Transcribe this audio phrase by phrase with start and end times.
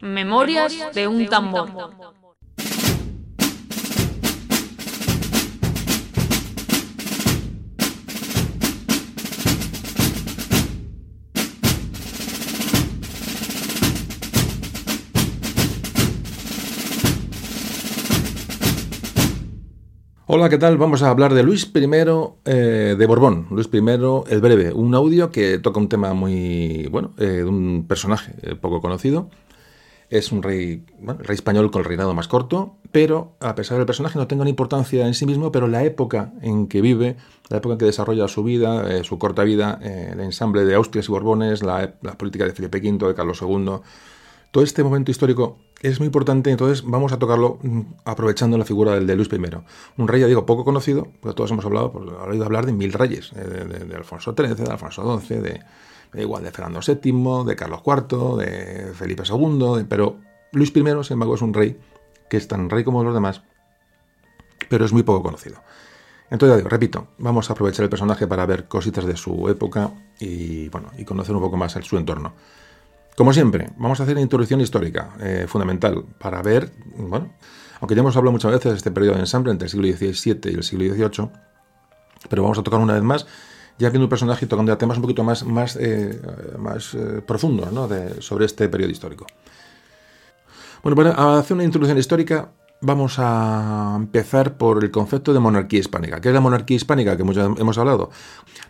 [0.00, 1.70] Memorias de un tambor.
[20.28, 20.76] Hola, ¿qué tal?
[20.76, 21.88] Vamos a hablar de Luis I
[22.44, 27.12] eh, de Borbón, Luis I el Breve, un audio que toca un tema muy, bueno,
[27.16, 29.30] eh, de un personaje eh, poco conocido.
[30.08, 33.86] Es un rey, bueno, rey español con el reinado más corto, pero a pesar del
[33.86, 37.16] personaje no tenga una importancia en sí mismo, pero la época en que vive,
[37.48, 41.12] la época en que desarrolla su vida, su corta vida, el ensamble de Austrias y
[41.12, 43.80] Borbones, la, la política de Felipe V, de Carlos II,
[44.56, 48.94] todo este momento histórico es muy importante, entonces vamos a tocarlo mm, aprovechando la figura
[48.94, 49.38] del de Luis I.
[49.98, 52.94] Un rey, ya digo, poco conocido, porque todos hemos hablado, pues, oído hablar de mil
[52.94, 55.60] reyes, de, Alfonso XIII, de Alfonso XII, de,
[56.14, 60.18] igual de Fernando VII, de Carlos IV, de Felipe II, pero
[60.52, 61.78] Luis I, sin embargo, es un rey
[62.28, 63.42] que es tan rey como los demás,
[64.68, 65.60] pero es muy poco conocido.
[66.30, 70.68] Entonces, digo, repito, vamos a aprovechar el personaje para ver cositas de su época y,
[70.70, 72.34] bueno, y conocer un poco más su entorno.
[73.16, 77.32] Como siempre, vamos a hacer una introducción histórica eh, fundamental para ver, bueno,
[77.80, 80.40] aunque ya hemos hablado muchas veces de este periodo de ensamble entre el siglo XVII
[80.52, 81.30] y el siglo XVIII,
[82.28, 83.26] pero vamos a tocar una vez más,
[83.78, 86.20] ya viendo un personaje tocando temas un poquito más, más, eh,
[86.58, 87.88] más eh, profundos ¿no?
[88.20, 89.26] sobre este periodo histórico.
[90.82, 96.20] Bueno, para hacer una introducción histórica, vamos a empezar por el concepto de monarquía hispánica.
[96.20, 98.10] ¿Qué es la monarquía hispánica que hemos hablado?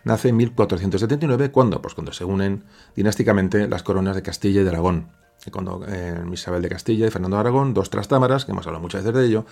[0.03, 1.81] Nace en 1479, ¿cuándo?
[1.81, 2.63] Pues cuando se unen
[2.95, 5.09] dinásticamente las coronas de Castilla y de Aragón.
[5.51, 9.03] Cuando eh, Isabel de Castilla y Fernando de Aragón, dos trastámaras, que hemos hablado muchas
[9.03, 9.45] veces de ello,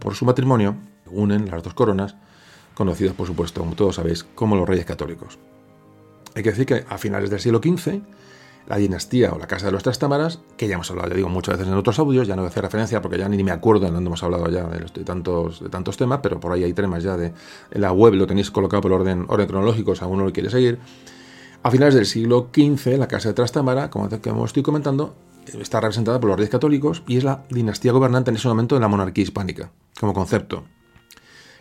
[0.00, 2.16] por su matrimonio unen las dos coronas,
[2.78, 5.36] conocidas por supuesto, como todos sabéis, como los reyes católicos.
[6.36, 8.00] Hay que decir que a finales del siglo XV,
[8.68, 11.56] la dinastía o la casa de los Trastámaras, que ya hemos hablado, ya digo, muchas
[11.56, 13.88] veces en otros audios, ya no voy a hacer referencia porque ya ni me acuerdo
[13.88, 17.02] en dónde hemos hablado ya de, tantos, de tantos temas, pero por ahí hay temas
[17.02, 17.32] ya de
[17.72, 20.78] la web, lo tenéis colocado por orden, orden cronológico, si alguno lo quiere seguir.
[21.64, 26.20] A finales del siglo XV, la casa de Trastámara, como, como estoy comentando, está representada
[26.20, 29.24] por los reyes católicos y es la dinastía gobernante en ese momento de la monarquía
[29.24, 30.62] hispánica, como concepto.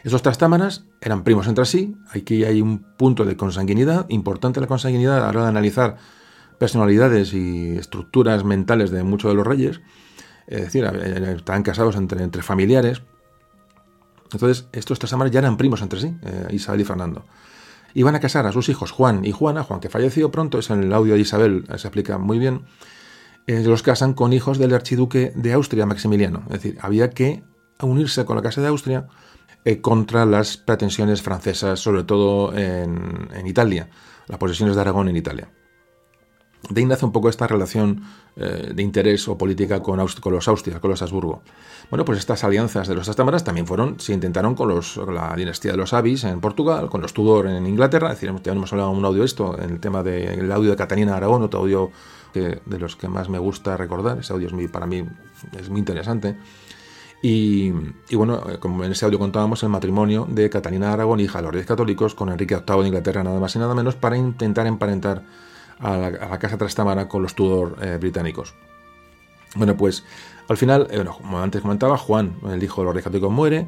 [0.03, 5.17] Esos trastámaras eran primos entre sí, aquí hay un punto de consanguinidad, importante la consanguinidad
[5.17, 5.97] a la hora de analizar
[6.57, 9.81] personalidades y estructuras mentales de muchos de los reyes,
[10.47, 13.01] es decir, eh, estaban casados entre, familiares.
[14.31, 17.25] Entonces, estos tres ya eran primos entre sí, eh, Isabel y Fernando.
[17.93, 20.83] Iban a casar a sus hijos Juan y Juana, Juan que falleció pronto, es en
[20.83, 22.65] el audio de Isabel, eh, se explica muy bien,
[23.47, 26.43] los casan con hijos del archiduque de Austria, Maximiliano.
[26.47, 27.43] Es decir, había que
[27.81, 29.07] unirse con la Casa de Austria
[29.81, 33.90] contra las pretensiones francesas, sobre todo en, Italia,
[34.28, 35.50] las posesiones de Aragón en Italia.
[36.69, 38.01] De ahí nace un poco esta relación
[38.35, 41.44] eh, de interés o política con, con, los Austrias, con los Habsburgo.
[41.90, 45.72] Bueno, pues estas alianzas de los Astámaras también fueron, se intentaron con, los, la dinastía
[45.72, 49.06] de los Avis en Portugal, con los Tudor en Inglaterra, es ya hemos hablado un
[49.06, 51.91] audio esto, en el tema del audio de Catalina Aragón, otro audio
[52.34, 55.03] de los que más me gusta recordar, ese audio es muy, para mí
[55.57, 56.38] es muy interesante.
[57.22, 57.73] Y,
[58.09, 61.39] y, bueno, eh, como en ese audio contábamos, el matrimonio de Catalina de Aragón, hija
[61.39, 64.17] de los reyes católicos, con Enrique VIII de Inglaterra, nada más y nada menos, para
[64.17, 65.23] intentar emparentar
[65.79, 68.53] a la, casa Trastámara con los Tudor eh, británicos.
[69.56, 70.03] Bueno, pues
[70.47, 73.67] al final, eh, como antes comentaba, Juan, el hijo de los reyes católicos, muere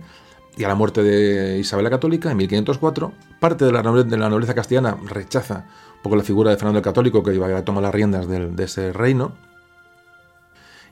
[0.58, 4.54] y a la muerte de Isabel la Católica en 1504, parte la, de la nobleza
[4.54, 5.66] castellana rechaza
[5.96, 8.64] un poco la figura de Fernando el Católico que iba a tomar las riendas de
[8.64, 9.34] ese reino.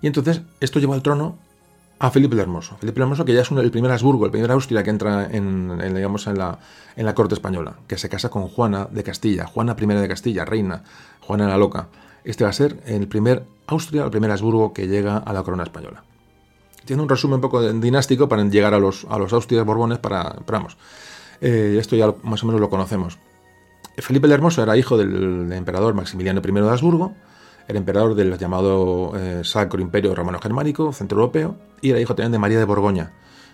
[0.01, 1.37] Y entonces esto lleva al trono
[1.99, 2.77] a Felipe el Hermoso.
[2.77, 5.77] Felipe el Hermoso, que ya es el primer Habsburgo, el primer Austria que entra en,
[5.77, 10.83] la, corte española, que se casa con Juana de Castilla, Juana I de Castilla, reina,
[11.21, 11.87] Juana la Loca.
[12.23, 15.63] Este va a ser el primer Austria, el primer Habsburgo que llega a la corona
[15.63, 16.03] española.
[16.85, 20.77] Tiene un resumen un poco dinástico para llegar a los, a Austrias Borbones, para, vamos,
[21.41, 23.17] eh, esto ya más o menos lo conocemos.
[23.97, 27.15] Felipe el Hermoso era hijo del, del emperador Maximiliano I de Habsburgo,
[27.67, 32.59] era emperador del llamado eh, Sacro Imperio Romano-Germánico, centroeuropeo, y era hijo también de María
[32.59, 33.11] de Borgoña.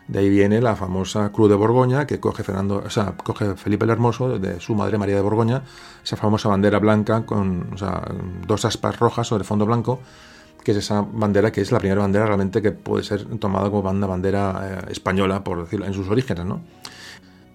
[0.07, 3.85] De ahí viene la famosa Cruz de Borgoña que coge, Fernando, o sea, coge Felipe
[3.85, 5.63] el Hermoso de su madre María de Borgoña,
[6.03, 7.75] esa famosa bandera blanca con
[8.45, 9.99] dos aspas rojas sobre fondo blanco,
[10.63, 13.81] que es esa bandera que es la primera bandera realmente que puede ser tomada como
[13.81, 16.61] banda bandera eh, española, por decirlo, en sus orígenes, ¿no?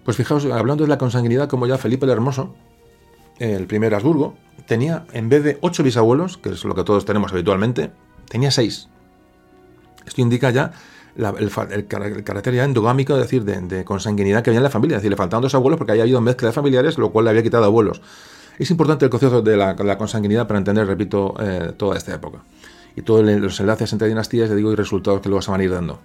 [0.03, 2.55] Pues fijaos, hablando de la consanguinidad, como ya Felipe el Hermoso,
[3.39, 7.31] el primer Habsburgo, tenía, en vez de ocho bisabuelos, que es lo que todos tenemos
[7.31, 7.91] habitualmente,
[8.29, 8.87] tenía seis.
[10.05, 10.71] Esto indica ya
[11.15, 11.87] el,
[12.23, 14.97] carácter ya endogámico, es decir, de, consanguinidad que había en la familia.
[14.97, 17.31] Es decir, le faltaban dos abuelos porque había habido mezcla de familiares, lo cual le
[17.31, 18.01] había quitado abuelos.
[18.57, 22.43] Es importante el concepto de la, consanguinidad para entender, repito, eh, toda esta época.
[22.95, 25.63] y todos los enlaces entre dinastías, ya digo, y resultados que luego se van a
[25.63, 25.99] ir dando.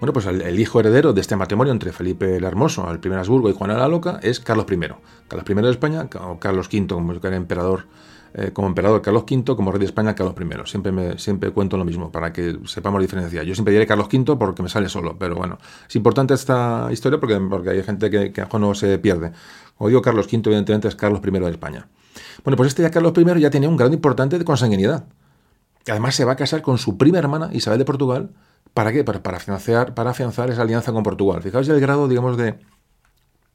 [0.00, 3.50] Bueno, pues el, hijo heredero de este matrimonio entre Felipe el Hermoso, el primer Habsburgo
[3.50, 4.78] y Juana la Loca es Carlos I.
[5.26, 7.86] Carlos I de España o Carlos V, como era emperador,
[8.32, 10.70] eh, como emperador Carlos V, como rey de España Carlos I.
[10.70, 13.44] Siempre, me, siempre cuento lo mismo para que sepamos diferenciar.
[13.44, 15.58] Yo siempre diré Carlos V porque me sale solo, pero bueno,
[15.88, 19.32] es importante esta historia porque, porque hay gente que, que no se pierde.
[19.76, 21.88] Como digo, Carlos V, evidentemente, es Carlos I de España.
[22.44, 25.06] Bueno, pues este ya Carlos I ya tenía un grado importante de consanguinidad.
[25.88, 28.30] Además se va a casar con su prima hermana, Isabel de Portugal,
[28.74, 29.04] ¿Para qué?
[29.04, 31.42] Para, para, financiar, para afianzar esa alianza con Portugal.
[31.42, 32.58] Fijaos el grado, digamos, de,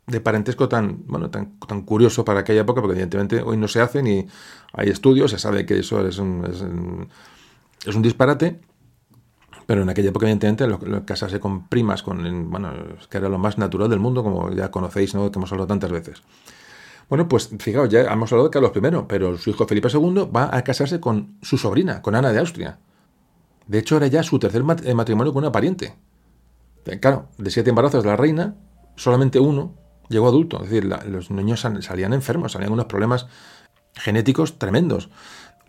[0.07, 3.80] de parentesco tan, bueno, tan, tan, curioso para aquella época, porque evidentemente hoy no se
[3.81, 4.27] hace ni
[4.74, 7.07] hay estudios, se sabe que eso es un,
[7.86, 8.60] es un, disparate,
[9.65, 12.74] pero en aquella época evidentemente lo, casarse con primas, con, bueno,
[13.10, 15.31] que era lo más natural del mundo, como ya conocéis, ¿no?
[15.31, 16.21] que hemos hablado tantas veces.
[17.07, 20.50] Bueno, pues fijaos, ya hemos hablado de Carlos I, pero su hijo Felipe II va
[20.51, 22.80] a casarse con su sobrina, con Ana de Austria.
[23.68, 25.95] De hecho, era ya su tercer eh, matrimonio con una pariente.
[26.86, 28.56] Eh, claro, de siete embarazos de la reina,
[28.95, 29.75] solamente uno
[30.10, 30.57] llegó adulto.
[30.63, 33.27] Es decir, los niños salían enfermos, salían unos problemas
[33.95, 35.10] genéticos tremendos.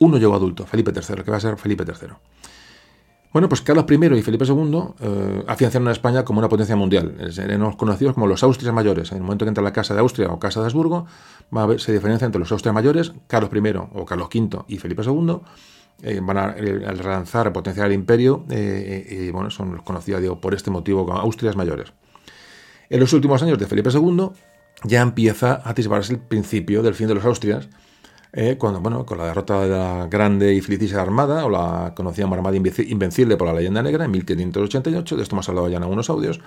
[0.00, 2.14] Uno llegó adulto, Felipe III, que va a ser Felipe III.
[3.32, 7.17] Bueno, pues Carlos I y Felipe II eh, afianzaron a España como una potencia mundial.
[7.37, 9.11] Eran conocidos como los Austrias mayores.
[9.11, 11.06] En el momento que entra la Casa de Austria o Casa de Habsburgo,
[11.55, 14.79] va a ver, se diferencia entre los Austrias mayores, Carlos I o Carlos V y
[14.79, 15.41] Felipe II,
[16.05, 20.39] eh, van a, eh, relanzar, potenciar el imperio, eh, y bueno, son los conocidos digo,
[20.39, 21.95] por este motivo como Austrias mayores.
[22.91, 24.29] En los últimos años de Felipe II
[24.83, 27.69] ya empieza a atisbarse el principio del fin de los Austrias,
[28.59, 32.56] cuando, bueno, con la derrota de la grande y felicísima armada, o la conocida Armada
[32.56, 36.41] Invencible por la leyenda negra, en 1588, de esto hemos hablado ya en algunos audios,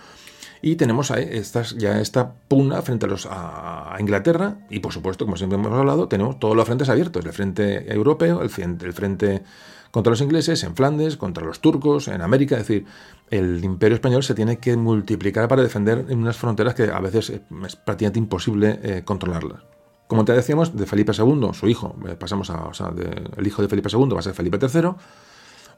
[0.62, 4.58] y tenemos estas, ya esta pugna frente a, los, a, Inglaterra.
[4.70, 8.42] Y por supuesto, como siempre hemos hablado, tenemos todos los frentes abiertos, el frente europeo,
[8.42, 8.52] el,
[8.84, 9.44] el frente
[9.92, 12.86] contra los ingleses, en Flandes, contra los turcos, en América, es decir,
[13.30, 17.30] el imperio español se tiene que multiplicar para defender en unas fronteras que a veces
[17.30, 19.64] es prácticamente imposible eh, controlarlas.
[20.08, 22.94] Como te decíamos, de Felipe II, su hijo, eh, pasamos a, o sea,
[23.36, 24.92] el hijo de Felipe II va a ser Felipe III,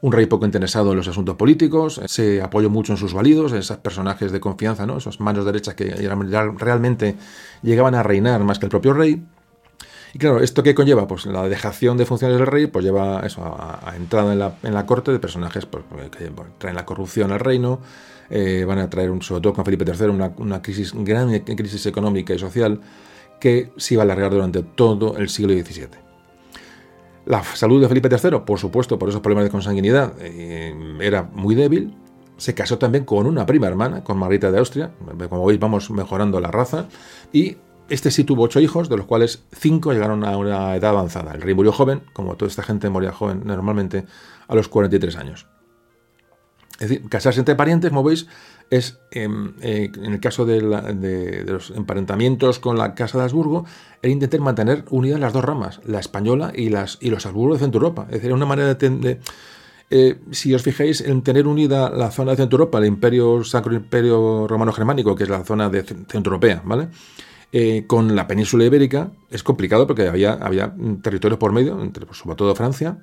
[0.02, 3.58] un rey poco interesado en los asuntos políticos, se apoyó mucho en sus validos, en
[3.58, 4.96] esos personajes de confianza, ¿no?
[4.96, 5.94] esas manos derechas que
[6.58, 7.16] realmente
[7.62, 9.22] llegaban a reinar más que el propio rey.
[10.12, 11.06] Y claro, ¿esto qué conlleva?
[11.06, 14.32] Pues la dejación de funciones del rey, pues lleva eso, a, entrada
[14.62, 17.80] en la, corte de personajes pues, que traen la corrupción al reino,
[18.28, 20.60] eh, van a traer, un, sobre todo con Felipe III, una, una
[20.94, 22.80] gran crisis económica y social
[23.38, 26.09] que se iba a alargar durante todo el siglo XVII.
[27.30, 31.54] La salud de Felipe III, por supuesto, por esos problemas de consanguinidad, eh, era muy
[31.54, 31.94] débil.
[32.36, 34.90] Se casó también con una prima hermana, con Margarita de Austria.
[35.28, 36.88] Como veis, vamos mejorando la raza.
[37.32, 37.56] Y
[37.88, 41.32] este sí tuvo ocho hijos, de los cuales cinco llegaron a una edad avanzada.
[41.32, 44.06] El rey murió joven, como toda esta gente moría joven normalmente,
[44.48, 45.46] a los 43 años.
[46.80, 48.26] Es decir, casarse entre parientes, como veis,
[48.70, 53.64] es, em, eh, en el caso de, los emparentamientos con la Casa de Habsburgo,
[54.00, 57.60] era intentar mantener unidas las dos ramas, la española y, las, y los Habsburgo de
[57.60, 58.06] Centro Europa.
[58.08, 59.20] Es decir, una manera de...
[59.92, 63.74] Eh, si os fijáis en tener unida la zona de Centro Europa, el Imperio Sacro
[63.74, 66.88] Imperio Romano Germánico, que es la zona de Centro Europea, ¿vale?
[67.52, 70.72] Eh, con la península ibérica es complicado porque había, había
[71.02, 72.98] territorios por medio, entre, pues, sobre todo Francia,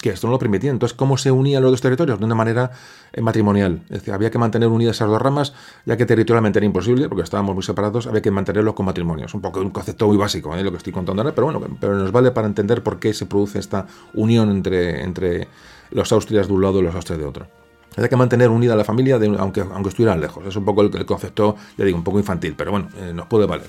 [0.00, 0.70] que esto no lo permitía.
[0.70, 2.18] Entonces, ¿cómo se unían los dos territorios?
[2.18, 2.70] De una manera
[3.12, 3.82] eh, matrimonial.
[3.84, 5.52] Es decir, había que mantener unidas esas dos ramas,
[5.84, 9.34] ya que territorialmente era imposible, porque estábamos muy separados, había que mantenerlos con matrimonios.
[9.34, 10.62] Un poco un concepto muy básico, ¿eh?
[10.62, 13.26] lo que estoy contando ahora, pero bueno, pero nos vale para entender por qué se
[13.26, 15.48] produce esta unión entre, entre
[15.90, 17.46] los Austrias de un lado y los Austrias de otro.
[17.94, 20.46] Había que mantener unida la familia, aunque, aunque estuvieran lejos.
[20.46, 23.46] Es un poco el, concepto, ya digo, un poco infantil, pero bueno, eh, nos puede
[23.46, 23.68] valer.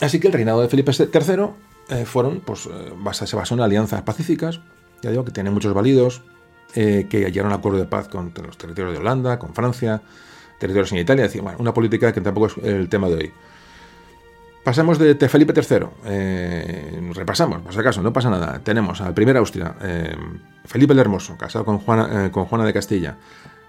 [0.00, 1.46] Así que el reinado de Felipe III
[1.88, 4.60] eh, fueron, pues, eh, se basó en alianzas pacíficas,
[5.02, 6.22] ya digo, que tienen muchos válidos,
[6.74, 10.02] eh, que a acuerdo de paz con los territorios de Holanda, con Francia,
[10.58, 13.32] territorios en Italia, decir, bueno, una política que tampoco es el tema de hoy.
[14.64, 18.58] Pasamos de Felipe III, repasamos, por si acaso, no pasa nada.
[18.64, 19.76] Tenemos al primer Austria,
[20.64, 23.16] Felipe el Hermoso, casado con Juana, con Juana de Castilla,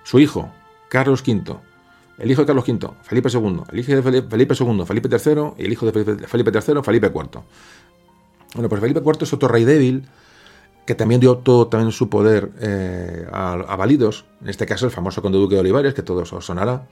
[0.04, 0.52] su hijo,
[0.90, 1.56] Carlos V,
[2.18, 5.66] el hijo de Carlos V, Felipe II, el hijo de Felipe II, Felipe III, y
[5.66, 7.42] el hijo de Felipe III, Felipe IV.
[8.54, 10.08] Bueno, pues Felipe IV es otro rey débil
[10.88, 15.22] que también dio todo también su poder eh, a, Validos, en este caso el famoso
[15.22, 16.88] conde duque de Olivares, que todos os sonará,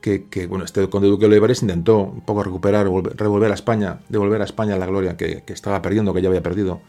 [0.00, 4.40] que, bueno, este conde duque de Olivares intentó un poco recuperar, revolver a España, devolver
[4.40, 6.80] a España la gloria que, estaba perdiendo, que ya había perdido.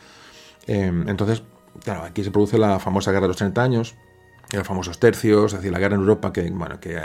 [0.67, 1.43] Em, entonces,
[1.83, 3.95] claro, aquí se produce la famosa guerra de los 30 años,
[4.53, 6.97] los famosos tercios, es decir, la guerra en Europa que, bueno, que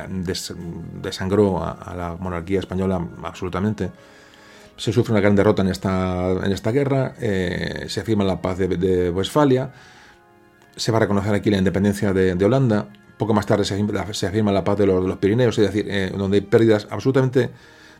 [1.02, 3.90] desangró a la monarquía española absolutamente
[4.76, 8.58] se sufre una gran derrota en esta, en esta guerra, eh, se firma la paz
[8.58, 9.72] de, Westfalia,
[10.76, 12.88] se va a reconocer aquí la independencia de, Holanda.
[13.18, 13.74] Poco más tarde se,
[14.26, 17.50] afirma la paz de los, Pirineos, es decir, eh, donde hay pérdidas absolutamente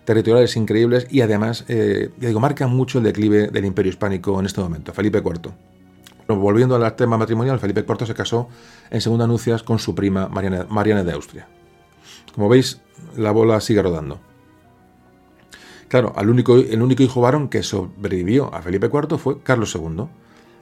[0.04, 4.60] territoriales increíbles y además, eh, digo, marca mucho el declive del imperio hispánico en este
[4.60, 4.92] momento.
[4.92, 5.52] Felipe IV.
[6.28, 8.48] Volviendo al tema matrimonial, Felipe IV se casó
[8.90, 11.46] en segunda nupcias con su prima Mariana, Mariana de Austria.
[12.34, 12.80] Como veis,
[13.16, 14.18] la bola sigue rodando.
[15.92, 20.06] Claro, el único, hijo varón que sobrevivió a Felipe IV fue Carlos II.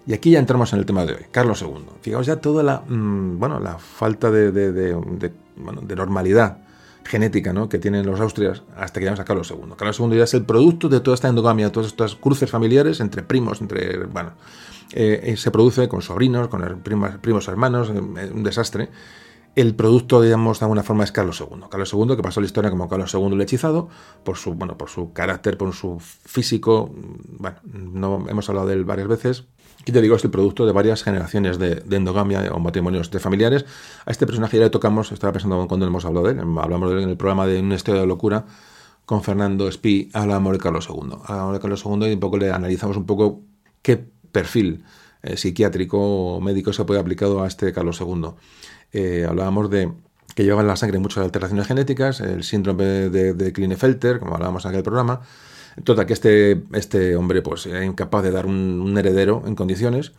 [0.05, 1.85] Y aquí ya entramos en el tema de hoy, Carlos II.
[2.01, 4.97] Fijaos ya toda la, mm, bueno, la falta de,
[5.95, 6.59] normalidad
[7.05, 7.69] genética ¿no?
[7.69, 9.73] que tienen los austrias hasta que llegamos a Carlos II.
[9.77, 13.23] Carlos II ya es el producto de toda esta endogamia, todas estas cruces familiares entre
[13.23, 14.33] primos, entre, bueno,
[14.93, 18.89] eh, eh, se produce con sobrinos, con primos, primos hermanos, eh, un desastre
[19.57, 21.65] el producto, digamos, de alguna forma es Carlos II.
[21.71, 23.89] Carlos II, que pasó la historia como Carlos II el hechizado,
[24.25, 26.91] por su, bueno, por su carácter, por su físico.
[27.39, 29.45] Bueno, no hemos hablado de él varias veces.
[29.87, 33.65] Y te digo, es el producto de varias generaciones de, endogamia o matrimonios de familiares.
[34.05, 36.97] A este personaje ya le tocamos, estaba pensando cuando hemos hablado de él, hablamos de
[36.97, 38.45] él en el programa de Un estudio de locura
[39.07, 41.17] con Fernando Espí, hablamos de Carlos II.
[41.25, 43.41] Hablamos de Carlos II y un poco le analizamos un poco
[43.83, 44.85] qué perfil
[45.23, 48.35] eh, psiquiátrico o médico se puede aplicado a este Carlos II.
[48.93, 49.93] Eh, hablábamos de
[50.35, 54.71] que llevan en la sangre muchas alteraciones genéticas, el síndrome de, Klinefelter, como hablábamos en
[54.71, 55.21] aquel programa.
[55.85, 60.13] Total, que este, este hombre pues, era incapaz de dar un, heredero en condiciones.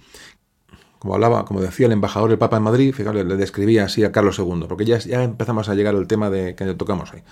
[0.99, 4.11] Como hablaba, como decía el embajador del Papa en Madrid, fíjate, le describía así a
[4.11, 7.23] Carlos II, porque ya, ya empezamos a llegar al tema de que tocamos hoy.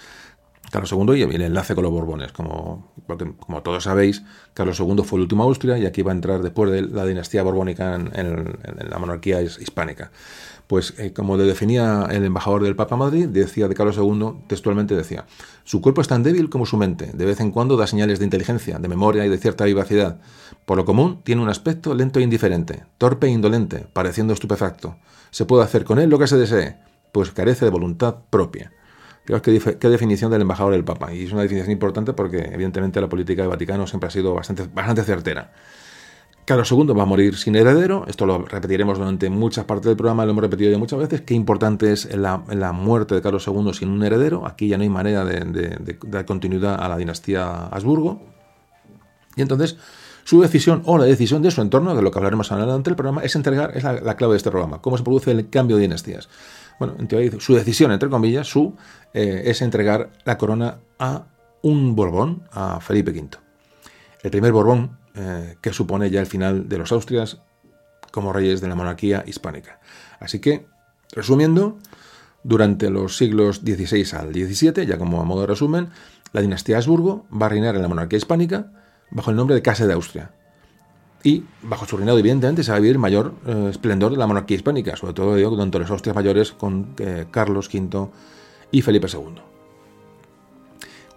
[0.72, 2.32] Carlos II y el enlace con los Borbones.
[2.32, 2.94] Como,
[3.40, 6.72] como todos sabéis, Carlos II fue el último Austria y aquí va a entrar después
[6.72, 8.58] de la dinastía borbónica en
[8.90, 10.12] la monarquía hispánica.
[10.70, 14.96] Pues eh, como le definía el embajador del Papa Madrid, decía de Carlos II, textualmente
[14.96, 15.26] decía,
[15.64, 18.26] su cuerpo es tan débil como su mente, de vez en cuando da señales de
[18.26, 20.22] inteligencia, de memoria y de cierta vivacidad.
[20.66, 24.98] Por lo común, tiene un aspecto lento e indiferente, torpe e indolente, pareciendo estupefacto.
[25.32, 26.78] Se puede hacer con él lo que se desee,
[27.12, 28.72] pues carece de voluntad propia.
[29.26, 31.12] Fijaos qué, qué, definición del embajador del Papa.
[31.12, 34.70] Y es una definición importante porque, evidentemente, la política del Vaticano siempre ha sido bastante,
[34.72, 35.52] bastante certera.
[36.50, 40.26] Carlos II va a morir sin heredero, esto lo repetiremos durante muchas partes del programa,
[40.26, 42.40] lo hemos repetido ya muchas veces, qué importante es la,
[42.74, 45.78] muerte de Carlos II sin un heredero, aquí ya no hay manera de,
[46.08, 48.24] dar continuidad a la dinastía Habsburgo,
[49.36, 49.78] y entonces
[50.24, 53.22] su decisión o la decisión de su entorno, de lo que hablaremos adelante del programa,
[53.22, 56.30] es entregar, es la, clave de este programa, cómo se produce el cambio de dinastías.
[56.80, 58.74] Bueno, en teoría su decisión, entre comillas, su,
[59.14, 61.26] eh, es entregar la corona a
[61.62, 63.38] un Borbón, a Felipe V.
[64.24, 67.42] El primer Borbón eh, que supone ya el final de los Austrias
[68.12, 69.80] como reyes de la monarquía hispánica.
[70.20, 70.66] Así que,
[71.12, 71.78] resumiendo,
[72.44, 75.90] durante los siglos XVI al XVII, ya como a modo de resumen,
[76.32, 78.72] la dinastía Habsburgo va a reinar en la monarquía hispánica
[79.12, 80.32] bajo el nombre de Casa de Austria.
[81.24, 84.56] Y bajo su reinado, evidentemente, se va a vivir mayor eh, esplendor de la monarquía
[84.56, 88.10] hispánica, sobre todo digo, durante los Austrias mayores con eh, Carlos V
[88.72, 89.49] y Felipe II.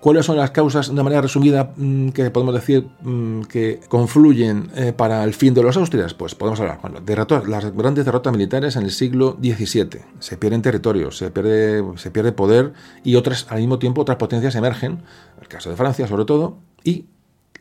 [0.03, 4.93] ¿Cuáles son las causas, de manera resumida, mm, que podemos decir mm, que confluyen eh,
[4.93, 6.13] para el fin de los Austrias?
[6.13, 7.15] Pues podemos hablar, bueno, de
[7.47, 10.01] las grandes derrotas militares en el siglo XVII.
[10.19, 12.73] Se pierden territorios, se pierde, se pierde poder
[13.05, 15.05] y otras, al mismo tiempo otras potencias emergen,
[15.41, 17.07] el caso de Francia sobre todo, y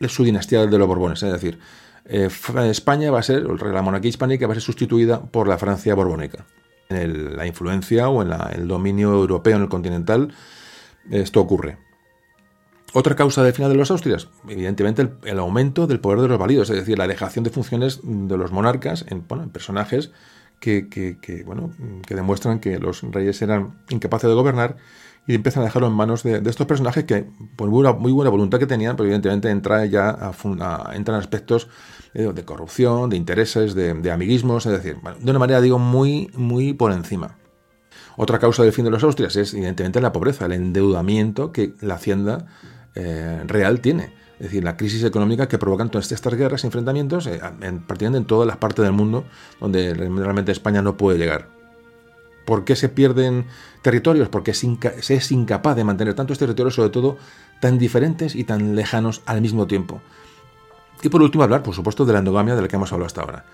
[0.08, 1.22] su dinastía de los Borbones.
[1.22, 1.60] Es decir,
[2.06, 2.28] eh,
[2.68, 6.44] España va a ser, la monarquía hispánica va a ser sustituida por la Francia borbónica.
[6.88, 10.34] En la influencia o en el dominio europeo en el continental,
[11.08, 11.91] esto ocurre.
[12.94, 16.68] Otra causa del final de los Austrias, evidentemente el, aumento del poder de los válidos,
[16.68, 20.10] es decir, la dejación de funciones de los monarcas en, personajes
[20.60, 20.82] que,
[22.08, 24.76] demuestran que los reyes eran incapaces de gobernar
[25.26, 27.24] y empiezan a dejarlo en manos de, estos personajes que,
[27.56, 31.68] por muy buena, voluntad que tenían, pero evidentemente entra ya a, entran aspectos
[32.12, 36.74] eh, de corrupción, de intereses, de, amiguismos, es decir, de una manera, digo, muy, muy
[36.74, 37.38] por encima.
[38.16, 41.94] Otra causa del fin de los Austrias es, evidentemente, la pobreza, el endeudamiento que la
[41.94, 42.46] hacienda
[42.94, 44.12] eh, real tiene.
[44.38, 47.84] Es decir, la crisis económica que provocan todas estas guerras y enfrentamientos eh, en,
[48.14, 49.24] en todas las partes del mundo
[49.60, 51.48] donde realmente España no puede llegar.
[52.44, 53.46] ¿Por qué se pierden
[53.82, 54.28] territorios?
[54.28, 57.18] Porque se es incapaz de mantener tantos territorios, sobre todo
[57.60, 60.00] tan diferentes y tan lejanos al mismo tiempo.
[61.02, 63.22] Y por último, hablar, por supuesto, de la endogamia de la que hemos hablado hasta
[63.22, 63.44] ahora.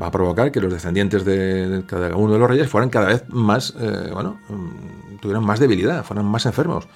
[0.00, 3.24] Va a provocar que los descendientes de cada uno de los reyes fueran cada vez
[3.28, 6.86] más, eh, bueno, mm, tuvieran más debilidad, fueran más enfermos.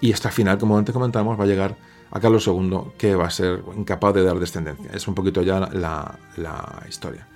[0.00, 1.76] Y hasta final, como antes comentamos, va a llegar
[2.10, 4.90] a Carlos II, que va a ser incapaz de dar descendencia.
[4.92, 6.18] Es un poquito ya la,
[6.88, 7.26] historia.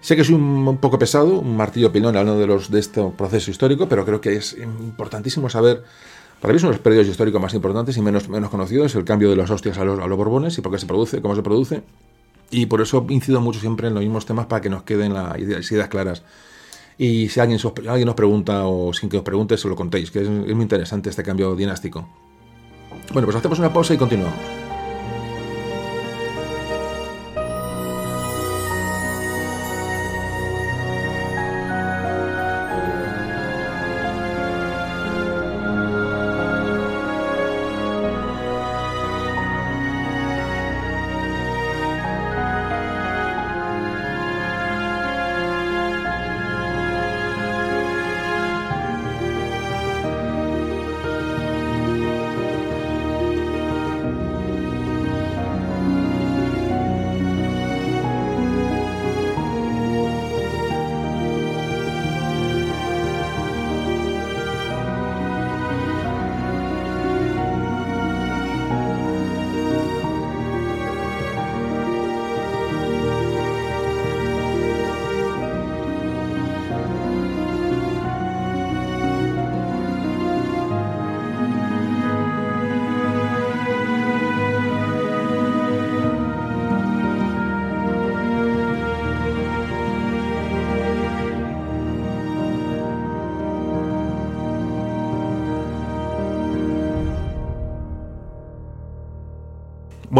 [0.00, 3.50] Sé que es un, poco pesado, un martillo pilón hablando de, los, de este proceso
[3.50, 5.82] histórico, pero creo que es importantísimo saber,
[6.40, 9.36] para mí son los periodos históricos más importantes y menos, menos conocidos, el cambio de
[9.36, 11.82] los hostias a los, a los Borbones y por qué se produce, cómo se produce,
[12.50, 15.38] Y por eso incido mucho siempre en los mismos temas para que nos queden las
[15.38, 16.22] ideas claras.
[16.96, 17.58] Y si alguien,
[17.88, 20.62] alguien os pregunta o sin que os pregunte, se lo contéis, que es, es muy
[20.62, 22.06] interesante este cambio dinástico.
[23.12, 24.63] Bueno, pues hacemos una pausa y continuamos.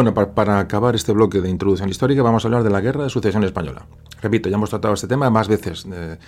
[0.04, 3.08] Bueno, para, acabar este bloque de introducción histórica vamos a hablar de la Guerra de
[3.08, 3.87] Sucesión Española.
[4.20, 6.18] Repito, ya hemos tratado este tema más veces, eh,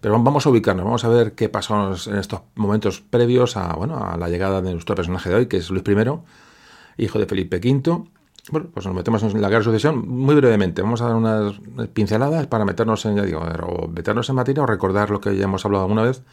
[0.00, 4.04] pero vamos a ubicarnos, vamos a ver qué pasó en estos momentos previos a, bueno,
[4.04, 7.58] a la llegada de nuestro personaje de hoy, que es Luis I, hijo de Felipe
[7.58, 8.02] V.
[8.50, 10.82] Bueno, pues nos metemos en la Guerra de Sucesión muy brevemente.
[10.82, 11.54] Vamos a dar unas
[11.92, 15.44] pinceladas para meternos en, ya digo, o meternos en materia o recordar lo que ya
[15.44, 16.24] hemos hablado alguna vez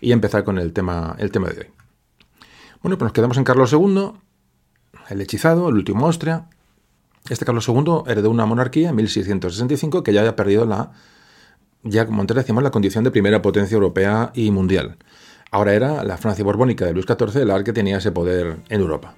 [0.00, 1.66] y empezar con el tema, el tema de hoy.
[2.82, 4.10] Bueno, pues nos quedamos en Carlos II,
[5.08, 6.46] el hechizado, el último Austria.
[7.28, 10.92] Este Carlos II heredó una monarquía en 1665 que ya había perdido la,
[11.82, 14.96] ya como antes decíamos, la condición de primera potencia europea y mundial.
[15.50, 19.14] Ahora era la Francia borbónica de Luis XIV la que tenía ese poder en Europa.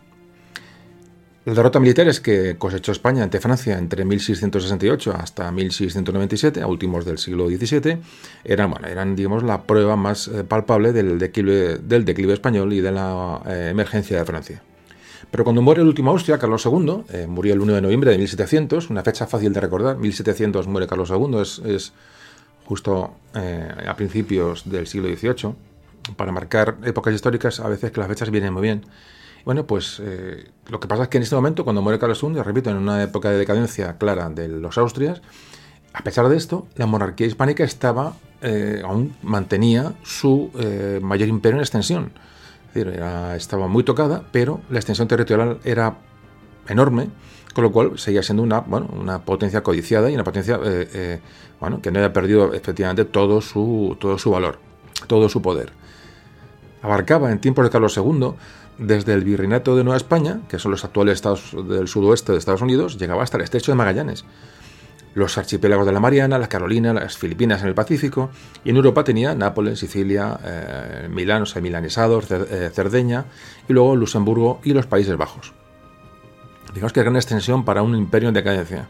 [1.45, 7.05] La derrota militar es que cosechó España ante Francia entre 1668 hasta 1697, a últimos
[7.05, 7.99] del siglo XVII,
[8.45, 12.81] eran, bueno, eran digamos, la prueba más eh, palpable del declive, del declive español y
[12.81, 14.63] de la eh, emergencia de Francia.
[15.35, 18.19] Pero cuando muere el último Austria, Carlos II, eh, murió el 1 de noviembre de
[18.19, 21.41] 1700, una fecha fácil de recordar, 1700 muere Carlos II,
[21.75, 21.93] es,
[22.65, 25.57] justo eh, a principios del siglo XVIII.
[26.15, 28.87] Para marcar épocas históricas, a veces que las fechas vienen muy bien.
[29.45, 32.41] Bueno, pues eh, lo que pasa es que en este momento, cuando muere Carlos II,
[32.41, 35.21] repito, en una época de decadencia clara de los Austrias,
[35.95, 38.15] a pesar de esto, la monarquía hispánica estaba,
[38.85, 40.53] aún mantenía su
[41.03, 42.13] mayor imperio en extensión
[42.75, 45.99] estaba muy tocada, pero la extensión territorial era
[46.69, 47.09] enorme,
[47.55, 51.21] con lo cual seguía siendo una, bueno, una potencia codiciada y una potencia eh, eh,
[51.61, 54.59] bueno, que no había perdido efectivamente todo su, todo su valor,
[55.07, 55.73] todo su poder.
[56.83, 58.35] Abarcaba en tiempos de Carlos II,
[58.77, 62.61] desde el Virreinato de Nueva España, que son los actuales estados del sudoeste de Estados
[62.61, 64.25] Unidos, llegaba hasta el estrecho de Magallanes
[65.15, 68.31] los archipiélagos de la Mariana, las Carolinas, las Filipinas en el Pacífico,
[68.65, 73.27] y en Europa tenía Nápoles, Sicilia, eh, Milán, o sea, milanesados, eh, Cerdeña,
[73.69, 75.53] y luego Luxemburgo y los Países Bajos.
[76.75, 78.89] Digamos que gran extensión para un imperio en decadencia.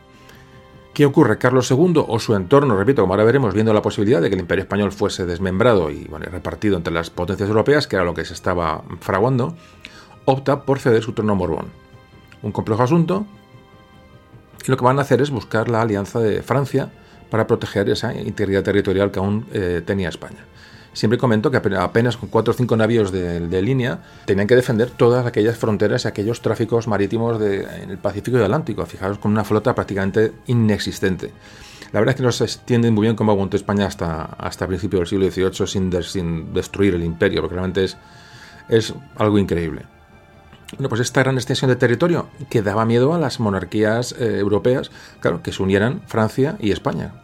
[0.94, 1.38] ¿Qué ocurre?
[1.38, 4.40] Carlos II o su entorno, repito, como ahora veremos, viendo la posibilidad de que el
[4.40, 8.32] imperio español fuese desmembrado y repartido entre las potencias europeas, que era lo que se
[8.32, 9.56] estaba fraguando,
[10.24, 11.66] opta por ceder su trono a Borbón.
[12.42, 13.26] Un complejo asunto,
[14.66, 16.90] y lo que van a hacer es buscar la alianza de Francia
[17.30, 20.44] para proteger esa integridad territorial que aún eh, tenía España.
[20.92, 25.26] Siempre comento que apenas con cuatro o cinco navíos de, línea tenían que defender todas
[25.26, 28.86] aquellas fronteras y aquellos tráficos marítimos en el Pacífico y Atlántico.
[28.86, 31.32] Fijaros, con una flota prácticamente inexistente.
[31.90, 35.10] La verdad es que no se entiende muy bien cómo aguantó España hasta, hasta principios
[35.10, 37.96] del siglo XVIII sin, sin destruir el imperio, porque realmente es,
[38.68, 39.93] es algo increíble.
[40.76, 45.42] Pues esta gran extensión de territorio que daba miedo a las monarquías eh, europeas, claro,
[45.42, 47.22] que se unieran Francia y España.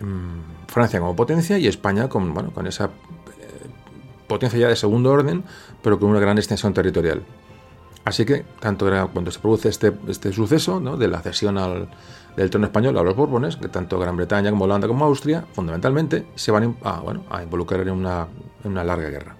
[0.00, 2.88] Mm, Francia como potencia y España con, bueno, con esa eh,
[4.26, 5.44] potencia ya de segundo orden,
[5.82, 7.22] pero con una gran extensión territorial.
[8.04, 11.56] Así que, tanto era cuando se produce este, este suceso de la cesión
[12.36, 16.26] del trono español a los Borbones, que tanto Gran Bretaña como Holanda como Austria, fundamentalmente,
[16.34, 18.26] se van a, bueno, a involucrar en una,
[18.64, 19.39] en una larga guerra.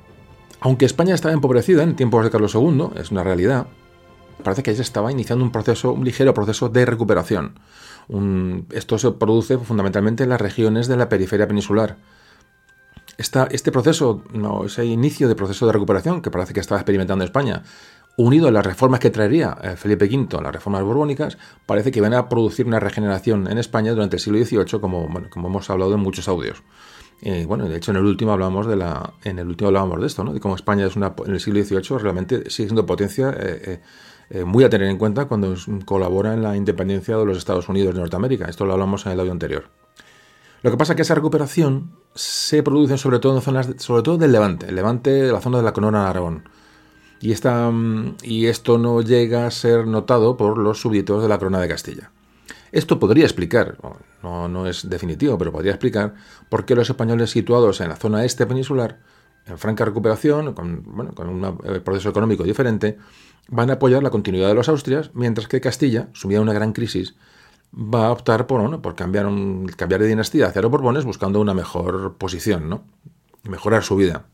[0.61, 3.67] Aunque España estaba empobrecida en tiempos de Carlos II, es una realidad,
[4.45, 7.59] parece que ya estaba iniciando un proceso, un ligero proceso de recuperación.
[8.73, 11.97] esto se produce fundamentalmente en las regiones de la periferia peninsular.
[13.17, 14.23] este proceso,
[14.67, 17.63] ese inicio de proceso de recuperación que parece que estaba experimentando España,
[18.17, 22.13] unido a las reformas que traería eh, Felipe V, las reformas borbónicas, parece que van
[22.13, 26.29] a producir una regeneración en España durante el siglo XVIII, como hemos hablado en muchos
[26.29, 26.63] audios.
[27.23, 30.07] Eh, bueno, de hecho en el último hablamos de la, en el último hablábamos de
[30.07, 30.33] esto, ¿no?
[30.33, 33.81] de cómo España es una, en el siglo XVIII realmente sigue siendo potencia eh,
[34.45, 35.55] muy a tener en cuenta cuando
[35.85, 38.47] colabora en la independencia de los Estados Unidos de Norteamérica.
[38.47, 39.65] Esto lo hablamos en el audio anterior.
[40.63, 44.19] Lo que pasa es que esa recuperación se produce sobre todo en zonas, sobre todo
[44.19, 46.49] del Levante, el Levante la zona de la Corona de Aragón.
[47.21, 51.39] Y, esta, mm, y esto no llega a ser notado por los súbditos de la
[51.39, 52.11] Corona de Castilla.
[52.73, 53.77] Esto podría explicar,
[54.23, 56.15] no, es definitivo, pero podría explicar
[56.49, 58.99] por qué los españoles situados en la zona este peninsular,
[59.47, 62.99] en franca recuperación, con, bueno, con un eh, proceso económico diferente,
[63.49, 66.73] van a apoyar la continuidad de los Austrias, mientras que Castilla, sumida en una gran
[66.73, 67.17] crisis,
[67.75, 71.55] va a optar por, por cambiar, un, cambiar de dinastía hacia los Borbones buscando una
[71.55, 72.85] mejor posición, ¿no?
[73.43, 74.27] mejorar su vida.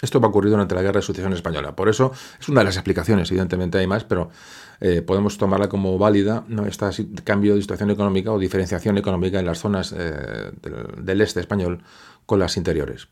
[0.00, 1.74] Esto va a ocurrir durante la Guerra de Sucesión Española.
[1.74, 4.30] Por eso es una de las explicaciones, evidentemente hay más, pero
[4.80, 6.64] eh, podemos tomarla como válida ¿no?
[6.64, 6.86] este
[7.24, 10.52] cambio de situación económica o diferenciación económica en las zonas eh,
[10.96, 11.82] del, este español
[12.26, 13.08] con las interiores.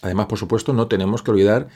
[0.00, 1.68] Además, por supuesto, no tenemos que olvidar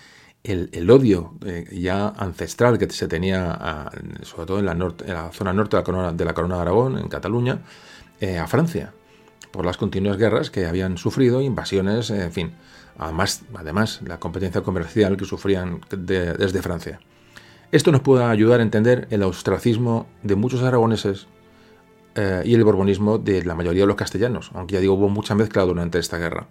[0.45, 3.91] el, odio eh, ya ancestral que se tenía,
[4.23, 6.99] sobre todo en la, norte, zona norte de la, corona, de la Corona de Aragón,
[6.99, 7.63] en Cataluña,
[8.41, 8.93] a Francia,
[9.51, 12.53] por las continuas guerras que habían sufrido, invasiones, en fin.
[12.99, 17.01] Además, además la competencia comercial que sufrían desde Francia.
[17.73, 21.27] Esto nos puede ayudar a entender el ostracismo de muchos aragoneses
[22.15, 25.35] eh, y el borbonismo de la mayoría de los castellanos, aunque ya digo, hubo mucha
[25.35, 26.49] mezcla durante esta guerra.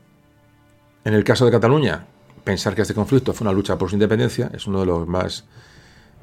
[1.06, 2.08] En el caso de Cataluña,
[2.44, 5.46] pensar que este conflicto fue una lucha por su independencia es uno de los más.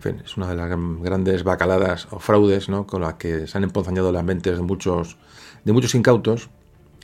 [0.03, 0.69] es una de las
[1.01, 2.85] grandes bacaladas o fraudes ¿no?
[2.85, 5.17] con las que se han emponzañado las mentes de muchos,
[5.65, 6.51] de muchos incautos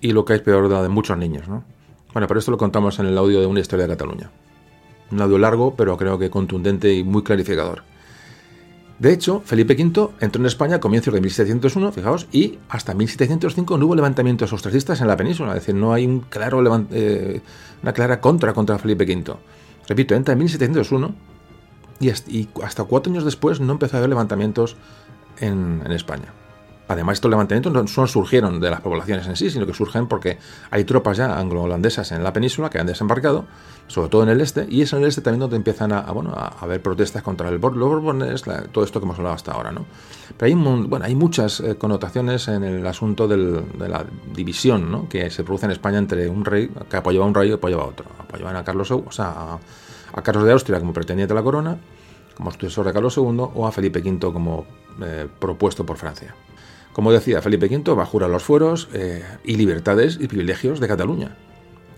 [0.00, 1.46] y lo que es peor, de muchos niños.
[1.46, 1.62] ¿no?
[2.12, 4.32] Bueno, pero esto lo contamos en el audio de una historia de Cataluña.
[5.10, 7.82] Un audio largo, pero creo que contundente y muy clarificador.
[8.98, 13.76] De hecho, Felipe V entró en España a comienzos de 1701, fijaos, y hasta 1705
[13.76, 16.62] no hubo levantamientos ostracistas en la península, es decir, no hay un claro
[16.92, 17.40] eh,
[17.82, 19.36] una clara contra contra Felipe V.
[19.88, 21.14] Repito, entra en 1701
[22.00, 24.76] y hasta cuatro años después no empezó a haber levantamientos
[25.40, 26.32] en España.
[26.86, 30.38] Además, estos levantamientos no surgieron de las poblaciones en sí, sino que surgen porque
[30.70, 33.46] hay tropas ya anglo-holandesas en la península que han desembarcado,
[33.86, 36.32] sobre todo en el este, y es en el este también donde empiezan a, bueno,
[36.36, 39.72] a haber protestas contra el los Borbones, todo esto que hemos hablado hasta ahora.
[39.72, 39.86] ¿no?
[40.36, 45.08] Pero hay, bueno, hay muchas eh, connotaciones en el asunto de la división ¿no?
[45.08, 47.84] que se produce en España entre un rey que apoyaba a un rey y apoyaba
[47.84, 48.06] a otro.
[48.18, 49.58] Apoyaban a Carlos, o sea,
[50.12, 51.78] a, Carlos de Austria como pretendiente de la corona,
[52.36, 54.66] como sucesor de Carlos II, o a Felipe V como
[55.00, 56.34] eh, propuesto por Francia.
[56.94, 61.36] Como decía Felipe V, va a los fueros eh, y libertades y privilegios de Cataluña.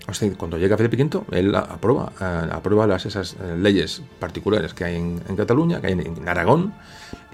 [0.08, 4.84] O sea, cuando llega Felipe V, él aprueba, eh, las, esas eh, leyes particulares que
[4.84, 6.72] hay en, Cataluña, que hay en, Aragón,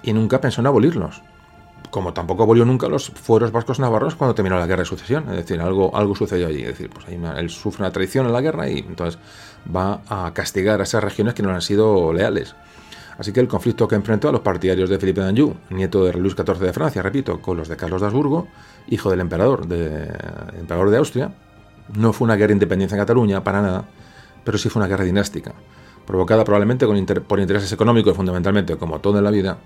[0.03, 1.23] y nunca pensó en abolirlos.
[1.91, 5.29] Como tampoco abolió nunca los fueros vascos navarros cuando terminó la guerra de sucesión.
[5.31, 6.63] Es decir, algo, algo sucedió allí.
[6.63, 9.21] Es decir, pues él sufre una traición en la guerra y entonces
[9.65, 12.57] va a castigar a esas regiones que no han sido leales.
[13.23, 16.35] Así que el conflicto que enfrentó a los partidarios de Felipe d'Anjou, nieto de Luis
[16.35, 18.49] XIV de Francia, repito, con los de Carlos de Habsburgo,
[18.89, 20.13] hijo del emperador de,
[20.59, 21.33] emperador de Austria,
[21.95, 23.85] no fue una guerra de independencia en Cataluña, para nada,
[24.43, 25.55] pero sí fue una guerra dinástica,
[26.05, 26.85] provocada probablemente
[27.21, 29.57] por intereses económicos fundamentalmente, como todo en la vida,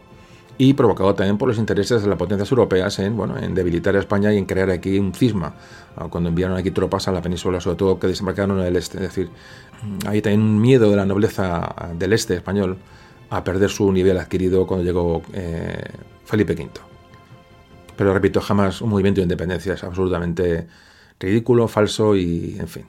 [0.59, 4.01] y provocado también por los intereses de las potencias europeas en, bueno, en debilitar a
[4.01, 5.55] España y en crear aquí un cisma,
[5.97, 8.99] ah, cuando enviaron aquí tropas a la península, sobre todo que desembarcaron en el este.
[8.99, 9.31] Es decir,
[10.07, 12.77] hay también un miedo de la nobleza del este español
[13.31, 15.85] a perder su nivel adquirido cuando llegó eh,
[16.25, 16.71] Felipe V.
[17.97, 20.67] Pero repito, jamás un movimiento de independencia es absolutamente
[21.19, 22.87] ridículo, falso y, en fin,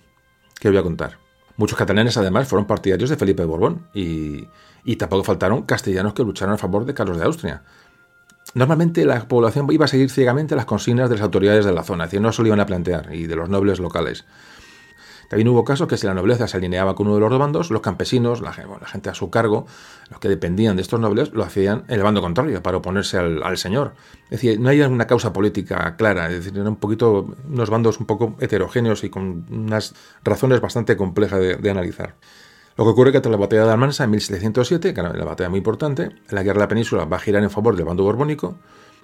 [0.59, 1.17] ¿qué voy a contar?
[1.55, 4.47] Muchos catalanes además fueron partidarios de Felipe de Borbón y,
[4.83, 7.63] y tampoco faltaron castellanos que lucharon a favor de Carlos de Austria.
[8.53, 12.05] Normalmente la población iba a seguir ciegamente las consignas de las autoridades de la zona,
[12.05, 14.25] es decir, no se lo iban a plantear, y de los nobles locales.
[15.27, 17.69] También hubo casos que si la nobleza se alineaba con uno de los dos bandos,
[17.69, 19.65] los campesinos, la, gente a su cargo,
[20.09, 23.57] los que dependían de estos nobles, lo hacían en el bando contrario, para oponerse al,
[23.57, 23.93] señor.
[24.25, 27.99] Es decir, no hay una causa política clara, es decir, eran un poquito, unos bandos
[27.99, 32.15] un poco heterogéneos y con unas razones bastante complejas de, analizar.
[32.77, 35.25] Lo que ocurre es que tras la batalla de Almansa en 1707, que era una
[35.25, 38.03] batalla muy importante, la guerra de la península va a girar en favor del bando
[38.03, 38.55] borbónico,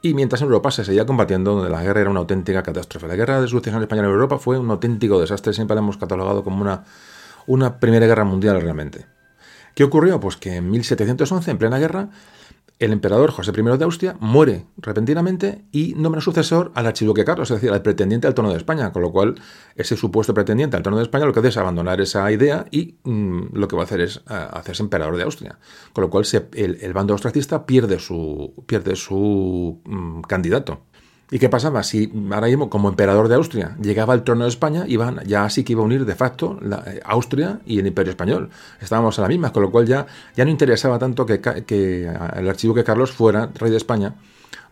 [0.06, 3.08] y mientras en Europa se seguía combatiendo, donde la guerra era una auténtica catástrofe.
[3.08, 6.44] La guerra de sucesión española en Europa fue un auténtico desastre, siempre la hemos catalogado
[6.44, 6.84] como una,
[7.48, 9.06] una primera guerra mundial realmente.
[9.74, 10.20] ¿Qué ocurrió?
[10.20, 12.10] Pues que en 1711, en plena guerra,
[12.84, 17.56] el emperador José I de Austria muere repentinamente y nombra sucesor al archiduque Carlos, es
[17.56, 19.36] decir, al pretendiente al trono de España, con lo cual
[19.76, 22.98] ese supuesto pretendiente al trono de España lo que hace es abandonar esa idea y
[23.04, 25.60] mm, lo que va a hacer es eh, hacerse emperador de Austria,
[25.94, 30.82] con lo cual el, bando austracista pierde su, pierde su mm, candidato.
[31.34, 31.82] ¿Y qué pasaba?
[31.82, 35.64] Si ahora mismo, como emperador de Austria, llegaba al trono de España, iban, ya así
[35.64, 38.52] que iba a unir de facto la, eh, Austria y el Imperio Español.
[38.80, 42.48] Estábamos a la misma, con lo cual ya, ya no interesaba tanto que, que el
[42.48, 44.14] archiduque Carlos fuera rey de España,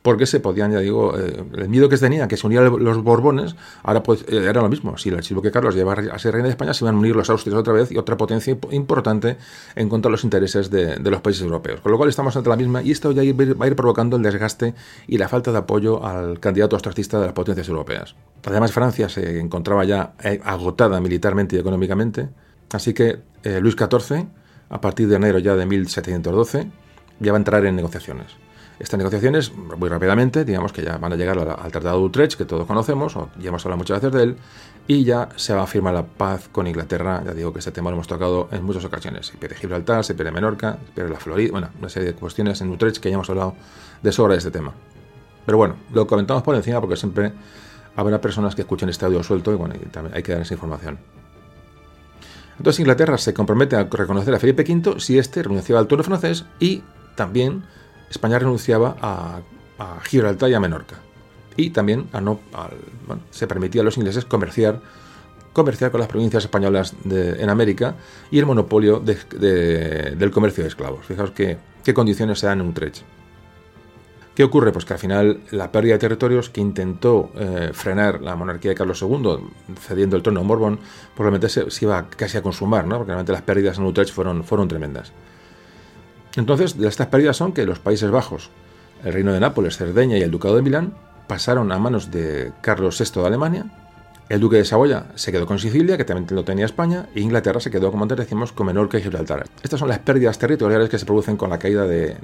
[0.01, 3.03] porque se podían, ya digo, eh, el miedo que se tenía que se unieran los
[3.03, 4.97] Borbones, ahora pues eh, era lo mismo.
[4.97, 7.29] Si el archiduque Carlos llevaba a ser reina de España, se iban a unir los
[7.29, 9.37] Austrias otra vez y otra potencia importante
[9.75, 11.81] en cuanto a los intereses de, los países europeos.
[11.81, 14.23] Con lo cual estamos ante la misma y esto ya va a ir provocando el
[14.23, 14.73] desgaste
[15.07, 18.15] y la falta de apoyo al candidato ostracista de las potencias europeas.
[18.43, 22.29] Además, Francia se encontraba ya eh, agotada militarmente y económicamente,
[22.71, 23.19] así que
[23.59, 24.27] Luis XIV,
[24.69, 26.67] a partir de enero ya de 1712,
[27.19, 28.27] ya va a entrar en negociaciones.
[28.81, 32.45] Estas negociaciones, muy rápidamente, digamos que ya van a llegar al, Tratado de Utrecht, que
[32.45, 34.37] todos conocemos, o ya hemos hablado muchas veces de él,
[34.87, 37.21] y ya se va a firmar la paz con Inglaterra.
[37.23, 39.27] Ya digo que este tema lo hemos tocado en muchas ocasiones.
[39.27, 42.59] Se pierde Gibraltar, se pierde Menorca, se pierde la Florida, bueno, una serie de cuestiones
[42.61, 43.53] en Utrecht que ya hemos hablado
[44.01, 44.73] de sobra de este tema.
[45.45, 47.33] Pero bueno, lo comentamos por encima porque siempre
[47.95, 50.97] habrá personas que escuchen este audio suelto y bueno, también hay que dar esa información.
[52.57, 56.45] Entonces Inglaterra se compromete a reconocer a Felipe V si éste renunciaba al trono francés
[56.59, 56.83] y
[57.15, 57.63] también
[58.11, 59.41] España renunciaba a,
[60.03, 60.97] Gibraltar y a Menorca.
[61.57, 62.39] Y también a no,
[63.31, 64.79] se permitía a los ingleses comerciar,
[65.53, 67.95] comerciar con las provincias españolas en América
[68.29, 71.05] y el monopolio del comercio de esclavos.
[71.05, 71.57] Fijaos qué,
[71.95, 73.01] condiciones se dan en Utrecht.
[74.35, 74.71] ¿Qué ocurre?
[74.71, 78.75] Pues que al final la pérdida de territorios que intentó eh, frenar la monarquía de
[78.75, 79.39] Carlos II,
[79.79, 80.79] cediendo el trono a Borbón,
[81.15, 82.97] probablemente se, iba casi a consumar, ¿no?
[82.97, 85.11] porque realmente las pérdidas en Utrecht fueron tremendas.
[86.35, 88.49] Entonces, de estas pérdidas son que los Países Bajos,
[89.03, 90.93] el Reino de Nápoles, Cerdeña y el Ducado de Milán
[91.27, 93.65] pasaron a manos de Carlos VI de Alemania,
[94.31, 97.59] el Duque de Saboya se quedó con Sicilia, que también lo tenía España, e Inglaterra
[97.59, 99.45] se quedó, como antes decimos, con Menorca y Gibraltar.
[99.61, 102.15] Estas son las pérdidas territoriales que se producen con la caída de,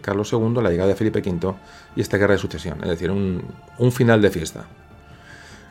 [0.00, 1.54] Carlos II, la llegada de Felipe V
[1.96, 3.42] y esta guerra de sucesión, es decir, un,
[3.90, 4.66] final de fiesta.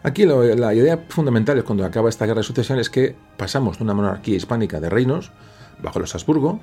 [0.04, 3.86] Aquí la idea fundamental es cuando acaba esta guerra de sucesión es que pasamos de
[3.86, 5.32] una monarquía hispánica de reinos,
[5.82, 6.60] bajo los Habsburgo,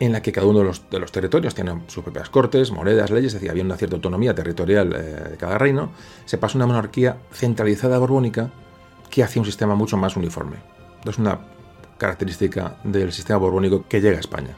[0.00, 3.34] en la que cada uno de los, territorios tiene sus propias cortes, monedas, leyes, es
[3.34, 5.92] decir, había una cierta autonomía territorial eh, de cada reino,
[6.24, 8.50] se pasa una monarquía centralizada borbónica
[9.10, 10.56] que hacía un sistema mucho más uniforme.
[11.04, 11.40] Es una
[11.98, 14.56] característica del sistema borbónico que llega a España.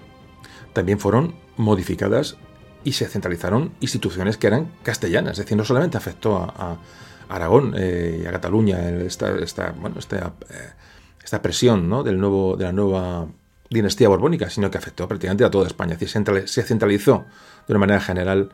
[0.72, 2.36] También fueron modificadas
[2.82, 6.78] y se centralizaron instituciones que eran castellanas, es decir, no solamente afectó a,
[7.28, 10.70] Aragón eh, y a Cataluña esta, esta, bueno, esta, eh,
[11.24, 12.04] esta presión ¿no?
[12.04, 13.26] del nuevo, de la nueva
[13.70, 15.96] dinastía borbónica, sino que afectó prácticamente a toda España.
[15.98, 17.26] Es se centralizó
[17.66, 18.50] de una manera general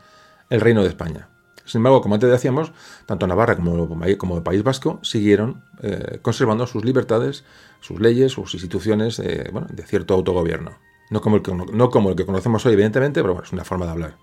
[0.50, 1.28] el reino de España.
[1.64, 2.72] Sin embargo, como antes decíamos,
[3.06, 7.44] tanto Navarra como, el País Vasco siguieron eh, conservando sus libertades,
[7.80, 9.22] sus leyes, sus instituciones
[9.52, 10.72] bueno, de cierto autogobierno.
[11.10, 13.64] No como, el que, no como el que conocemos hoy, evidentemente, pero bueno, es una
[13.64, 14.16] forma de hablar.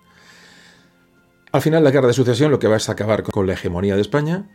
[1.52, 4.02] Al final, la guerra de sucesión lo que va es acabar con la hegemonía de
[4.02, 4.48] España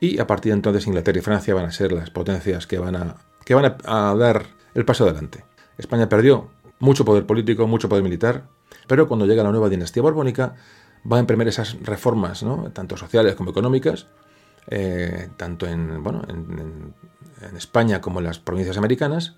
[0.00, 2.96] y a partir de entonces Inglaterra y Francia van a ser las potencias que van
[2.96, 5.44] a, que van a dar el paso adelante.
[5.80, 8.44] España perdió mucho poder político, mucho poder militar,
[8.86, 10.54] pero cuando llega la nueva dinastía borbónica
[11.10, 12.70] va a emprender esas reformas, ¿no?
[12.72, 14.06] tanto sociales como económicas,
[14.68, 16.94] eh, tanto en, bueno, en,
[17.56, 19.36] España como en las provincias americanas,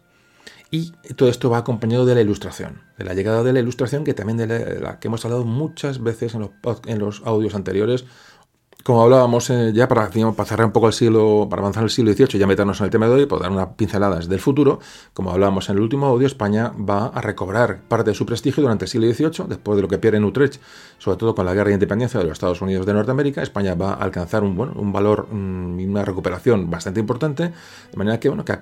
[0.73, 4.13] y todo esto va acompañado de la ilustración, de la llegada de la ilustración, que
[4.13, 6.51] también de la, que hemos hablado muchas veces en los,
[6.87, 8.05] en los audios anteriores,
[8.83, 12.13] como hablábamos eh, ya para, para, cerrar un poco el siglo, para avanzar el siglo
[12.13, 14.81] XVIII ya meternos en el tema de hoy, por dar unas pinceladas del futuro,
[15.15, 18.85] como hablábamos en el último audio, España va a recobrar parte de su prestigio durante
[18.85, 20.61] el siglo XVIII, después de lo que pierde en Utrecht,
[20.99, 23.93] sobre todo con la guerra de independencia de los Estados Unidos de Norteamérica, España va
[23.93, 28.29] a alcanzar un, bueno, un valor mm, y una recuperación bastante importante, de manera que,
[28.29, 28.53] bueno, que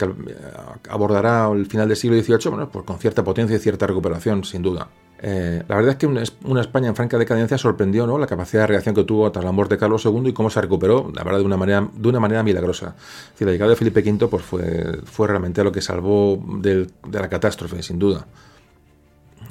[0.89, 4.63] abordará el final del siglo XVIII bueno, pues con cierta potencia y cierta recuperación, sin
[4.63, 4.89] duda.
[5.23, 8.17] Eh, la verdad es que una, España en franca decadencia sorprendió ¿no?
[8.19, 10.61] la capacidad de reacción que tuvo tras la muerte de Carlos II y cómo se
[10.63, 12.97] recuperó, la verdad, de una manera, de una manera milagrosa.
[13.35, 17.29] Es la llegada de Felipe V pues, fue, fue realmente lo que salvó de la
[17.29, 18.27] catástrofe, sin duda.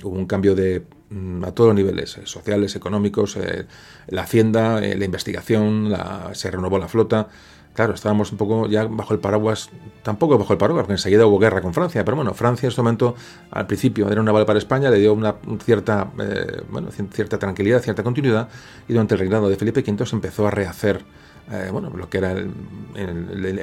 [0.04, 3.68] Hubo un cambio de, mm, a todos los niveles, eh, sociales, económicos, eh,
[4.08, 5.94] la hacienda, la investigación,
[6.32, 7.28] se renovó la flota
[7.74, 9.70] claro, estábamos un poco ya bajo el paraguas,
[10.04, 12.82] tampoco bajo el paraguas, porque enseguida hubo guerra con Francia, pero bueno, Francia en este
[12.82, 13.16] momento,
[13.52, 17.82] al principio era una bala para España, le dio una cierta, eh, bueno, cierta tranquilidad,
[17.82, 18.50] cierta continuidad,
[18.88, 21.04] y durante el reinado de Felipe V se empezó a rehacer
[21.52, 22.36] eh, bueno, lo que era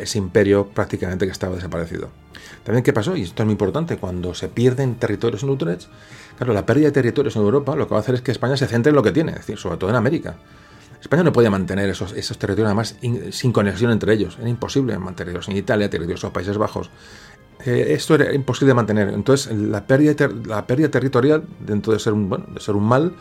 [0.00, 2.08] ese imperio prácticamente que estaba desaparecido.
[2.64, 3.16] También, ¿qué pasó?
[3.16, 5.88] Y esto es muy importante, cuando se pierden territorios en Utrecht,
[6.36, 8.56] claro, la pérdida de territorios en Europa lo que va a hacer es que España
[8.56, 10.34] se centre en lo que tiene, es decir, sobre todo en América.
[11.06, 12.96] España no podía mantener esos, esos territorios, además,
[13.30, 14.36] sin conexión entre ellos.
[14.40, 16.90] Era imposible mantenerlos en Italia, territorios los Países Bajos.
[17.64, 19.08] Eh, esto era imposible de mantener.
[19.10, 23.12] Entonces, la pérdida, la pérdida territorial, dentro de ser un, bueno, de ser un mal,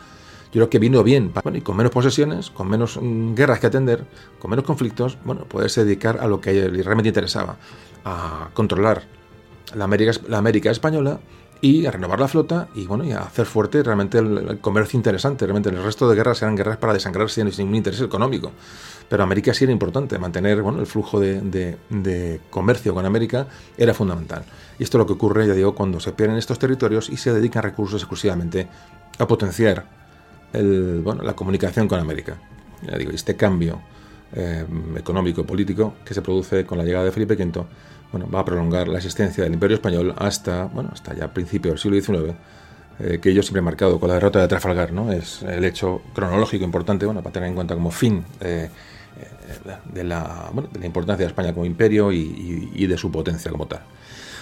[0.46, 1.32] yo creo que vino bien.
[1.42, 4.04] Bueno, y con menos posesiones, con menos mm, guerras que atender,
[4.40, 7.56] con menos conflictos, bueno, poderse dedicar a lo que realmente interesaba,
[8.04, 9.04] a controlar
[9.74, 11.20] la América, la América española
[11.60, 15.46] y a renovar la flota y bueno y a hacer fuerte realmente el, comercio interesante.
[15.46, 18.52] Realmente el resto de guerras eran guerras para desangrarse sin ningún interés económico.
[19.08, 20.18] Pero América sí era importante.
[20.18, 21.40] Mantener bueno el flujo de,
[21.88, 24.44] de, comercio con América era fundamental.
[24.78, 27.32] Y esto es lo que ocurre ya digo cuando se pierden estos territorios y se
[27.32, 28.68] dedican recursos exclusivamente
[29.18, 29.86] a potenciar
[30.52, 32.36] el, bueno, la comunicación con América.
[32.82, 33.80] Ya digo este cambio
[34.34, 34.66] eh,
[34.96, 37.64] económico y político que se produce con la llegada de Felipe V
[38.16, 42.00] bueno, va a prolongar la existencia del Imperio Español hasta, bueno, hasta ya principios del
[42.00, 42.34] siglo XIX,
[42.98, 45.12] eh, que yo siempre he marcado con la derrota de Trafalgar, ¿no?
[45.12, 48.70] Es el hecho cronológico importante, bueno, para tener en cuenta como fin eh,
[49.20, 53.66] eh, de, la, de, la, importancia de España como imperio y de su potencia como
[53.66, 53.82] tal.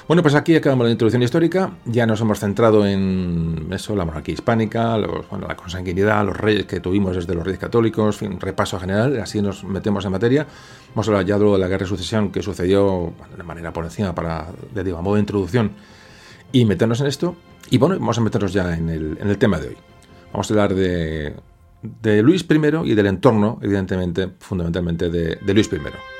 [0.06, 1.78] Bueno, pues aquí acabamos la introducción histórica.
[1.86, 7.16] Ya nos hemos centrado en eso, la monarquía hispánica, la consanguinidad, los reyes que tuvimos
[7.16, 9.18] desde los reyes católicos, fin, repaso general.
[9.18, 10.46] Así nos metemos en materia.
[10.90, 13.84] Vamos a hablar ya luego de la guerra de sucesión que sucedió de manera por
[13.84, 15.72] encima para, ya digo, modo de introducción
[16.52, 17.34] y meternos en esto.
[17.70, 19.76] Y bueno, vamos a meternos ya en el, tema de hoy.
[20.34, 21.34] Vamos a hablar de,
[22.22, 26.13] Luis I y del entorno, evidentemente, fundamentalmente de Luis I.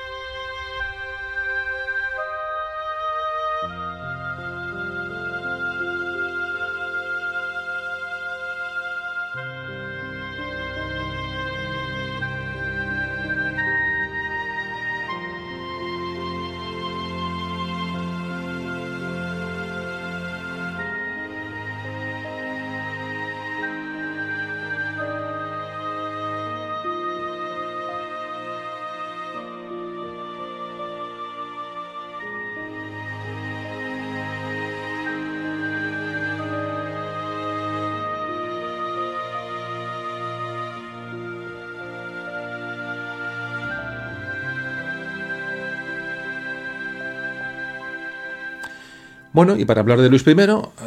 [49.35, 50.37] Bueno, y para hablar de Luis I,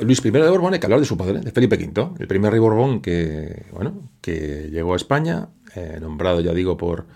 [0.05, 2.49] Luis I de Borbón hay que hablar de su padre, de Felipe V, el primer
[2.49, 7.07] rey Borbón que, bueno, que llegó a España, eh, nombrado, ya digo, por,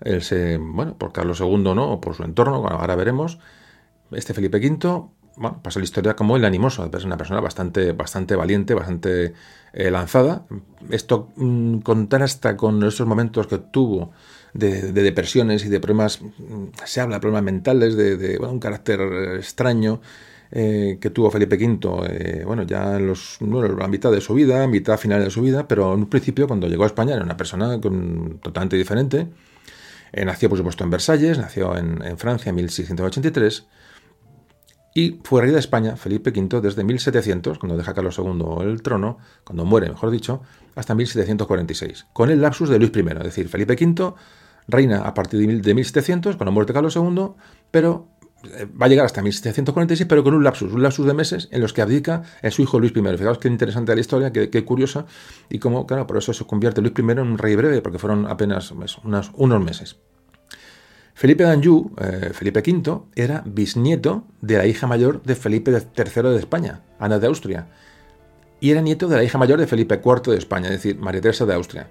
[0.00, 1.92] el, bueno, por Carlos II, ¿no?
[1.92, 3.38] o por su entorno, ahora veremos.
[4.10, 5.04] Este Felipe V,
[5.36, 9.34] bueno, pasa la historia como el animoso, es una persona bastante, bastante valiente, bastante
[9.72, 10.44] eh, lanzada.
[10.90, 14.10] Esto mm, contar hasta con esos momentos que tuvo
[14.54, 19.00] de, depresiones y de problemas, mm, se habla de problemas mentales, de, un carácter
[19.38, 20.00] extraño,
[20.52, 24.66] eh, que tuvo Felipe V, eh, bueno, ya en los, la mitad de su vida,
[24.66, 27.36] mitad final de su vida, pero en un principio, cuando llegó a España, era una
[27.36, 29.28] persona totalmente diferente.
[30.12, 33.66] Eh, nació, por supuesto, en Versalles, nació en, Francia en 1683
[34.92, 39.18] y fue rey de España, Felipe V, desde 1700, cuando deja Carlos II el trono,
[39.44, 40.42] cuando muere, mejor dicho,
[40.74, 44.14] hasta 1746, con el lapsus de Luis I, es decir, Felipe V
[44.66, 47.28] reina a partir de 1700, con la muerte de Carlos II,
[47.70, 48.08] pero
[48.80, 51.72] va a llegar hasta 1746, pero con un lapsus, un lapsus de meses en los
[51.72, 53.16] que abdica en su hijo Luis I.
[53.16, 55.06] Fijaos qué interesante la historia, qué, curiosa,
[55.48, 58.26] y cómo, claro, por eso se convierte Luis I en un rey breve, porque fueron
[58.26, 58.72] apenas
[59.34, 59.96] unos meses.
[61.14, 66.38] Felipe d'Anjou, eh, Felipe V, era bisnieto de la hija mayor de Felipe III de
[66.38, 67.66] España, Ana de Austria,
[68.58, 71.20] y era nieto de la hija mayor de Felipe IV de España, es decir, María
[71.20, 71.88] Teresa de Austria.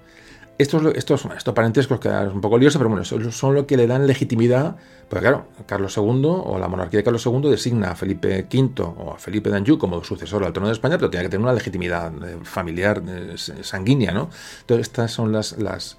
[0.59, 3.87] Estos, estos, estos parentescos que es un poco lioso, pero bueno, son, lo que le
[3.87, 4.75] dan legitimidad,
[5.07, 9.13] porque claro, Carlos II o la monarquía de Carlos II designa a Felipe V o
[9.13, 12.11] a Felipe d'Anjou como sucesor al trono de España, pero tiene que tener una legitimidad
[12.27, 14.29] eh, familiar, eh, sanguínea, ¿no?
[14.59, 15.97] Entonces estas son las, las,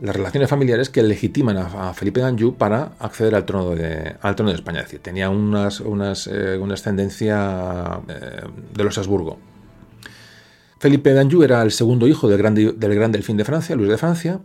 [0.00, 4.52] las relaciones familiares que legitiman a, Felipe d'Anjou para acceder al trono de, al trono
[4.52, 4.78] de España.
[4.78, 9.57] Es decir, tenía unas, unas, eh, una ascendencia de los Habsburgo.
[10.78, 14.40] Felipe d'Anjou era el segundo hijo del gran, del delfín de Francia, Luis de Francia,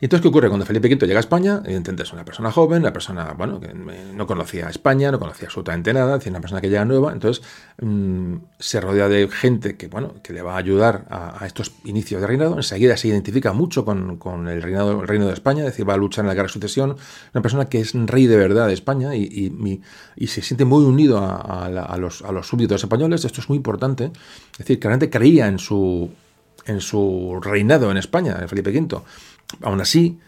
[0.00, 0.48] y entonces, ¿qué ocurre?
[0.48, 3.72] Cuando Felipe V llega a España, evidentemente es una persona joven, una persona, bueno, que
[3.72, 7.42] no conocía a España, no conocía absolutamente nada, es una persona que llega nueva, entonces
[7.80, 12.20] mm, se rodea de gente que, bueno, que le va a ayudar a, estos inicios
[12.20, 15.88] de reinado, enseguida se identifica mucho con, el, reinado, el reino de España, es decir,
[15.88, 16.96] va a luchar en la guerra de sucesión,
[17.32, 19.80] una persona que es rey de verdad de España y,
[20.26, 24.10] se siente muy unido a, los, a los súbditos españoles, esto es muy importante,
[24.52, 26.10] es decir, que realmente creía en su,
[26.66, 29.02] en su reinado en España, Felipe V.
[29.62, 30.18] Aún así,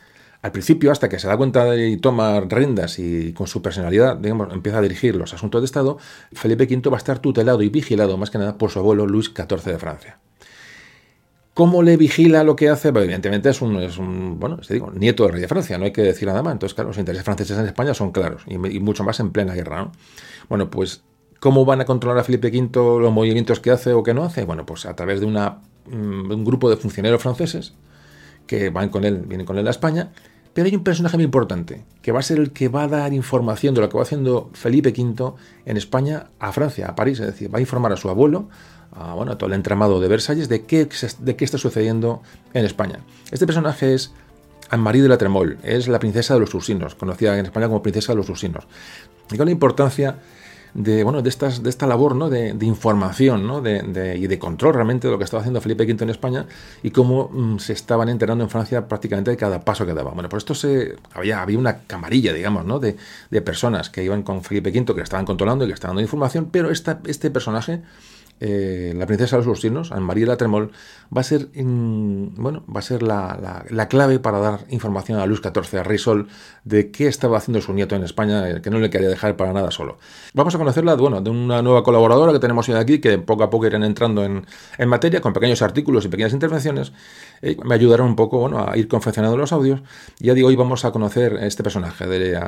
[0.41, 4.53] Al principio, hasta que se da cuenta y toma riendas y con su personalidad, digamos,
[4.53, 5.99] empieza a dirigir los asuntos de Estado,
[6.33, 9.33] Felipe V va a estar tutelado y vigilado más que nada por su abuelo Luis
[9.35, 10.19] XIV de Francia.
[11.55, 12.91] ¿Cómo le vigila lo que hace?
[12.91, 16.41] Evidentemente es un, bueno, digo, nieto del rey de Francia, no hay que decir nada
[16.41, 16.53] más.
[16.53, 19.87] Entonces, claro, los intereses franceses en España son claros y, mucho más en plena guerra.
[19.87, 19.93] ¿no?
[20.49, 21.03] Bueno, pues,
[21.41, 24.45] ¿cómo van a controlar a Felipe V los movimientos que hace o que no hace?
[24.45, 27.75] Bueno, pues a través de mm, un grupo de funcionarios franceses
[28.49, 30.11] que van con él, vienen con él a España.
[30.53, 33.13] Pero hay un personaje muy importante, que va a ser el que va a dar
[33.13, 35.35] información de lo que va haciendo Felipe V
[35.67, 37.21] en España a Francia, a París.
[37.21, 38.49] Es decir, va a informar a su abuelo,
[38.91, 40.89] a, bueno, todo el entramado de Versalles de qué,
[41.21, 42.23] de qué está sucediendo
[42.55, 43.01] en España.
[43.31, 44.13] Este personaje es
[44.71, 48.13] Anne-Marie de la Tremol, es la princesa de los Ursinos, conocida en España como princesa
[48.13, 48.67] de los Ursinos.
[49.31, 50.17] Y con la importancia
[50.75, 52.31] de, bueno, de, estas, de esta labor ¿no?
[52.31, 53.61] de, información ¿no?
[53.61, 56.47] de, y de control realmente de lo que estaba haciendo Felipe V en España
[56.83, 60.13] y cómo mm, se estaban enterando en Francia prácticamente de cada paso que daba.
[60.13, 62.79] Bueno, por esto se, había, había una camarilla, digamos, ¿no?
[62.79, 62.97] de,
[63.43, 66.49] personas que iban con Felipe V, que le estaban controlando y que estaban dando información,
[66.51, 67.83] pero esta, este personaje
[68.41, 70.71] eh, la princesa de los Ursinos, Anne-Marie la Tremol,
[71.15, 75.81] va a ser, bueno, va a ser la, clave para dar información a Luis XIV,
[75.81, 75.99] a Rey
[76.65, 79.53] de qué estaba haciendo su nieto en España, eh, que no le quería dejar para
[79.53, 79.99] nada solo.
[80.35, 83.51] Vamos a conocerla, bueno, de una nueva colaboradora que tenemos hoy aquí, que poco a
[83.51, 84.45] poco irán entrando en,
[84.87, 86.93] materia, con pequeños artículos y pequeñas intervenciones,
[87.41, 89.81] eh, me ayudaron un poco, bueno, a ir confeccionando los audios.
[90.19, 92.39] Ya digo, hoy vamos a conocer este personaje de,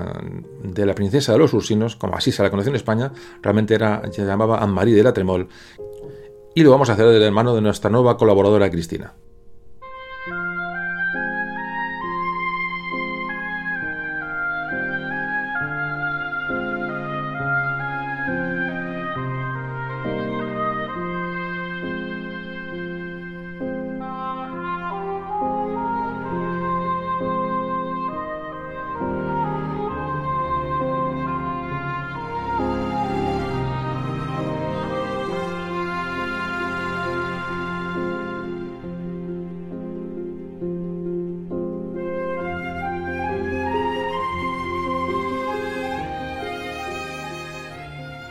[0.65, 4.03] de la princesa de los Ursinos, como así se la conoció en España, realmente era,
[4.13, 5.49] se llamaba Anne-Marie de la Tremol,
[6.61, 9.15] y lo vamos a hacer del hermano de nuestra nueva colaboradora Cristina.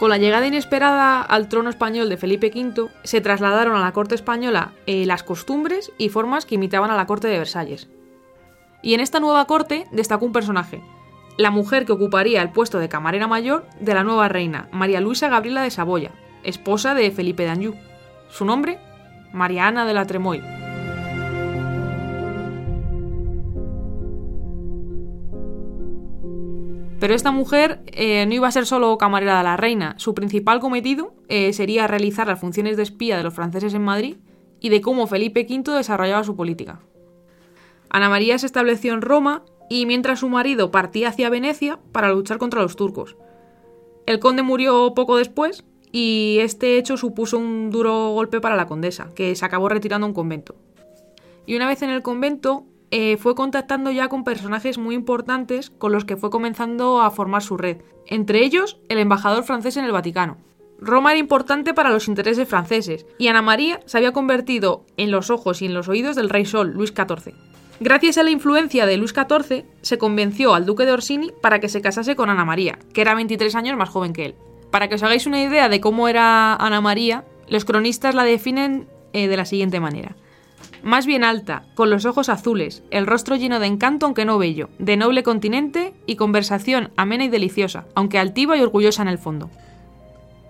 [0.10, 4.16] Con la llegada inesperada al trono español de Felipe V, se trasladaron a la corte
[4.16, 7.90] española eh, las costumbres y formas que imitaban a la corte de Versalles.
[8.82, 10.82] Y en esta nueva corte destacó un personaje,
[11.38, 15.30] la mujer que ocuparía el puesto de camarera mayor de la nueva reina, María Luisa
[15.30, 16.10] Gabriela de Saboya,
[16.42, 17.76] esposa de Felipe de Anjou.
[18.30, 18.80] Su nombre,
[19.32, 20.59] María Ana de la Tremoille.
[27.00, 30.60] Pero esta mujer eh, no iba a ser solo camarera de la reina, su principal
[30.60, 34.18] cometido eh, sería realizar las funciones de espía de los franceses en Madrid
[34.60, 36.82] y de cómo Felipe V desarrollaba su política.
[37.90, 42.38] Ana María se estableció en Roma y mientras su marido partía hacia Venecia para luchar
[42.38, 43.16] contra los turcos.
[44.06, 49.12] El conde murió poco después y este hecho supuso un duro golpe para la condesa,
[49.16, 50.56] que se acabó retirando a un convento.
[51.46, 55.92] Y una vez en el convento, eh, fue contactando ya con personajes muy importantes con
[55.92, 57.78] los que fue comenzando a formar su red,
[58.08, 60.38] entre ellos el embajador francés en el Vaticano.
[60.80, 65.30] Roma era importante para los intereses franceses y Ana María se había convertido en los
[65.30, 67.34] ojos y en los oídos del rey Sol, Luis XIV.
[67.82, 71.70] Gracias a la influencia de Luis XIV, se convenció al duque de Orsini para que
[71.70, 74.36] se casase con Ana María, que era 23 años más joven que él.
[74.72, 78.88] Para que os hagáis una idea de cómo era Ana María, los cronistas la definen
[79.14, 80.16] eh, de la siguiente manera
[80.84, 84.70] más bien alta, con los ojos azules, el rostro lleno de encanto aunque no bello,
[84.80, 89.50] de noble continente y conversación amena y deliciosa, aunque altiva y orgullosa en el fondo.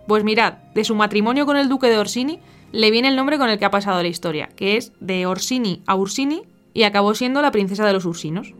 [0.07, 2.39] Pues mirad, de su matrimonio con el duque de Orsini
[2.71, 5.81] le viene el nombre con el que ha pasado la historia, que es de Orsini
[5.85, 8.53] a Ursini y acabó siendo la princesa de los Ursinos.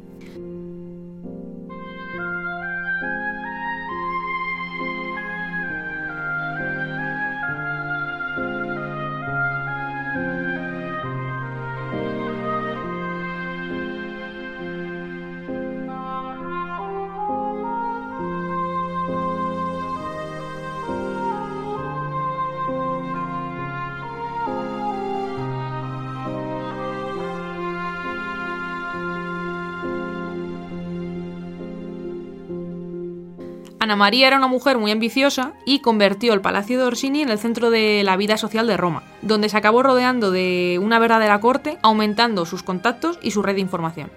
[34.00, 37.70] María era una mujer muy ambiciosa y convirtió el Palacio de Orsini en el centro
[37.70, 42.45] de la vida social de Roma, donde se acabó rodeando de una verdadera corte, aumentando
[42.45, 44.10] sus contactos y su red de información.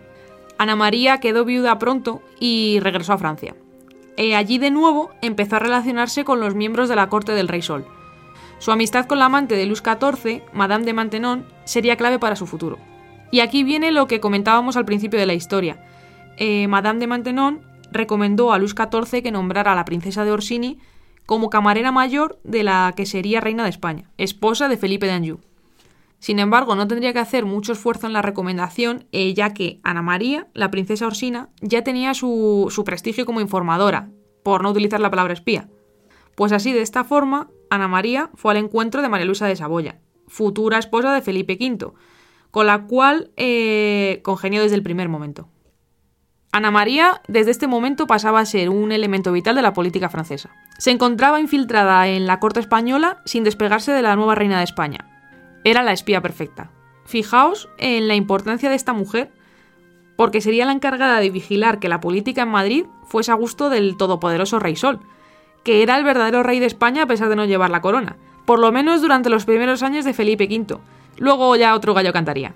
[0.56, 3.56] Ana María quedó viuda pronto y regresó a Francia.
[4.16, 7.62] E allí de nuevo empezó a relacionarse con los miembros de la corte del Rey
[7.62, 7.84] Sol.
[8.60, 12.46] Su amistad con la amante de Luis XIV, Madame de Maintenon, sería clave para su
[12.46, 12.78] futuro.
[13.32, 15.84] Y aquí viene lo que comentábamos al principio de la historia,
[16.36, 20.78] eh, Madame de Maintenon recomendó a Luis XIV que nombrara a la princesa de Orsini
[21.26, 25.40] como camarera mayor de la que sería reina de España, esposa de Felipe de Anjou.
[26.22, 30.02] Sin embargo, no tendría que hacer mucho esfuerzo en la recomendación, eh, ya que Ana
[30.02, 34.08] María, la princesa Orsina, ya tenía su, prestigio como informadora,
[34.44, 35.68] por no utilizar la palabra espía.
[36.36, 40.00] Pues así, de esta forma, Ana María fue al encuentro de María Luisa de Saboya,
[40.28, 41.92] futura esposa de Felipe V,
[42.52, 45.48] con la cual eh, congenió desde el primer momento.
[46.54, 50.50] Ana María desde este momento pasaba a ser un elemento vital de la política francesa.
[50.76, 55.06] Se encontraba infiltrada en la corte española sin despegarse de la nueva reina de España.
[55.64, 56.70] Era la espía perfecta.
[57.06, 59.30] Fijaos en la importancia de esta mujer,
[60.16, 63.96] porque sería la encargada de vigilar que la política en Madrid fuese a gusto del
[63.96, 65.00] todopoderoso Rey Sol,
[65.64, 68.58] que era el verdadero rey de España a pesar de no llevar la corona, por
[68.58, 70.78] lo menos durante los primeros años de Felipe V.
[71.16, 72.54] Luego ya otro gallo cantaría.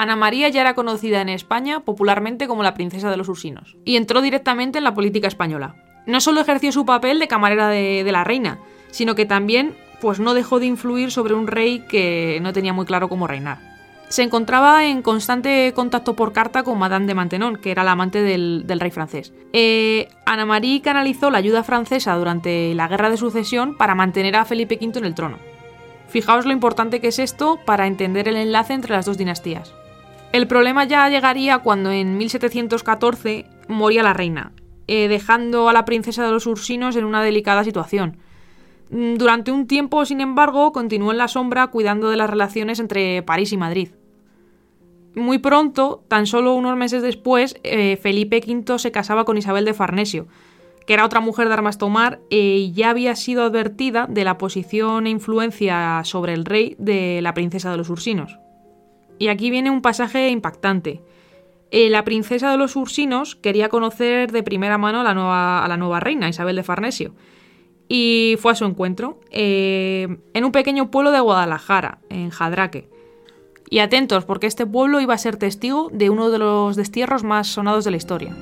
[0.00, 3.96] Ana María ya era conocida en España popularmente como la princesa de los Ursinos, y
[3.96, 5.74] entró directamente en la política española.
[6.06, 8.60] No solo ejerció su papel de camarera de, la reina,
[8.92, 12.86] sino que también pues no dejó de influir sobre un rey que no tenía muy
[12.86, 13.58] claro cómo reinar.
[14.08, 18.22] Se encontraba en constante contacto por carta con Madame de Maintenon, que era la amante
[18.22, 19.34] del, del rey francés.
[19.52, 24.46] Eh, Ana María canalizó la ayuda francesa durante la guerra de sucesión para mantener a
[24.46, 25.36] Felipe V en el trono.
[26.08, 29.74] Fijaos lo importante que es esto para entender el enlace entre las dos dinastías.
[30.32, 34.52] El problema ya llegaría cuando en 1714 moría la reina,
[34.86, 38.18] eh, dejando a la princesa de los Ursinos en una delicada situación.
[38.90, 43.22] Mm, Durante un tiempo, sin embargo, continuó en la sombra cuidando de las relaciones entre
[43.22, 43.88] París y Madrid.
[45.16, 49.74] Muy pronto, tan solo unos meses después, eh, Felipe V se casaba con Isabel de
[49.74, 50.28] Farnesio,
[50.86, 54.38] que era otra mujer de armas tomar eh, y ya había sido advertida de la
[54.38, 58.38] posición e influencia sobre el rey de la princesa de los Ursinos.
[59.20, 61.02] Y aquí viene un pasaje impactante.
[61.70, 66.30] Eh, la princesa de los Ursinos quería conocer de primera mano a la nueva, reina,
[66.30, 67.12] Isabel de Farnesio,
[67.86, 72.88] y fue a su encuentro eh, en un pequeño pueblo de Guadalajara, en Jadraque.
[73.68, 77.46] Y atentos, porque este pueblo iba a ser testigo de uno de los destierros más
[77.46, 78.34] sonados de la historia.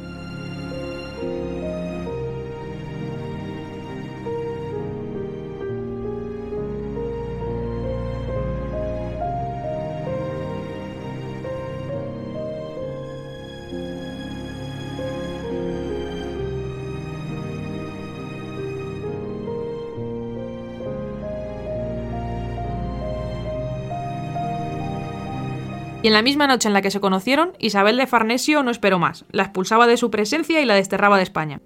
[26.01, 29.01] Y en la misma noche en la que se conocieron, Isabel de Farnesio no esperó
[29.01, 31.61] más, la expulsaba de su presencia y la desterraba de España.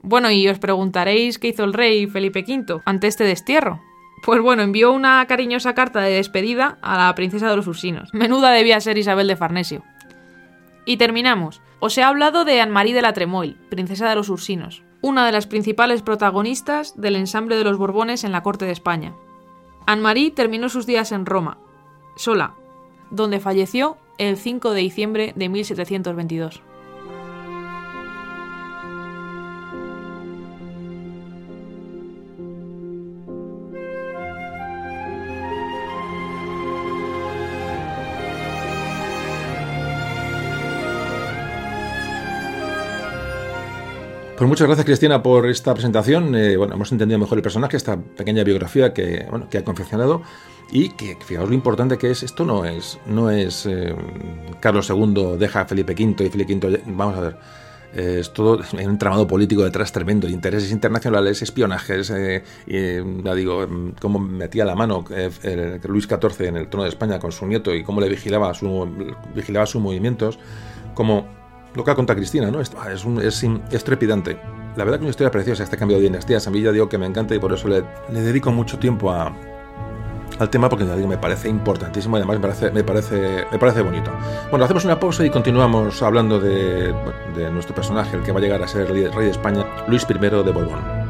[0.00, 3.82] Bueno, y os preguntaréis qué hizo el rey Felipe V ante este destierro.
[4.22, 8.14] Pues bueno, envió una cariñosa carta de despedida a la princesa de los Ursinos.
[8.14, 9.82] Menuda debía ser Isabel de Farnesio.
[10.86, 11.60] Y terminamos.
[11.78, 15.46] Os he hablado de Anne-Marie de la Tremoille, princesa de los Ursinos, una de las
[15.46, 19.12] principales protagonistas del ensamble de los Borbones en la corte de España.
[19.84, 21.58] Anne-Marie terminó sus días en Roma,
[22.16, 22.54] sola,
[23.10, 26.62] donde falleció el 5 de diciembre de 1722.
[44.36, 46.34] Pues muchas gracias Cristina por esta presentación.
[46.34, 50.20] Eh, bueno, hemos entendido mejor el personaje, esta pequeña biografía que, bueno, que ha confeccionado
[50.70, 52.22] y que fijaos lo importante que es.
[52.22, 53.94] Esto no es, no es eh,
[54.60, 56.82] Carlos II deja a Felipe V y Felipe V.
[56.86, 57.36] Vamos a ver.
[57.94, 62.42] eh, es todo hay un entramado político detrás tremendo, intereses internacionales, espionajes, eh,
[63.24, 63.66] ya digo,
[63.98, 67.74] cómo metía la mano eh, Luis XIV en el trono de España con su nieto
[67.74, 68.86] y cómo le vigilaba, su,
[69.34, 70.38] vigilaba sus movimientos,
[70.94, 71.45] como
[71.76, 72.60] lo que ha contado Cristina, ¿no?
[72.60, 73.20] Es, es, un-
[73.70, 74.38] es trepidante.
[74.76, 76.46] La verdad que una historia preciosa este cambio de dinastías.
[76.46, 79.10] A mí ya digo que me encanta y por eso le, le dedico mucho tiempo
[79.12, 84.10] al tema porque me parece importantísimo y además me parece, me parece, bonito.
[84.50, 86.92] Bueno, hacemos una pausa y continuamos hablando de,
[87.34, 90.14] de nuestro personaje, el que va a llegar a ser rey de España, Luis I
[90.18, 91.05] de Borbón.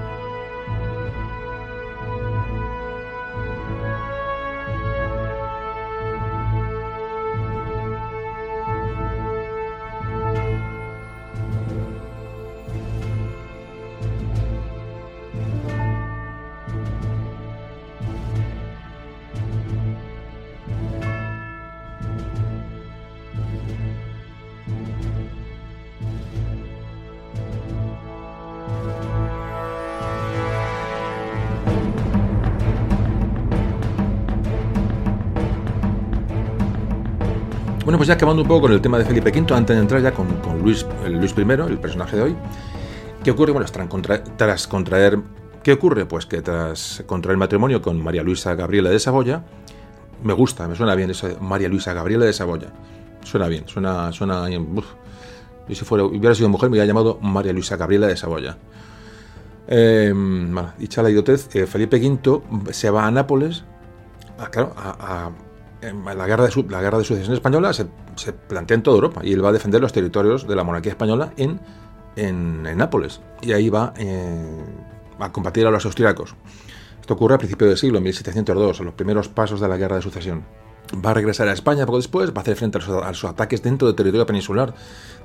[38.07, 40.13] Pues ya acabando un poco con el tema de Felipe V, antes de entrar ya
[40.13, 40.29] con,
[40.63, 42.37] Luis, el Luis I, el personaje de hoy,
[43.25, 43.51] ¿qué ocurre?
[43.51, 43.67] Bueno,
[44.37, 45.19] tras, contraer...
[45.65, 46.07] ¿Qué ocurre?
[46.07, 49.43] Pues que tras contraer matrimonio con María Luisa Gabriela de Saboya,
[50.23, 52.69] me gusta, me suena bien eso de María Luisa Gabriela de Saboya.
[53.25, 54.13] Suena bien, suena...
[54.13, 54.49] suena
[55.69, 58.57] y si fuera, hubiera sido mujer, me hubiera llamado María Luisa Gabriela de Saboya.
[59.67, 60.15] Eh,
[60.79, 63.65] dicha la idiotez, eh, Felipe V se va a Nápoles,
[64.53, 65.33] claro, a
[65.93, 67.87] la guerra, de la guerra de sucesión española se,
[68.49, 71.32] plantea en toda Europa y él va a defender los territorios de la monarquía española
[71.37, 71.61] en,
[72.16, 74.64] en, Nápoles y ahí va eh,
[75.18, 76.34] a combatir a los austríacos.
[77.01, 80.03] Esto ocurre a principios del siglo, 1702, en los primeros pasos de la guerra de
[80.03, 80.45] sucesión.
[81.05, 83.89] Va a regresar a España poco después, va a hacer frente a los, ataques dentro
[83.89, 84.74] del territorio peninsular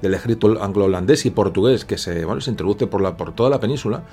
[0.02, 3.60] del ejército anglo-holandés y portugués que se, bueno, se introduce por, la, por toda la
[3.60, 4.04] península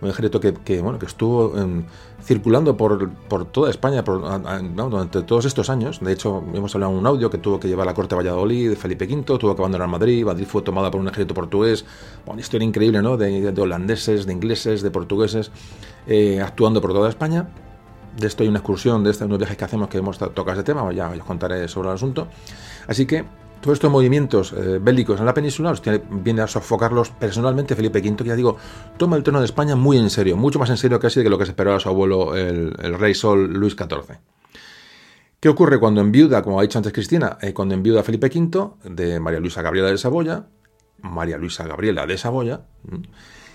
[0.00, 1.84] un ejército que, bueno, que estuvo em,
[2.26, 6.00] circulando por, por, toda España durante todos estos años.
[6.00, 8.22] De hecho, hemos hablado en un audio que tuvo que llevar a la corte de
[8.22, 11.84] Valladolid, de Felipe V, tuvo que abandonar Madrid, Madrid fue tomada por un ejército portugués,
[12.26, 13.16] una historia increíble, ¿no?
[13.16, 15.52] De, holandeses, de ingleses, de portugueses,
[16.08, 17.48] eh, actuando por toda España.
[18.16, 20.64] De esto hay una excursión, de estos unos viajes que hacemos que hemos tocado este
[20.64, 22.26] tema, ya os contaré sobre el asunto.
[22.88, 23.24] Así que
[23.60, 28.00] todos estos movimientos eh, bélicos en la península los tiene, viene a sofocarlos personalmente Felipe
[28.00, 28.56] V, que ya digo,
[28.96, 31.38] toma el trono de España muy en serio, mucho más en serio casi de lo
[31.38, 34.18] que se esperaba su abuelo, el, rey Sol Luis XIV.
[35.40, 39.20] ¿Qué ocurre cuando enviuda, como ha dicho antes Cristina, eh, cuando enviuda Felipe V de
[39.20, 40.46] María Luisa Gabriela de Saboya,
[41.02, 42.62] María Luisa Gabriela de Saboya,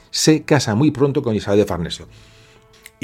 [0.10, 2.08] se casa muy pronto con Isabel de Farnesio.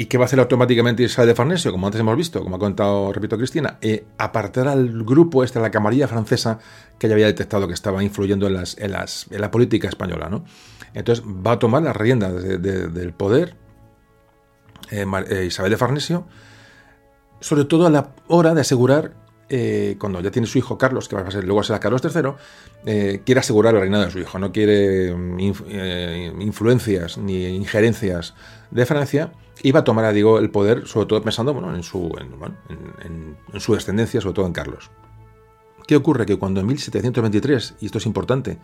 [0.00, 1.72] ¿Y qué va a hacer automáticamente Isabel de Farnesio?
[1.72, 5.72] Como antes hemos visto, como ha contado, repito, Cristina, eh, apartar al grupo, este, la
[5.72, 6.60] camarilla francesa,
[7.00, 10.28] que ya había detectado que estaba influyendo en la política española.
[10.28, 10.44] ¿no?
[10.94, 13.56] Entonces va a tomar las riendas del poder
[14.92, 16.28] eh, eh, Isabel de Farnesio,
[17.40, 19.14] sobre todo a la hora de asegurar,
[19.98, 23.40] cuando ya tiene su hijo Carlos, que va a ser, luego será Carlos III, quiere
[23.40, 28.34] asegurar el reinado de su hijo, no quiere mm, influencias ni injerencias
[28.70, 29.32] de Francia
[29.62, 32.12] iba a tomar, digo, el poder, sobre todo pensando en, su,
[33.04, 34.90] en, su descendencia, sobre todo en Carlos.
[35.86, 36.26] ¿Qué ocurre?
[36.26, 38.58] Que cuando en 1723, y esto es importante,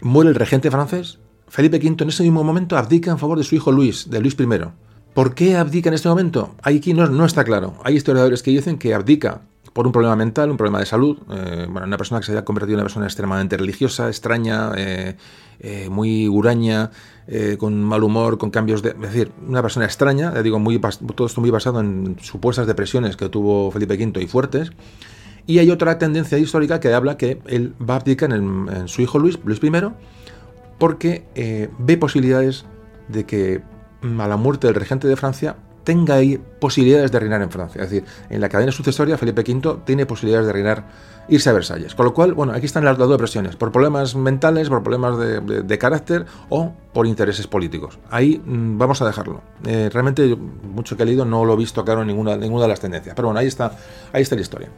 [0.00, 1.18] muere el regente francés,
[1.48, 4.36] Felipe V en ese mismo momento abdica en favor de su hijo Luis, de Luis
[4.38, 4.46] I.
[5.14, 6.54] ¿Por qué abdica en este momento?
[6.62, 7.74] Aquí no está claro.
[7.84, 9.42] Hay historiadores que dicen que abdica
[9.76, 11.18] por un problema mental, un problema de salud.
[11.30, 15.16] Eh, bueno, una persona que se había convertido en una persona extremadamente religiosa, extraña, eh,
[15.60, 16.90] eh, muy huraña,
[17.58, 18.90] con mal humor, con cambios de...
[18.90, 20.58] Es decir, una persona extraña, digo,
[21.14, 24.70] todo esto muy basado en supuestas depresiones que tuvo Felipe V y fuertes.
[25.46, 29.18] Y hay otra tendencia histórica que habla que él va a abdicar en, su hijo
[29.18, 29.70] Luis, Luis I,
[30.78, 32.64] porque ve posibilidades
[33.08, 33.62] de que
[34.02, 35.56] a la muerte del regente de Francia
[35.86, 37.80] tenga ahí posibilidades de reinar en Francia.
[37.80, 40.84] Es decir, en la cadena sucesoria Felipe V tiene posibilidades de reinar,
[41.28, 41.94] irse a Versalles.
[41.94, 45.78] Con lo cual, bueno, aquí están las dos presiones, por problemas mentales, por problemas de,
[45.78, 48.00] carácter o por intereses políticos.
[48.10, 49.42] Ahí mm, vamos a dejarlo.
[49.64, 52.68] Eh, realmente, mucho que he leído no lo he visto claro en ninguna, ninguna de
[52.68, 53.14] las tendencias.
[53.14, 53.70] Pero bueno, ahí está,
[54.12, 54.68] ahí está la historia.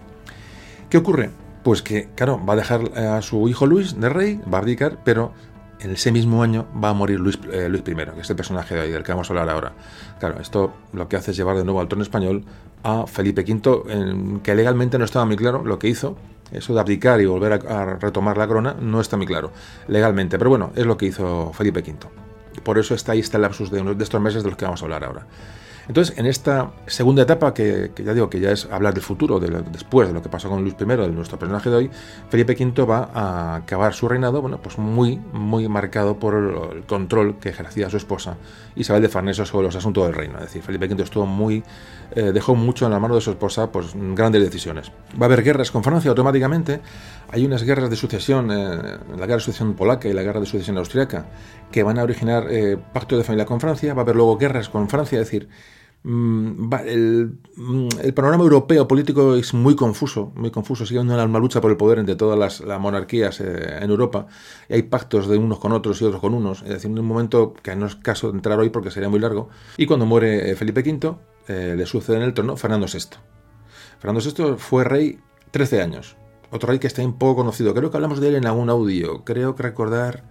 [0.90, 1.30] ¿Qué ocurre?
[1.62, 4.62] Pues que, claro, va a dejar a su hijo Luis de rey, va
[5.04, 5.32] pero
[5.80, 8.74] en ese mismo año va a morir Luis, eh, Luis I, que es el personaje
[8.74, 9.72] de ahí, del que vamos a hablar ahora.
[10.18, 12.44] Claro, esto lo que hace es llevar de nuevo al trono español
[12.82, 16.16] a Felipe V, que legalmente no estaba muy claro lo que hizo.
[16.50, 19.52] Eso de abdicar y volver a, retomar la corona no está muy claro
[19.86, 22.08] legalmente, pero bueno, es lo que hizo Felipe V.
[22.62, 24.80] Por eso está ahí está el lapsus de, de estos meses de los que vamos
[24.80, 25.26] a hablar ahora.
[25.88, 29.48] Entonces, en esta segunda etapa, que, ya digo que ya es hablar del futuro, de
[29.72, 31.90] después de lo que pasó con Luis I, de nuestro personaje de hoy,
[32.28, 36.34] Felipe V va a acabar su reinado, bueno, pues muy, muy marcado por
[36.74, 38.36] el control que ejercía su esposa
[38.76, 40.34] Isabel de Farnesio sobre los asuntos del reino.
[40.36, 41.64] Es decir, Felipe V estuvo muy,
[42.10, 44.92] eh, dejó mucho en la mano de su esposa, pues grandes decisiones.
[45.20, 46.80] Va a haber guerras con Francia automáticamente.
[47.30, 50.46] Hay unas guerras de sucesión, eh, la guerra de sucesión polaca y la guerra de
[50.46, 51.26] sucesión austriaca,
[51.72, 53.94] que van a originar eh, pacto de familia con Francia.
[53.94, 55.48] Va a haber luego guerras con Francia, es decir,
[56.10, 61.70] Mm, mm, el, panorama europeo político es muy confuso, muy confuso, sigue una lucha por
[61.70, 64.26] el poder entre todas las, monarquías eh, en Europa,
[64.70, 67.04] y hay pactos de unos con otros y otros con unos, es decir, en un
[67.04, 70.50] momento que no es caso de entrar hoy porque sería muy largo, y cuando muere
[70.50, 71.14] eh, Felipe V,
[71.48, 73.18] eh, le sucede en el trono Fernando VI.
[73.98, 75.18] Fernando VI fue rey
[75.50, 76.16] 13 años,
[76.50, 79.24] otro rey que está un poco conocido, creo que hablamos de él en algún audio,
[79.24, 80.24] creo que recordar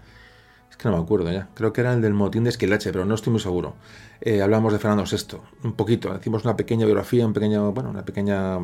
[0.76, 1.50] que no me acuerdo ya.
[1.54, 3.76] Creo que era el del motín de Esquilache, pero no estoy muy seguro.
[4.22, 6.16] Eh, hablamos de Fernando VI, un poquito.
[6.16, 8.60] Hicimos una pequeña biografía, un pequeño, bueno, una pequeña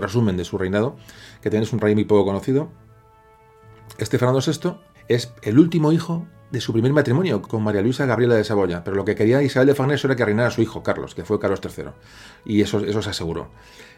[0.00, 0.96] resumen de su reinado,
[1.40, 2.68] que también es un rey muy poco conocido.
[3.98, 4.76] Este Fernando VI
[5.08, 8.96] es el último hijo de su primer matrimonio con María Luisa Gabriela de Saboya, pero
[8.96, 11.60] lo que quería Isabel de Farnesio era que reinara su hijo Carlos, que fue Carlos
[11.62, 11.86] III,
[12.44, 13.50] y eso, eso se aseguró.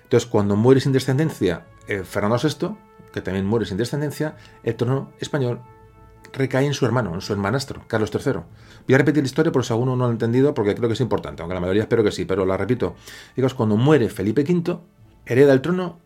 [0.05, 2.76] Entonces, cuando muere sin descendencia eh, Fernando VI,
[3.12, 5.61] que también muere sin descendencia, el trono español
[6.33, 8.41] recae en su hermano, en su hermanastro, Carlos III.
[8.87, 10.95] Voy a repetir la historia por si alguno no lo ha entendido, porque creo que
[10.95, 12.95] es importante, aunque la mayoría espero que sí, pero la repito.
[13.37, 14.79] Digamos, cuando muere Felipe V,
[15.26, 15.99] hereda el trono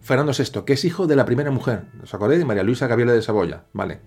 [0.00, 2.44] Fernando VI, que es hijo de la primera mujer, ¿os acordáis?
[2.44, 4.00] María Luisa Gabriela de Saboya, ¿vale?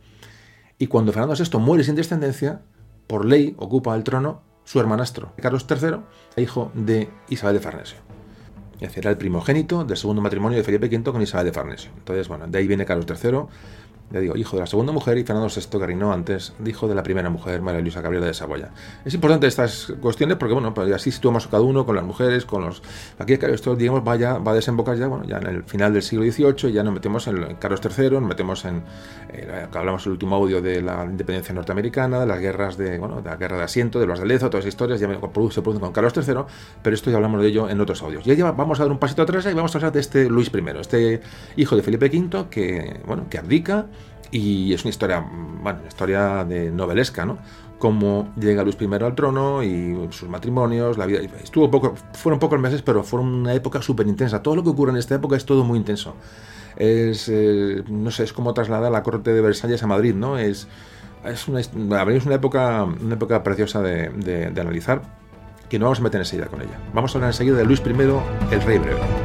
[0.80, 2.62] Y cuando Fernando VI muere sin descendencia,
[3.08, 5.98] por ley ocupa el trono su hermanastro, Carlos III,
[6.42, 7.98] hijo de Isabel de Farnesio.
[8.96, 11.92] Era el primogénito del segundo matrimonio de Felipe V con Isabel de Farnesio.
[11.98, 13.44] Entonces, bueno, de ahí viene Carlos III
[14.12, 17.02] ya digo, hijo de la segunda mujer y Fernando VI, reinó antes, hijo de la
[17.02, 18.70] primera mujer, María Luisa Gabriela de Saboya.
[19.04, 22.64] Es importante estas cuestiones porque, bueno, pues así situamos cada uno con las mujeres, con
[22.64, 22.84] los...
[23.18, 26.32] Aquí, esto, digamos, vaya, va a desembocar ya, bueno, ya en el final del siglo
[26.32, 28.84] XVIII, ya nos metemos en Carlos III, nos metemos en...
[29.34, 33.30] Eh, hablamos el último audio de la independencia norteamericana, de las guerras de, bueno, de
[33.30, 35.92] la guerra de asiento, de los de Lezo, todas esas historias, ya se producen con
[35.92, 36.36] Carlos III,
[36.84, 38.24] pero esto ya hablamos de ello en otros audios.
[38.26, 40.64] Ya vamos a dar un pasito atrás y vamos a hablar de este Luis I,
[40.80, 41.22] este
[41.56, 43.88] hijo de Felipe V, que, bueno, que abdica
[44.34, 45.20] y es una historia,
[45.62, 47.38] bueno, una historia de novelesca, ¿no?
[47.78, 51.20] Cómo llega Luis I al trono y sus matrimonios, la vida.
[51.44, 54.42] Estuvo poco, fueron pocos meses, pero fueron una época súper intensa.
[54.42, 56.16] Todo lo que ocurre en esta época es todo muy intenso.
[56.78, 60.40] Es, eh, no sé, es como trasladar la corte de Versalles a Madrid, ¿no?
[60.40, 60.68] Es,
[61.26, 65.04] es una, una, época, una época preciosa de, de, de analizar
[65.70, 66.80] que no vamos a meter enseguida con ella.
[66.94, 69.23] Vamos a hablar enseguida de Luis I, el rey breve.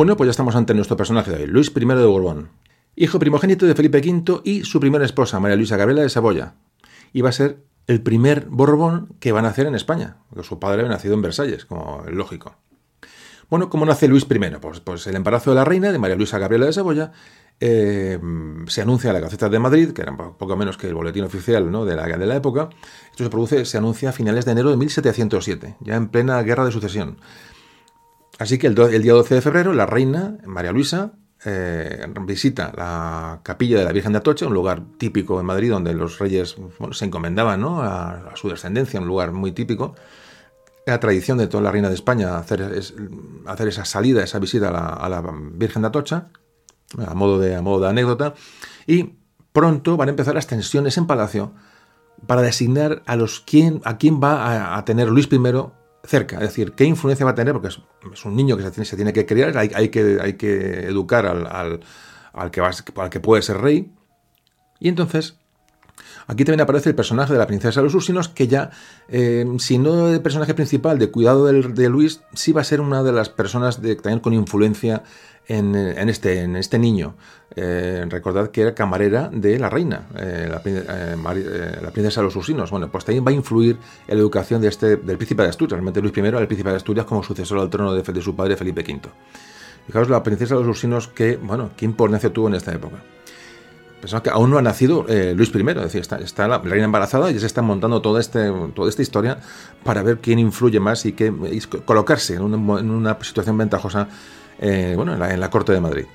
[0.00, 2.48] Bueno, pues ya estamos ante nuestro personaje de hoy, Luis I de Borbón,
[2.96, 6.54] hijo primogénito de Felipe V y su primera esposa, María Luisa Gabriela de Saboya.
[7.12, 10.58] Y va a ser el primer Borbón que va a nacer en España, porque su
[10.58, 12.56] padre había nacido en Versalles, como es lógico.
[13.50, 14.38] Bueno, ¿cómo nace Luis I?
[14.58, 17.12] Pues, pues el embarazo de la reina, de María Luisa Gabriela de Saboya,
[17.60, 18.18] eh,
[18.68, 21.70] se anuncia en la Gaceta de Madrid, que era poco menos que el boletín oficial
[21.70, 21.84] ¿no?
[21.84, 22.70] de, la, de la época.
[23.10, 26.64] Esto se produce, se anuncia a finales de enero de 1707, ya en plena guerra
[26.64, 27.18] de sucesión.
[28.40, 31.12] Así que el, día 12 de febrero, la reina, María Luisa,
[31.44, 35.92] eh, visita la capilla de la Virgen de Atocha, un lugar típico en Madrid donde
[35.92, 36.56] los reyes
[36.92, 39.94] se encomendaban a, su descendencia, un lugar muy típico.
[40.86, 42.80] La tradición de toda la reina de España hacer,
[43.44, 45.22] hacer esa salida, esa visita a la,
[45.52, 46.28] Virgen de Atocha,
[46.96, 48.32] a modo, de, a modo de anécdota.
[48.86, 49.16] Y
[49.52, 51.52] pronto van a empezar las tensiones en Palacio
[52.26, 55.38] para designar a, los, quién, a quién va a, a tener Luis I
[56.04, 56.36] cerca.
[56.36, 57.52] Es decir, ¿qué influencia va a tener?
[57.52, 61.46] Porque es, un niño que se tiene, que criar, hay, que, educar al,
[62.32, 63.92] al, que va, al que puede ser rey.
[64.78, 65.36] Y entonces,
[66.26, 68.70] aquí también aparece el personaje de la princesa de los Ursinos, que ya,
[69.08, 73.02] eh, si no el personaje principal de cuidado de Luis, sí va a ser una
[73.02, 75.02] de las personas de, también con influencia
[75.50, 77.14] en, este, en este niño.
[77.56, 81.16] Eh, recordad que era camarera de la reina, eh, eh,
[81.82, 82.70] la, princesa de los Usinos.
[82.70, 83.76] Bueno, pues también va a influir
[84.06, 85.72] en la educación de este, del príncipe de Asturias.
[85.72, 88.82] Realmente Luis I el príncipe de Asturias como sucesor al trono de, su padre Felipe
[88.82, 89.00] V.
[89.86, 92.96] Fijaos la princesa de los Usinos, que, bueno, qué importancia tuvo en esta época.
[94.00, 97.34] Pensamos que aún no ha nacido Luis I, es decir, está, la, reina embarazada y
[97.34, 99.38] ya se está montando toda, este, toda esta historia
[99.82, 101.34] para ver quién influye más y, qué,
[101.84, 104.08] colocarse en una situación ventajosa
[104.60, 106.06] bueno, en la corte de Madrid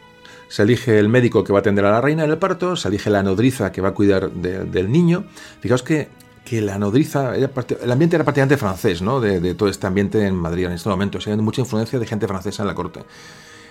[0.48, 2.88] se elige el médico que va a atender a la reina en el parto, se
[2.88, 5.26] elige la nodriza que va a cuidar del niño.
[5.60, 6.10] Fijaos que,
[6.43, 9.20] que la nodriza, el ambiente era prácticamente francés, ¿no?
[9.20, 11.20] De, todo este ambiente en Madrid en este momento.
[11.20, 13.04] Se hay mucha influencia de gente francesa en la corte.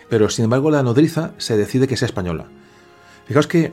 [0.09, 2.47] Pero sin embargo, la nodriza se decide que sea española.
[3.27, 3.72] Fijaos que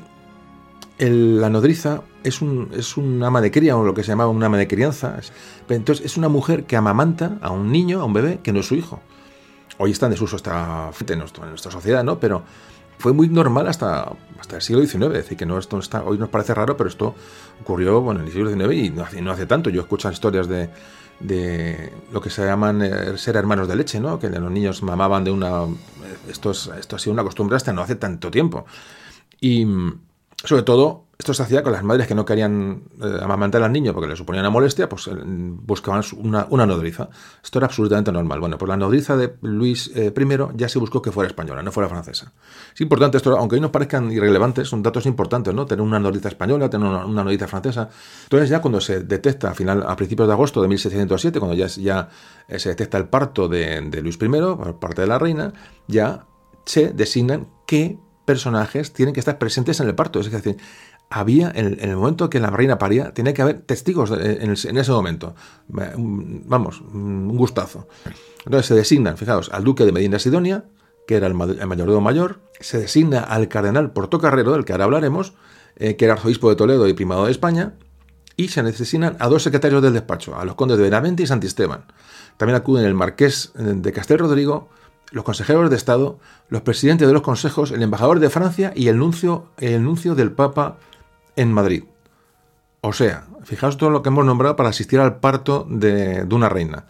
[0.99, 4.45] la nodriza es, un, es un ama de cría, o lo que se llama una
[4.45, 5.19] ama de crianza.
[5.67, 8.67] Entonces, es una mujer que amamanta a un niño, a un bebé, que no es
[8.67, 9.01] su hijo.
[9.83, 11.19] Hoy está en desuso esta, en, en
[11.49, 12.19] nuestra sociedad, ¿no?
[12.19, 12.43] Pero
[12.99, 15.05] fue muy normal hasta, hasta el siglo XIX.
[15.05, 17.15] Es decir, que no, esto está, hoy nos parece raro, pero esto
[17.61, 19.71] ocurrió bueno, en el siglo XIX y no hace, tanto.
[19.71, 20.69] Yo escucho historias de,
[21.19, 24.19] de lo que se llaman eh, ser hermanos de leche, ¿no?
[24.19, 25.63] que los niños mamaban de una...
[26.29, 28.65] Esto, esto ha sido una costumbre hasta no hace tanto tiempo.
[29.39, 29.65] Y
[30.43, 33.93] sobre todo Esto se hacía con las madres que no querían eh, amamantar al niño
[33.93, 37.09] porque le suponía una molestia, pues eh, buscaban una, una, nodriza.
[37.43, 38.39] Esto era absolutamente normal.
[38.39, 40.11] Bueno, pues la nodriza de Luis I
[40.55, 42.33] ya se buscó que fuera española, no fuera francesa.
[42.73, 45.67] Es importante esto, aunque hoy nos parezcan irrelevantes, son datos importantes, ¿no?
[45.67, 47.87] Tener una nodriza española, tener una, nodriza francesa.
[48.23, 51.67] Entonces ya cuando se detecta a, final, a principios de agosto de 1707, cuando ya,
[51.67, 52.09] ya
[52.57, 55.53] se detecta el parto de, de Luis I por parte de la reina,
[55.87, 56.25] ya
[56.65, 60.19] se designan qué personajes tienen que estar presentes en el parto.
[60.19, 60.57] Es decir,
[61.11, 65.35] había, en, el momento que la reina paría, tenía que haber testigos en, ese momento.
[65.67, 67.87] Vamos, un gustazo.
[68.45, 70.63] Entonces se designan, fijaos, al duque de Medina Sidonia,
[71.05, 75.33] que era el, mayordomo mayor, se designa al cardenal Portocarrero, del que ahora hablaremos,
[75.75, 77.73] eh, que era arzobispo de Toledo y primado de España,
[78.37, 81.85] y se designan a dos secretarios del despacho, a los condes de Benavente y Santisteban.
[82.37, 84.69] También acuden el marqués de Castel Rodrigo,
[85.11, 88.97] los consejeros de Estado, los presidentes de los consejos, el embajador de Francia y el
[88.97, 90.77] nuncio, el nuncio del Papa
[91.35, 91.83] en Madrid.
[92.81, 96.85] O sea, fijaos todo lo que hemos nombrado para asistir al parto de, una reina.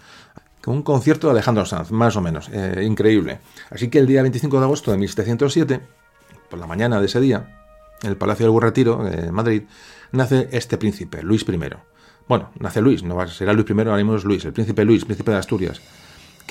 [0.66, 2.50] Un concierto de Alejandro Sanz, más o menos.
[2.54, 3.40] Eh, increíble.
[3.70, 5.82] Así que el día 25 de agosto de 1707,
[6.50, 7.58] por la mañana de ese día,
[8.02, 9.64] en el Palacio del Burretiro, en Madrid,
[10.12, 11.60] nace este príncipe, Luis I.
[12.28, 15.32] Bueno, nace Luis, no será Luis I, ahora mismo es Luis, el príncipe Luis, príncipe
[15.32, 15.82] de Asturias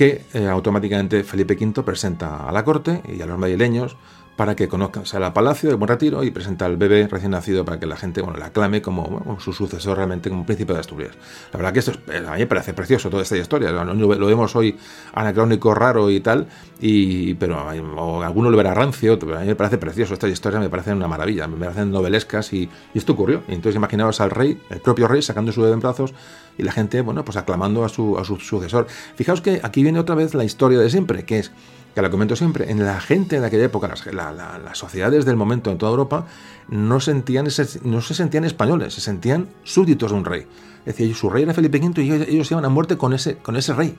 [0.00, 3.98] que eh, automáticamente Felipe V presenta a la corte y a los madrileños
[4.40, 7.62] para que conozcan, sale al palacio de Buen Retiro y presenta al bebé recién nacido
[7.62, 11.10] para que la gente bueno, la aclame como su sucesor realmente como príncipe de Asturias.
[11.52, 14.56] La verdad que esto eh, a mí me parece precioso toda esta historia, lo, vemos
[14.56, 14.78] hoy
[15.12, 16.46] anacrónico, raro y tal,
[16.80, 17.62] y, pero
[17.98, 20.94] o alguno lo verá rancio, pero a mí me parece precioso, esta historia me parece
[20.94, 23.42] una maravilla, me parecen novelescas y, esto ocurrió.
[23.46, 26.14] Y entonces imaginaos al rey, el propio rey, sacando su bebé en brazos
[26.56, 28.86] y la gente, bueno, pues aclamando a su, a su sucesor.
[29.16, 31.52] Fijaos que aquí viene otra vez la historia de siempre, que es
[31.94, 35.70] que lo comento siempre, en la gente de aquella época, las, las sociedades del momento
[35.70, 36.26] en toda Europa,
[36.68, 37.46] no, sentían
[37.82, 40.46] no se sentían españoles, se sentían súbditos de un rey.
[40.86, 43.56] Es decir, su rey era Felipe V y ellos, iban a muerte con ese, con
[43.56, 43.96] ese rey.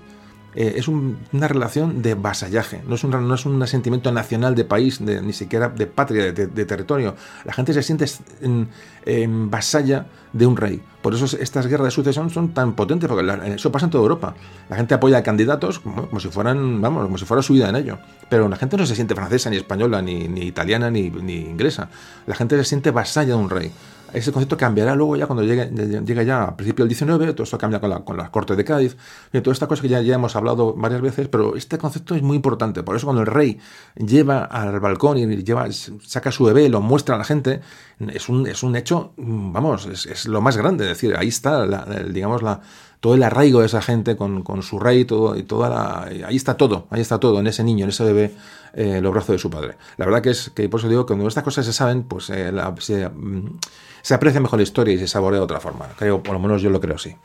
[0.53, 4.65] Eh, es una relación de vasallaje, no es, un, no es un sentimiento nacional de
[4.65, 7.15] país, ni siquiera de patria, de, territorio.
[7.45, 8.05] La gente se siente
[8.41, 10.81] en, vasalla de un rey.
[11.01, 14.35] Por eso estas guerras de sucesión son tan potentes, porque eso pasa en toda Europa.
[14.69, 17.77] La gente apoya a candidatos como, si fueran, vamos, como si fuera su vida en
[17.77, 17.97] ello.
[18.29, 21.89] Pero la gente no se siente francesa, ni española, ni, ni italiana, ni, ni inglesa.
[22.27, 23.71] La gente se siente vasalla de un rey.
[24.13, 27.57] Ese concepto cambiará luego ya cuando llegue, llegue ya a principio del 19, todo esto
[27.57, 28.97] cambia con, la, con las Cortes de Cádiz,
[29.31, 32.21] y toda esta cosa que ya, ya hemos hablado varias veces, pero este concepto es
[32.21, 32.83] muy importante.
[32.83, 33.59] Por eso cuando el rey
[33.95, 37.61] lleva al balcón y lleva, saca su bebé, lo muestra a la gente,
[37.99, 40.85] es un, es un hecho, vamos, es, lo más grande.
[40.85, 41.65] Es decir, ahí está,
[42.05, 42.61] digamos, la,
[43.01, 46.35] todo el arraigo de esa gente con, con, su rey todo, y toda la, ahí
[46.35, 48.33] está todo, ahí está todo, en ese niño, en ese bebé,
[48.73, 49.75] eh, los brazos de su padre.
[49.97, 52.29] La verdad que es que por eso digo que cuando estas cosas se saben, pues
[52.29, 53.57] eh, se, mm,
[54.01, 55.87] se aprecia mejor la historia y se saborea de otra forma.
[55.97, 57.15] Creo, por lo menos yo lo creo así.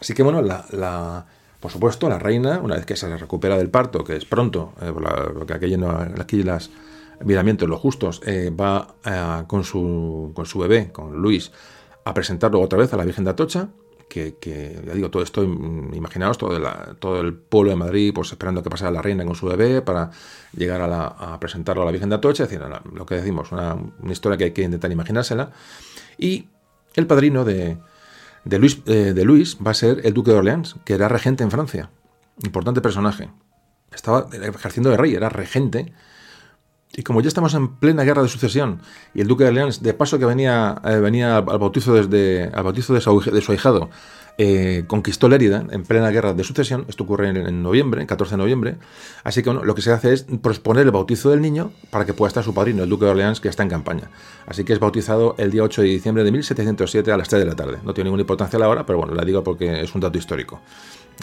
[0.00, 1.26] Así que bueno, la,
[1.60, 4.92] por supuesto, la reina, una vez que se recupera del parto, que es pronto, eh,
[4.92, 6.70] porque aquí, no, aquí las
[7.22, 11.52] miramientos, los justos, eh, va eh, con, su, con su bebé, con Luis,
[12.04, 13.68] a presentarlo otra vez a la Virgen de Atocha,
[14.10, 16.60] que, ya digo, todo esto, imaginaos, todo,
[16.98, 20.10] todo el pueblo de Madrid, pues esperando que pasara la reina con su bebé para
[20.52, 24.12] llegar a, presentarlo a la Virgen de Atocha, es decir, lo que decimos, una, una
[24.12, 25.52] historia que hay que intentar imaginársela.
[26.18, 26.48] Y
[26.94, 27.78] el padrino de,
[28.44, 31.50] Luis, eh, de Luis va a ser el duque de Orleans, que era regente en
[31.50, 31.90] Francia.
[32.42, 33.30] Importante personaje.
[33.92, 35.92] Estaba ejerciendo de rey, era regente.
[36.92, 38.80] Y como ya estamos en plena guerra de sucesión,
[39.14, 42.64] y el duque de Orleans, de paso que venía, eh, venía al bautizo, desde, al
[42.64, 43.90] bautizo de, su, ahijado,
[44.38, 48.76] eh, conquistó Lérida en plena guerra de sucesión, esto ocurre en, noviembre, 14 de noviembre,
[49.22, 52.26] así que lo que se hace es posponer el bautizo del niño para que pueda
[52.26, 54.10] estar su padrino, el duque de Orleans, que está en campaña.
[54.46, 57.46] Así que es bautizado el día 8 de diciembre de 1707 a las 3 de
[57.46, 57.78] la tarde.
[57.84, 60.60] No tiene ninguna importancia la hora, pero bueno, la digo porque es un dato histórico.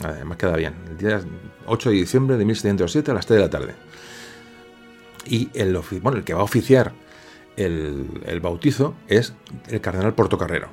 [0.01, 0.75] Además queda bien.
[0.89, 1.21] El día
[1.65, 3.75] 8 de diciembre de 1707 a las 3 de la tarde.
[5.29, 6.93] Y el, el que va a oficiar
[7.55, 9.33] el, bautizo es
[9.67, 10.69] el cardenal Portocarrero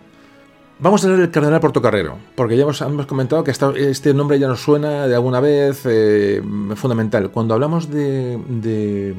[0.80, 4.60] Vamos a leer el cardenal Portocarrero, porque ya hemos, comentado que este nombre ya nos
[4.60, 6.42] suena de alguna vez eh,
[6.74, 7.30] fundamental.
[7.30, 9.14] Cuando hablamos de,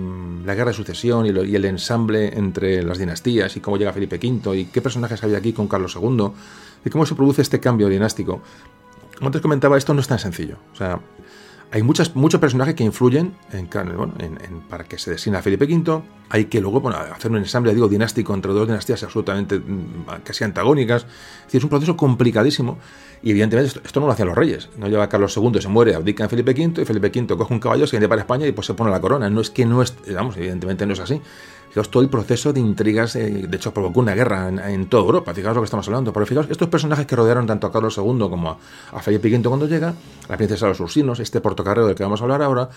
[0.45, 4.57] la guerra de sucesión y, el ensamble entre las dinastías y cómo llega Felipe V
[4.57, 6.27] y qué personajes había aquí con Carlos II
[6.83, 8.41] y cómo se produce este cambio dinástico,
[9.17, 10.57] como antes comentaba, esto no es tan sencillo.
[10.73, 10.99] O sea,
[11.71, 13.67] hay muchas, muchos personajes que influyen en,
[14.69, 16.01] para que se designa a Felipe V.
[16.29, 21.05] Hay que luego hacer un ensamble, digo, dinástico entre dos dinastías absolutamente mm, casi antagónicas.
[21.47, 22.77] Es es un proceso complicadísimo.
[23.21, 24.69] Y evidentemente esto, no lo hacían los reyes.
[24.77, 27.59] No lleva Carlos II, se muere, abdica en Felipe V y Felipe V coge un
[27.59, 29.29] caballo, se viene para España y pues se pone la corona.
[29.29, 31.21] No es que no es, vamos, evidentemente no es así.
[31.75, 35.33] Fijaos todo el proceso de intrigas, eh, de hecho provocó una guerra en, toda Europa,
[35.33, 36.13] fijaos lo que estamos hablando.
[36.13, 38.57] Pero fijaos, estos personajes que rodearon tanto a Carlos II como a,
[38.93, 39.93] a Felipe V cuando llega,
[40.29, 42.69] la princesa de los Ursinos, este portocarrero del que vamos a hablar ahora,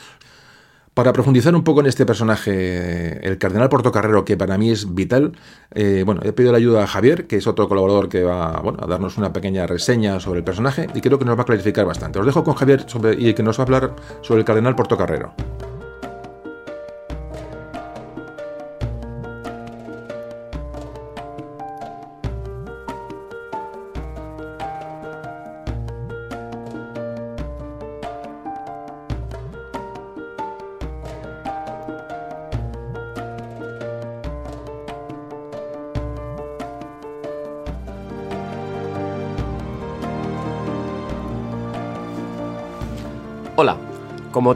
[0.94, 5.30] para profundizar un poco en este personaje, el cardenal Portocarrero, que para mí es vital,
[5.72, 8.86] eh, bueno, he pedido la ayuda a Javier, que es otro colaborador que va a
[8.88, 12.18] darnos una pequeña reseña sobre el personaje y creo que nos va a clarificar bastante.
[12.18, 12.84] Os dejo con Javier
[13.16, 15.34] y que nos va a hablar sobre el cardenal Portocarrero.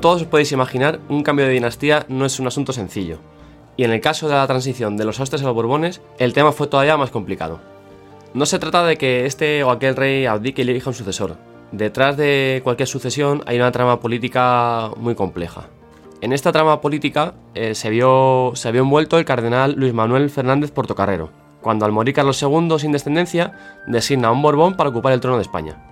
[0.03, 3.19] Todos os podéis imaginar, un cambio de dinastía no es un asunto sencillo,
[3.77, 6.51] y en el caso de la transición de los Austres a los Borbones, el tema
[6.51, 7.61] fue todavía más complicado.
[8.35, 11.37] No se trata de que este o aquel rey abdique y elija un sucesor.
[11.71, 15.69] Detrás de cualquier sucesión hay una trama política muy compleja.
[16.21, 20.73] En esta trama política eh, se, vio, se vio envuelto el cardenal Luis Manuel Fernández
[20.73, 21.31] Portocarrero,
[21.61, 25.37] cuando al morir Carlos II sin descendencia, designa a un Borbón para ocupar el trono
[25.37, 25.92] de España.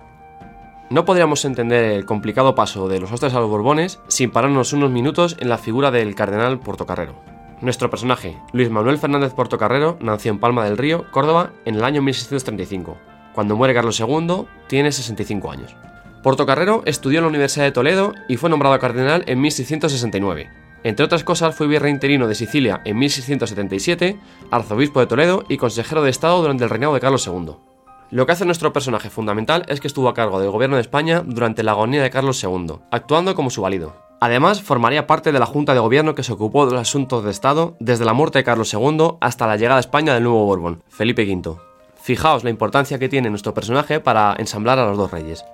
[0.91, 4.91] No podríamos entender el complicado paso de los Austres a los Borbones sin pararnos unos
[4.91, 7.15] minutos en la figura del cardenal Portocarrero.
[7.61, 12.01] Nuestro personaje, Luis Manuel Fernández Portocarrero, nació en Palma del Río, Córdoba, en el año
[12.01, 12.97] 1635.
[13.33, 15.73] Cuando muere Carlos II, tiene 65 años.
[16.23, 20.49] Portocarrero estudió en la Universidad de Toledo y fue nombrado cardenal en 1669.
[20.83, 24.19] Entre otras cosas, fue virrey interino de Sicilia en 1677,
[24.51, 27.70] arzobispo de Toledo y consejero de Estado durante el reinado de Carlos II.
[28.11, 31.23] Lo que hace nuestro personaje fundamental es que estuvo a cargo del gobierno de España
[31.25, 33.95] durante la agonía de Carlos II, actuando como su valido.
[34.19, 37.31] Además, formaría parte de la Junta de Gobierno que se ocupó de los asuntos de
[37.31, 40.83] Estado desde la muerte de Carlos II hasta la llegada a España del nuevo Borbón,
[40.89, 41.55] Felipe V.
[41.95, 45.45] Fijaos la importancia que tiene nuestro personaje para ensamblar a los dos reyes.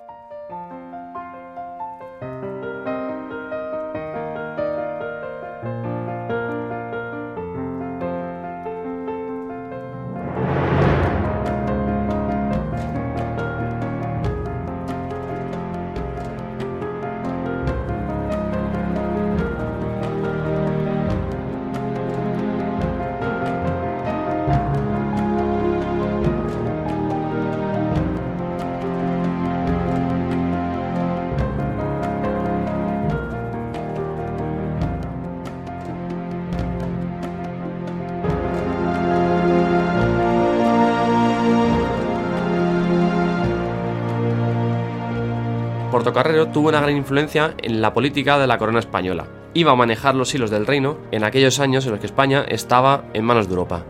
[46.46, 49.26] Tuvo una gran influencia en la política de la corona española.
[49.54, 53.04] Iba a manejar los hilos del reino en aquellos años en los que España estaba
[53.12, 53.84] en manos de Europa.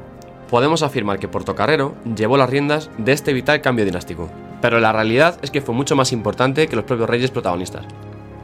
[0.48, 4.30] Podemos afirmar que Portocarrero llevó las riendas de este vital cambio dinástico.
[4.62, 7.86] Pero la realidad es que fue mucho más importante que los propios reyes protagonistas.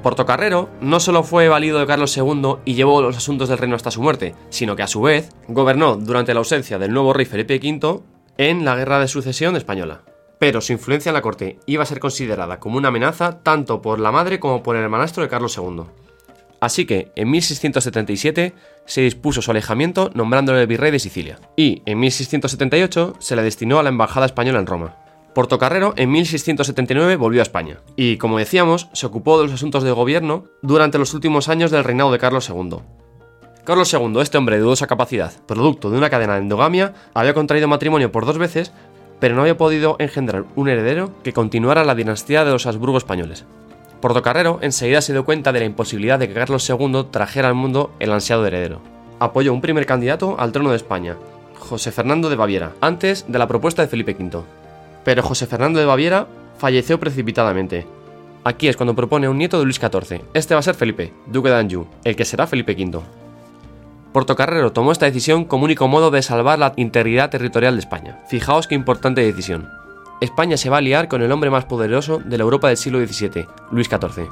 [0.03, 3.91] Portocarrero no solo fue valido de Carlos II y llevó los asuntos del reino hasta
[3.91, 7.59] su muerte, sino que a su vez gobernó durante la ausencia del nuevo rey Felipe
[7.59, 8.03] V
[8.37, 10.03] en la Guerra de Sucesión Española
[10.45, 13.99] pero su influencia en la corte iba a ser considerada como una amenaza tanto por
[13.99, 15.85] la madre como por el hermanastro de Carlos II.
[16.61, 18.53] Así que, en 1677,
[18.85, 23.83] se dispuso su alejamiento nombrándole virrey de Sicilia, y en 1678 se le destinó a
[23.83, 24.97] la embajada española en Roma.
[25.35, 29.93] Portocarrero en 1679 volvió a España, y como decíamos, se ocupó de los asuntos de
[29.93, 32.81] gobierno durante los últimos años del reinado de Carlos II.
[33.65, 37.67] Carlos II, este hombre de dudosa capacidad, producto de una cadena de endogamia, había contraído
[37.67, 38.73] matrimonio por dos veces,
[39.21, 43.45] pero no había podido engendrar un heredero que continuara la dinastía de los Habsburgo españoles.
[44.01, 47.91] Portocarrero enseguida se dio cuenta de la imposibilidad de que Carlos II trajera al mundo
[48.01, 48.81] el ansiado heredero.
[49.19, 51.17] Apoyó un primer candidato al trono de España,
[51.59, 54.43] José Fernando de Baviera, antes de la propuesta de Felipe V.
[55.05, 56.27] Pero José Fernando de Baviera
[56.59, 57.87] falleció precipitadamente.
[58.45, 60.21] Aquí es cuando propone un nieto de Luis XIV.
[60.35, 63.24] Este va a ser Felipe, duque de Anjou, el que será Felipe V.
[64.15, 68.21] Portocarrero tomó esta decisión como único modo de salvar la integridad territorial de España.
[68.29, 69.69] Fijaos qué importante decisión.
[70.21, 73.05] España se va a aliar con el hombre más poderoso de la Europa del siglo
[73.05, 74.29] XVII, Luis XIV.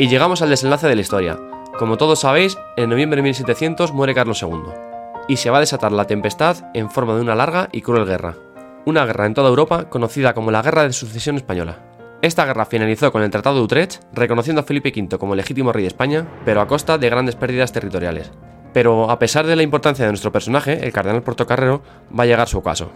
[0.00, 1.40] Y llegamos al desenlace de la historia.
[1.76, 4.60] Como todos sabéis, en noviembre de 1700 muere Carlos II,
[5.26, 8.36] y se va a desatar la tempestad en forma de una larga y cruel guerra.
[8.86, 11.80] Una guerra en toda Europa conocida como la Guerra de Sucesión Española.
[12.22, 15.82] Esta guerra finalizó con el Tratado de Utrecht, reconociendo a Felipe V como legítimo rey
[15.82, 18.30] de España, pero a costa de grandes pérdidas territoriales.
[18.72, 21.82] Pero a pesar de la importancia de nuestro personaje, el cardenal Portocarrero
[22.16, 22.92] va a llegar su ocaso.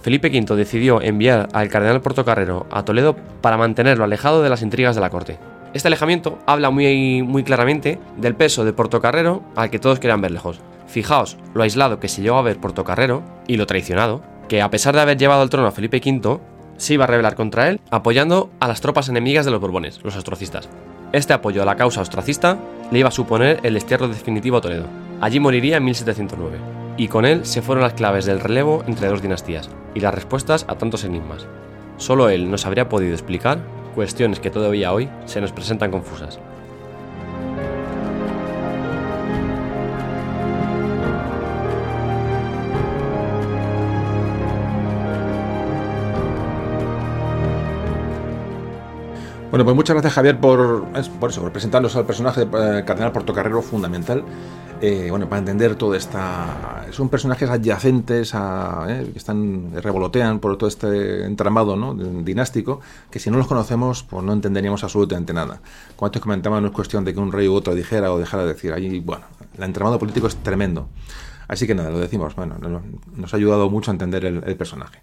[0.00, 4.94] Felipe V decidió enviar al cardenal Portocarrero a Toledo para mantenerlo alejado de las intrigas
[4.94, 5.38] de la corte.
[5.78, 10.32] Este alejamiento habla muy, muy claramente del peso de Portocarrero al que todos querían ver
[10.32, 10.58] lejos.
[10.88, 14.96] Fijaos lo aislado que se llegó a ver Portocarrero y lo traicionado, que a pesar
[14.96, 16.40] de haber llevado al trono a Felipe V,
[16.78, 20.16] se iba a rebelar contra él apoyando a las tropas enemigas de los Borbones, los
[20.16, 20.68] austracistas.
[21.12, 22.58] Este apoyo a la causa austracista
[22.90, 24.86] le iba a suponer el destierro definitivo a Toledo.
[25.20, 26.58] Allí moriría en 1709,
[26.96, 30.66] y con él se fueron las claves del relevo entre dos dinastías y las respuestas
[30.66, 31.46] a tantos enigmas.
[31.98, 33.60] Solo él nos habría podido explicar
[33.94, 36.38] cuestiones que todavía hoy se nos presentan confusas.
[49.50, 50.84] Bueno, pues muchas gracias Javier por,
[51.18, 54.22] por eso, por presentarnos al personaje de eh, Cardenal Portocarrero fundamental.
[54.80, 56.86] Eh, bueno, para entender todo esta...
[56.92, 61.76] Son personajes adyacentes a, eh, que están revolotean por todo este entramado
[62.22, 65.60] dinástico, que si no los conocemos, pues no entenderíamos absolutamente nada.
[65.96, 68.44] Como antes comentaba, no es cuestión de que un rey u otro dijera o dejara
[68.44, 68.72] de decir.
[68.72, 69.24] Allí, bueno,
[69.56, 70.88] el entramado político es tremendo.
[71.48, 72.36] Así que nada, lo decimos.
[72.36, 72.56] Bueno,
[73.16, 75.00] nos ha ayudado mucho a entender el personaje.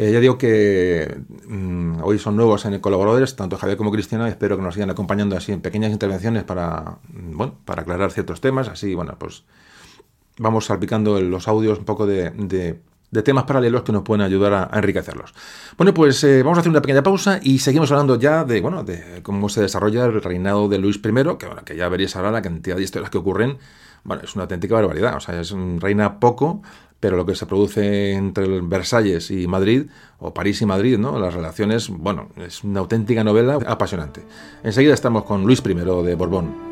[0.00, 4.56] Eh, ya digo que mm, hoy son nuevos en colaboradores, tanto Javier como Cristina, espero
[4.56, 8.68] que nos sigan acompañando así en pequeñas intervenciones para, mm, bueno, para aclarar ciertos temas,
[8.68, 9.42] así, bueno, pues
[10.38, 14.78] vamos salpicando los audios un poco de, de, temas paralelos que nos pueden ayudar a,
[14.78, 15.34] enriquecerlos.
[15.76, 18.84] Bueno, pues eh, vamos a hacer una pequeña pausa y seguimos hablando ya de, bueno,
[18.84, 22.30] de cómo se desarrolla el reinado de Luis I, que, bueno, que ya veréis ahora
[22.30, 23.58] la cantidad de historias que ocurren,
[24.04, 26.62] bueno, es una auténtica barbaridad, o sea, es un reina poco,
[27.00, 29.86] pero lo que se produce entre Versalles y Madrid,
[30.18, 31.18] o París y Madrid, ¿no?
[31.18, 34.22] Las relaciones, bueno, es una auténtica novela apasionante.
[34.64, 36.67] Enseguida estamos con Luis I de Borbón.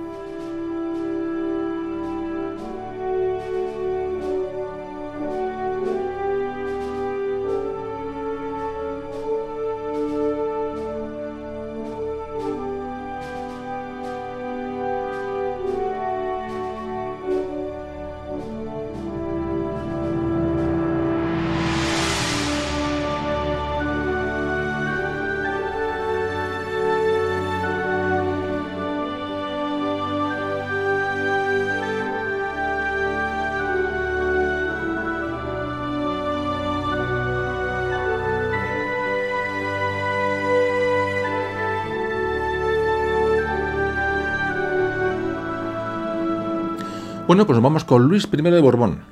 [47.26, 49.02] Bueno, pues vamos con Luis I de Borbón.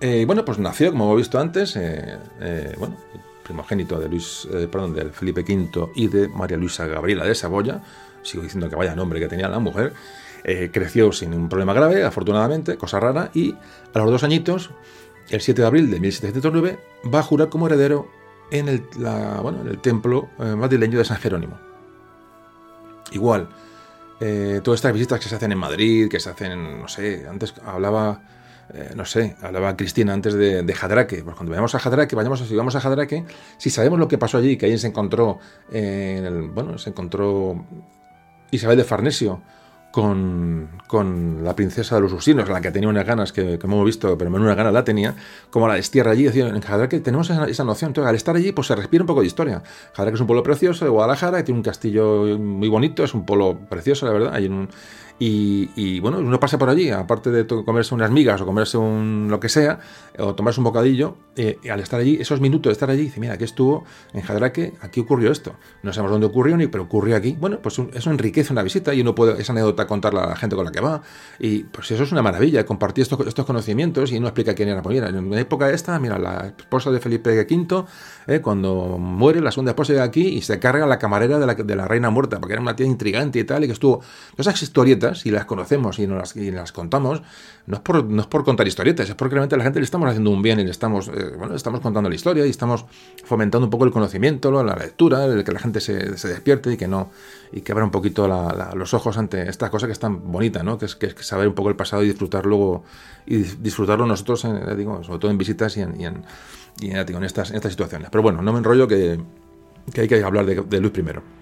[0.00, 2.96] Eh, bueno, pues nació, como hemos visto antes, eh, eh, bueno,
[3.44, 7.80] primogénito de Luis, perdón, del Felipe V y de María Luisa Gabriela de Saboya.
[8.22, 9.92] Sigo diciendo que vaya nombre que tenía la mujer.
[10.72, 13.54] creció sin un problema grave, afortunadamente, cosa rara, y
[13.94, 14.70] a los dos añitos,
[15.28, 16.80] el 7 de abril de 1709,
[17.14, 18.10] va a jurar como heredero
[18.50, 18.82] en el,
[19.42, 21.56] bueno, en el templo madrileño de San Jerónimo.
[23.12, 23.48] Igual,
[24.20, 27.54] eh, todas estas visitas que se hacen en Madrid, que se hacen, no sé, antes
[27.64, 28.20] hablaba,
[28.74, 32.40] eh, no sé, hablaba Cristina antes de, de Jadraque, pues cuando vayamos a Jadraque, vayamos,
[32.40, 33.24] si vamos a Jadraque,
[33.56, 35.38] si sabemos lo que pasó allí, que allí se encontró,
[35.72, 37.64] eh, bueno, se encontró
[38.50, 39.40] Isabel de Farnesio,
[39.90, 43.84] con, con, la princesa de los Usinos, la que tenía unas ganas que, que hemos
[43.84, 45.16] visto, pero menos una gana la tenía,
[45.50, 48.52] como la destierra allí, decía, en que tenemos esa, esa, noción, entonces al estar allí
[48.52, 49.62] pues se respira un poco de historia.
[49.94, 53.26] que es un pueblo precioso de Guadalajara, que tiene un castillo muy bonito, es un
[53.26, 54.68] pueblo precioso, la verdad, hay un,
[55.22, 59.38] y, bueno, uno pasa por allí, aparte de comerse unas migas o comerse un lo
[59.38, 59.78] que sea,
[60.18, 63.34] o tomarse un bocadillo, eh, al estar allí, esos minutos de estar allí, dice, mira,
[63.34, 65.56] aquí estuvo en Jadraque, aquí ocurrió esto.
[65.82, 67.36] No sabemos dónde ocurrió ni, pero ocurrió aquí.
[67.38, 70.56] Bueno, pues eso enriquece una visita y uno puede esa anécdota contarla a la gente
[70.56, 71.02] con la que va.
[71.38, 74.76] Y pues eso es una maravilla, compartir estos, estos conocimientos y uno explica quién era
[74.76, 75.14] Napoleón.
[75.14, 77.84] En la época esta, mira, la esposa de Felipe V,
[78.26, 81.54] eh, cuando muere, la segunda esposa llega aquí y se carga la camarera de la,
[81.54, 84.00] de la reina muerta, porque era una tía intrigante y tal, y que estuvo.
[84.38, 87.22] Esas historietas y las conocemos y nos las, contamos,
[87.66, 89.84] no es, por, no es por contar historietas, es porque realmente a la gente le
[89.84, 92.86] estamos haciendo un bien y le estamos, eh, bueno, estamos contando la historia y estamos
[93.24, 96.88] fomentando un poco el conocimiento, la lectura, el que la gente se, despierte y que
[96.88, 97.10] no
[97.52, 98.28] y que abra un poquito
[98.74, 100.78] los ojos ante estas cosas que es tan bonita, ¿no?
[100.78, 102.84] Que es, que saber un poco el pasado y disfrutar luego
[103.26, 104.46] y disfrutarlo nosotros,
[104.76, 106.24] digo, sobre todo en visitas y en, y en,
[106.80, 108.08] en, estas, estas situaciones.
[108.10, 109.20] Pero bueno, no me enrollo que,
[109.92, 111.39] que hay que hablar de, Luis I.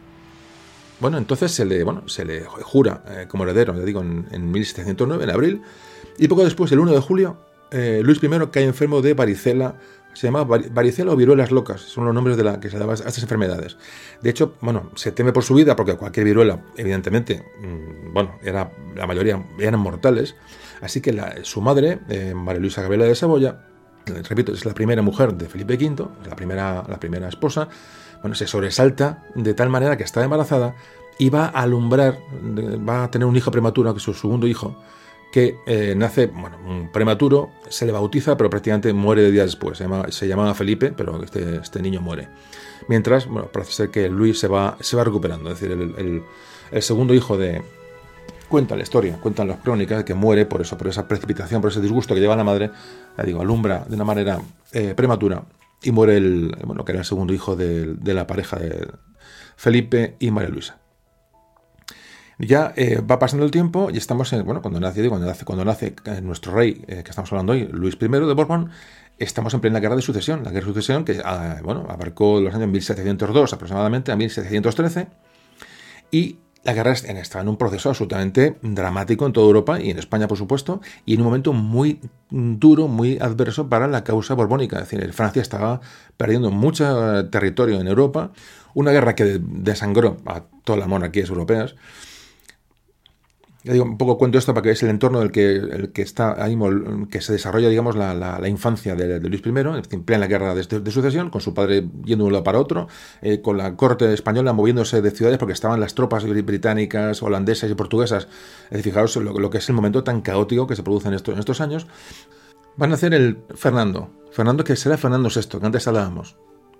[1.00, 4.50] bueno, entonces se le, bueno, se le jura eh, como heredero, ya digo, en, en,
[4.50, 5.62] 1709, en abril,
[6.18, 7.36] y poco después, el 1 de julio,
[7.70, 9.76] eh, Luis I cae enfermo de varicela,
[10.14, 13.08] se llama varicela o viruelas locas, son los nombres de la que se daban a
[13.08, 13.76] estas enfermedades.
[14.20, 18.72] De hecho, bueno, se teme por su vida porque cualquier viruela, evidentemente, mm, bueno, era,
[18.96, 20.34] la mayoría eran mortales,
[20.80, 23.60] así que su madre, eh, María Luisa Gabriela de Saboya,
[24.06, 27.68] repito, es la primera mujer de Felipe V, la primera, la primera esposa,
[28.22, 30.74] bueno, se sobresalta de tal manera que está embarazada
[31.18, 32.18] y va a alumbrar,
[32.88, 34.76] va a tener un hijo prematuro, que es su segundo hijo,
[35.32, 36.56] que eh, nace, bueno,
[36.92, 39.78] prematuro, se le bautiza, pero prácticamente muere de días después.
[40.10, 42.28] Se, llamaba Felipe, pero este, este, niño muere.
[42.88, 45.50] Mientras, bueno, parece ser que Luis se va, se va recuperando.
[45.50, 46.22] Es decir, el,
[46.70, 47.62] el, segundo hijo de...
[48.48, 51.82] Cuenta la historia, cuentan las crónicas que muere por eso, por esa precipitación, por ese
[51.82, 52.70] disgusto que lleva la madre,
[53.18, 54.40] ya digo, alumbra de una manera
[54.72, 55.42] eh, prematura
[55.82, 58.88] y muere el, bueno, que era el segundo hijo de, la pareja de
[59.56, 60.78] Felipe y María Luisa.
[62.38, 65.64] Ya eh, va pasando el tiempo y estamos en, bueno, cuando nace, cuando nace, cuando
[65.64, 68.70] nace eh, nuestro rey, eh, que estamos hablando hoy, Luis I de Borbón,
[69.18, 72.54] estamos en plena guerra de sucesión, la guerra de sucesión que ah, bueno, abarcó los
[72.54, 75.08] años 1702 aproximadamente a 1713
[76.12, 80.28] y la guerra estaba en un proceso absolutamente dramático en toda Europa y en España,
[80.28, 84.78] por supuesto, y en un momento muy duro, muy adverso para la causa borbónica.
[84.80, 85.80] Es decir, Francia estaba
[86.16, 88.32] perdiendo mucho territorio en Europa,
[88.74, 91.74] una guerra que desangró a todas las monarquías europeas
[93.64, 96.42] digo, un poco cuento esto para que veáis el entorno del que, el que está
[96.42, 96.56] ahí,
[97.10, 101.30] que se desarrolla, digamos, la, la, infancia de, Luis I, en plena guerra de, sucesión,
[101.30, 102.88] con su padre yendo de un lado para otro,
[103.20, 107.74] eh, con la corte española moviéndose de ciudades porque estaban las tropas británicas, holandesas y
[107.74, 108.28] portuguesas.
[108.64, 111.34] Es decir, fijaos lo, que es el momento tan caótico que se produce en estos,
[111.34, 111.86] en estos años.
[112.76, 114.10] Van a hacer el Fernando.
[114.30, 116.36] Fernando que será Fernando VI, que antes hablábamos.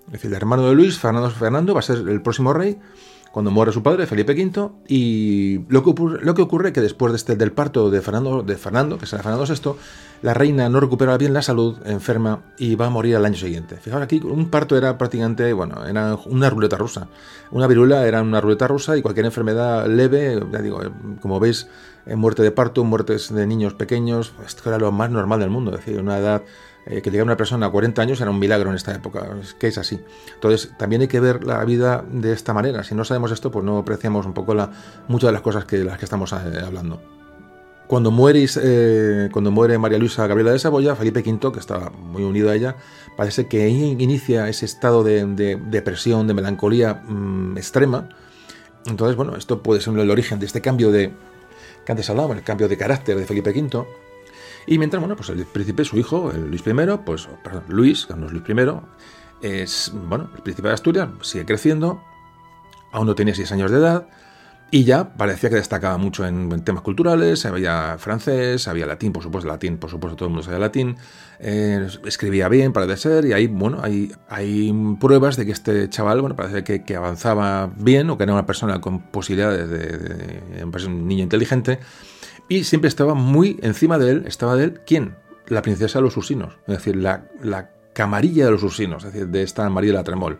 [0.07, 2.79] Es decir, el hermano de Luis, Fernando, Fernando, va a ser el próximo rey
[3.31, 7.11] cuando muere su padre, Felipe V, y lo que ocurre, lo que ocurre que después
[7.11, 9.79] de este, del parto de Fernando, de Fernando, que será Fernando VI,
[10.21, 13.77] la reina no recupera bien la salud, enferma y va a morir al año siguiente.
[13.77, 17.07] Fijaos aquí, un parto era prácticamente, bueno, era una ruleta rusa.
[17.51, 20.81] Una virula era una ruleta rusa y cualquier enfermedad leve, ya digo,
[21.21, 21.67] como veis,
[22.07, 25.85] muerte de parto, muertes de niños pequeños, esto era lo más normal del mundo, es
[25.85, 26.41] decir, una edad
[26.89, 29.53] eh, que llegara una persona a 40 años era un milagro en esta época, es
[29.53, 29.99] que es así.
[30.33, 32.83] Entonces, también hay que ver la vida de esta manera.
[32.83, 34.71] Si no sabemos esto, pues no apreciamos un poco la,
[35.07, 36.35] muchas de las cosas que las que estamos eh,
[36.65, 36.99] hablando.
[37.85, 42.23] Cuando muere, eh, cuando muere María Luisa Gabriela de Saboya, Felipe V, que estaba muy
[42.23, 42.75] unido a ella,
[43.15, 45.25] parece que inicia ese estado de,
[45.69, 48.09] depresión, de melancolía mm, extrema.
[48.85, 51.11] Entonces, bueno, esto puede ser el origen de este cambio de,
[51.85, 53.87] que antes hablábamos, el cambio de carácter de Felipe V,
[54.69, 56.73] y mientras, bueno, pues el príncipe, su hijo, el Luis I,
[57.03, 58.53] pues, perdón, Luis, no es Luis I,
[59.41, 62.03] es, bueno, el príncipe de Asturias, sigue creciendo,
[62.91, 64.07] aún no tenía 6 años de edad,
[64.69, 69.49] y ya parecía que destacaba mucho en, temas culturales, sabía francés, sabía latín, por supuesto,
[69.49, 70.97] latín, por supuesto, todo el mundo sabía latín,
[71.39, 76.21] eh, escribía bien, parece ser, y ahí, bueno, hay, hay pruebas de que este chaval,
[76.21, 80.63] bueno, parece que, que avanzaba bien, o que era una persona con posibilidades de, de,
[80.63, 81.79] de un niño inteligente,
[82.49, 85.15] y siempre estaba muy encima de él, estaba de él, ¿quién?
[85.47, 87.23] La princesa de los Ursinos, es decir, la,
[87.93, 90.39] camarilla de los Ursinos, es decir, de esta María de la Tremol.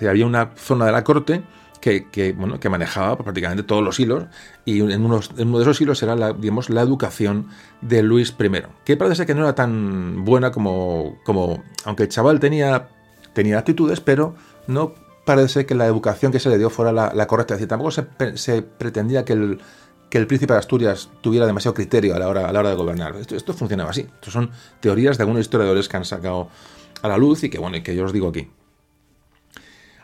[0.00, 1.42] había una zona de la corte
[1.80, 4.24] que, bueno, que manejaba prácticamente todos los hilos
[4.64, 7.48] y en, uno de esos hilos era la, digamos, la educación
[7.80, 12.40] de Luis I, que parece que no era tan buena como, como aunque el chaval
[12.40, 12.88] tenía,
[13.34, 14.34] tenía actitudes, pero
[14.66, 17.92] no parece que la educación que se le dio fuera la, correcta, es decir, tampoco
[17.92, 18.06] se,
[18.36, 19.60] se pretendía que el,
[20.10, 22.76] que el príncipe de Asturias tuviera demasiado criterio a la hora, a la hora de
[22.76, 23.16] gobernar.
[23.16, 24.02] Esto, funcionaba así.
[24.02, 24.50] Estas son
[24.80, 26.48] teorías de algunos historiadores que han sacado
[27.02, 28.48] a la luz y que, bueno, que yo os digo aquí.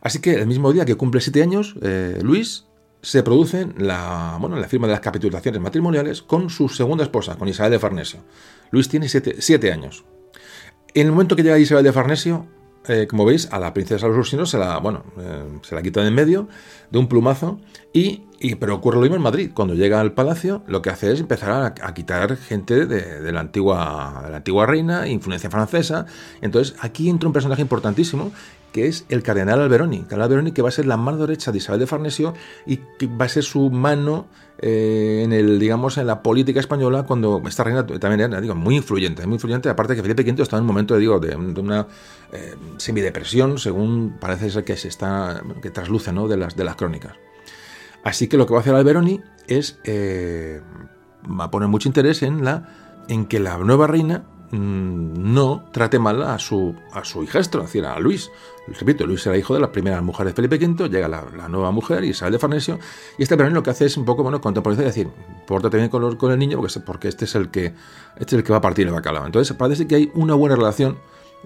[0.01, 2.66] Así que el mismo día que cumple siete años, eh, Luis
[3.03, 7.49] se produce la, bueno, la firma de las capitulaciones matrimoniales con su segunda esposa, con
[7.49, 8.20] Isabel de Farnesio.
[8.70, 10.05] Luis tiene siete, años.
[10.95, 12.47] En el momento que llega Isabel de Farnesio,
[12.89, 15.83] eh, como veis, a la princesa de los Ursinos se la, bueno, eh, se la
[15.83, 16.49] quita de en medio
[16.91, 17.61] de un plumazo
[17.93, 18.23] y
[18.59, 19.51] pero ocurre lo mismo en Madrid.
[19.55, 24.27] Cuando llega al palacio, lo que hace es empezar a, quitar gente de, la antigua,
[24.29, 26.07] la antigua reina, influencia francesa.
[26.41, 28.33] Entonces, aquí entra un personaje importantísimo,
[28.73, 30.01] que es el cardenal Alberoni.
[30.01, 32.35] Cardenal Alberoni, que va a ser la mano derecha de Isabel de Farnesio
[32.67, 34.27] y que va a ser su mano
[34.59, 38.77] eh, en el, digamos, en la política española cuando esta reina también era, digo, muy
[38.77, 39.69] influyente, muy influyente.
[39.69, 41.87] Aparte que Felipe V estaba en un momento, digo, de, una
[42.33, 46.29] eh, semidepresión, según parece ser que se está, que trasluce, ¿no?
[46.29, 47.13] De las, de las crónicas.
[48.05, 50.61] Así que lo que va a hacer Alberoni es, eh,
[51.29, 55.99] va a poner mucho interés en, la, en que la nueva reina mm, no trate
[55.99, 58.31] mal a su, a su hijastro, es decir, a Luis.
[58.67, 62.03] Repito, Luis era hijo de la primera mujer de Felipe V, llega la, nueva mujer,
[62.03, 62.79] Isabel de Farnesio,
[63.19, 65.09] y este premio lo que hace es un poco, bueno, contemporizar y decir,
[65.47, 67.75] pórtate bien con, con el niño porque, porque este, es el que,
[68.17, 69.27] este es el que va a partir el bacalao.
[69.27, 70.97] Entonces parece que hay una buena relación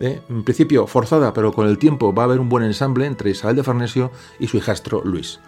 [0.00, 0.20] ¿eh?
[0.28, 3.56] en principio forzada, pero con el tiempo va a haber un buen ensamble entre Isabel
[3.56, 5.40] de Farnesio y su hijastro Luis.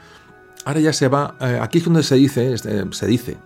[0.64, 3.38] Ahora ya se va, eh, aquí es donde se dice, este, se dice,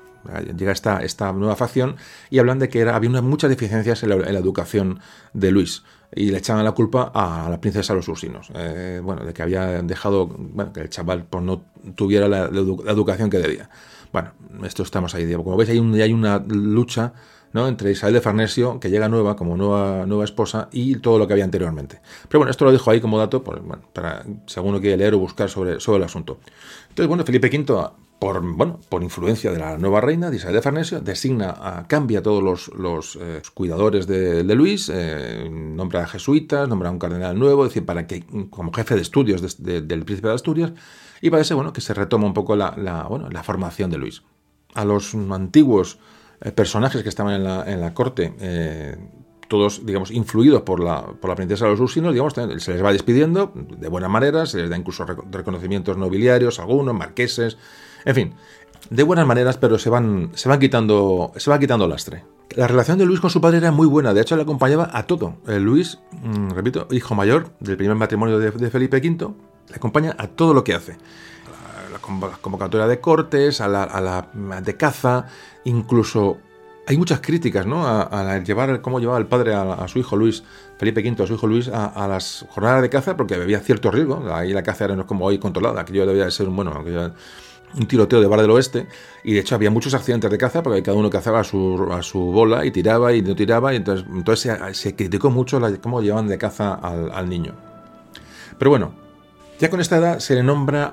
[0.57, 1.97] llega esta, esta nueva facción
[2.31, 5.01] y hablan de que había muchas deficiencias en la, educación
[5.33, 5.83] de Luis
[6.15, 8.51] y le echaban la culpa a la princesa de los ursinos.
[8.55, 11.65] Eh, bueno, de que había dejado, bueno, que el chaval pues, no
[11.95, 13.69] tuviera la, educación que debía.
[14.13, 14.33] Bueno,
[14.65, 15.33] esto estamos ahí.
[15.35, 17.15] Como veis, hay una lucha
[17.53, 17.69] ¿no?
[17.69, 21.35] entre Isabel de Farnesio, que llega nueva como nueva, nueva esposa, y todo lo que
[21.35, 22.01] había anteriormente.
[22.29, 25.49] Pero bueno, esto lo dejo ahí como dato, para si alguno quiere leer o buscar
[25.49, 26.39] sobre, sobre el asunto.
[26.89, 30.63] Entonces, bueno, Felipe V, por, bueno, por influencia de la nueva reina, de Isabel de
[30.63, 36.07] Farnesio, designa, a, cambia a todos los, los eh, cuidadores de, Luis, eh, nombra a
[36.07, 40.05] jesuitas, nombra a un cardenal nuevo, es decir, para que, como jefe de estudios del
[40.05, 40.73] príncipe de Asturias,
[41.21, 42.71] y parece bueno, que se retoma un poco la,
[43.09, 44.23] bueno, la formación de Luis.
[44.75, 45.99] A los antiguos
[46.51, 48.97] personajes que estaban en la, en la corte, eh,
[49.49, 52.93] todos, digamos, influidos por la, por la princesa de los ursinos, digamos, se les va
[52.93, 57.59] despidiendo de buena manera, se les da incluso reconocimientos nobiliarios, algunos, marqueses,
[58.05, 58.35] en fin,
[58.91, 62.25] de buenas maneras, pero se van, se van quitando, se va quitando lastre.
[62.57, 65.07] La relación de Luis con su padre era muy buena, de hecho le acompañaba a
[65.07, 65.37] todo.
[65.47, 69.35] Eh, Luis, mm, repito, hijo mayor del primer matrimonio de, de Felipe V,
[69.69, 70.97] le acompaña a todo lo que hace
[72.09, 74.29] la convocatoria de cortes, a la,
[74.61, 75.27] de caza,
[75.65, 76.39] incluso
[76.87, 77.87] hay muchas críticas ¿no?
[77.87, 80.43] a, llevar cómo llevaba el padre a, su hijo Luis,
[80.79, 84.25] Felipe V, a su hijo Luis, a, las jornadas de caza, porque había cierto riesgo.
[84.33, 86.85] Ahí la caza era no como hoy controlada, aquello debía ser un, bueno,
[87.75, 88.87] un tiroteo de bar del oeste,
[89.25, 92.03] y de hecho había muchos accidentes de caza, porque cada uno cazaba a su, a
[92.03, 96.27] su bola y tiraba y no tiraba, y entonces, entonces se, criticó mucho cómo llevaban
[96.29, 97.55] de caza al niño.
[98.59, 99.02] Pero bueno,
[99.63, 100.93] ya con esta edad se le nombra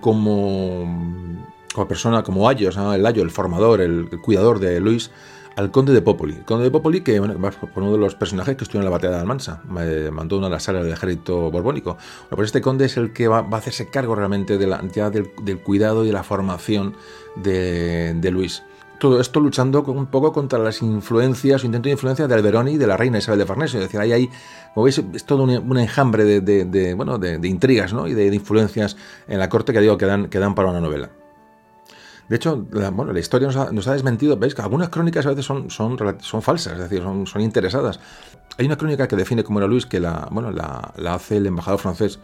[0.00, 1.46] como,
[1.88, 5.12] persona, como Ayos, el Ayo, el formador, el, cuidador de Luis,
[5.54, 6.34] al conde de Popoli.
[6.44, 7.36] Conde de Popoli, que bueno,
[7.76, 10.64] uno de los personajes que estuvo en la batalla de Almansa, mandó una de las
[10.64, 11.92] salas del ejército borbónico.
[11.92, 15.10] Bueno, pues este conde es el que va, a hacerse cargo realmente de la, ya
[15.10, 15.30] del,
[15.60, 16.96] cuidado y la formación
[17.36, 18.64] de, de Luis
[18.98, 22.76] todo esto luchando un poco contra las influencias, o intento de influencia de Alberoni y
[22.76, 23.78] de la reina Isabel de Farnesio.
[23.78, 24.30] Es decir, ahí hay,
[24.74, 28.06] como veis, es todo un, enjambre de, bueno, de, intrigas ¿no?
[28.06, 28.96] y de, influencias
[29.26, 31.10] en la corte que digo que dan, que dan para una novela.
[32.28, 34.36] De hecho, la, bueno, la historia nos ha, desmentido.
[34.36, 35.68] Veis que algunas crónicas a veces son,
[36.42, 38.00] falsas, es decir, son, interesadas.
[38.58, 41.80] Hay una crónica que define cómo era Luis, que la, bueno, la hace el embajador
[41.80, 42.18] francés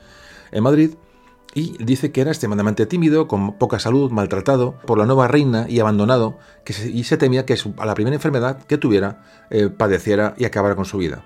[0.55, 0.95] en Madrid,
[1.55, 5.79] y dice que era extremadamente tímido, con poca salud, maltratado por la nueva reina y
[5.79, 10.45] abandonado, que y se temía que a la primera enfermedad que tuviera eh, padeciera y
[10.45, 11.25] acabara con su vida.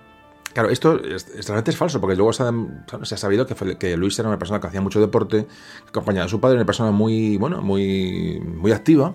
[0.53, 4.61] Claro, esto realmente es falso, porque luego se ha, sabido que, Luis era una persona
[4.61, 8.73] que hacía mucho deporte, que acompañaba a su padre, una persona muy, bueno, muy, muy
[8.73, 9.15] activa,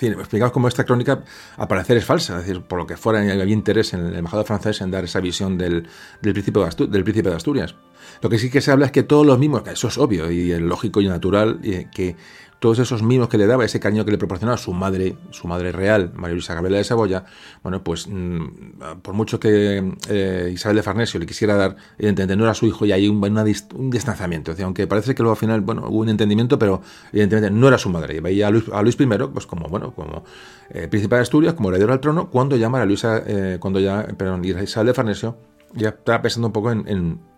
[0.00, 1.24] explicaos cómo esta crónica
[1.56, 4.46] al parecer es falsa, es decir, por lo que fuera había interés en el embajador
[4.46, 5.88] francés en dar esa visión del,
[6.20, 7.74] de del príncipe de Asturias.
[8.22, 10.58] Lo que sí que se habla es que todos los mismos, eso es obvio y
[10.58, 11.60] lógico y natural,
[11.94, 12.16] que
[12.60, 15.72] todos esos mimos que le daba, ese cariño que le proporcionaba su madre, su madre
[15.72, 17.24] real, María Luisa Gabriela de Saboya,
[17.62, 22.44] bueno, pues mm, por mucho que eh, Isabel de Farnesio le quisiera dar, evidentemente no
[22.44, 25.86] era su hijo y hay un, un distanciamiento, aunque parece que luego al final, bueno,
[25.88, 26.82] hubo un entendimiento, pero
[27.12, 29.94] evidentemente no era su madre, y veía a Luis, a Luis I, pues como, bueno,
[29.94, 30.24] como
[30.68, 34.06] eh, príncipe de Asturias, como heredero al trono, cuando ya María Luisa, eh, cuando ya,
[34.18, 35.38] perdón, Isabel de Farnesio,
[35.72, 37.29] ya estaba pensando un poco en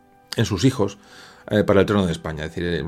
[0.44, 0.98] sus hijos,
[1.50, 2.44] eh, para el trono de España.
[2.44, 2.84] Es decir, eh,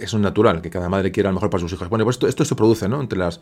[0.00, 1.88] es, un natural que cada madre quiera lo mejor para sus hijos.
[1.88, 3.00] Bueno, pues esto, esto se produce, ¿no?
[3.00, 3.40] Entre las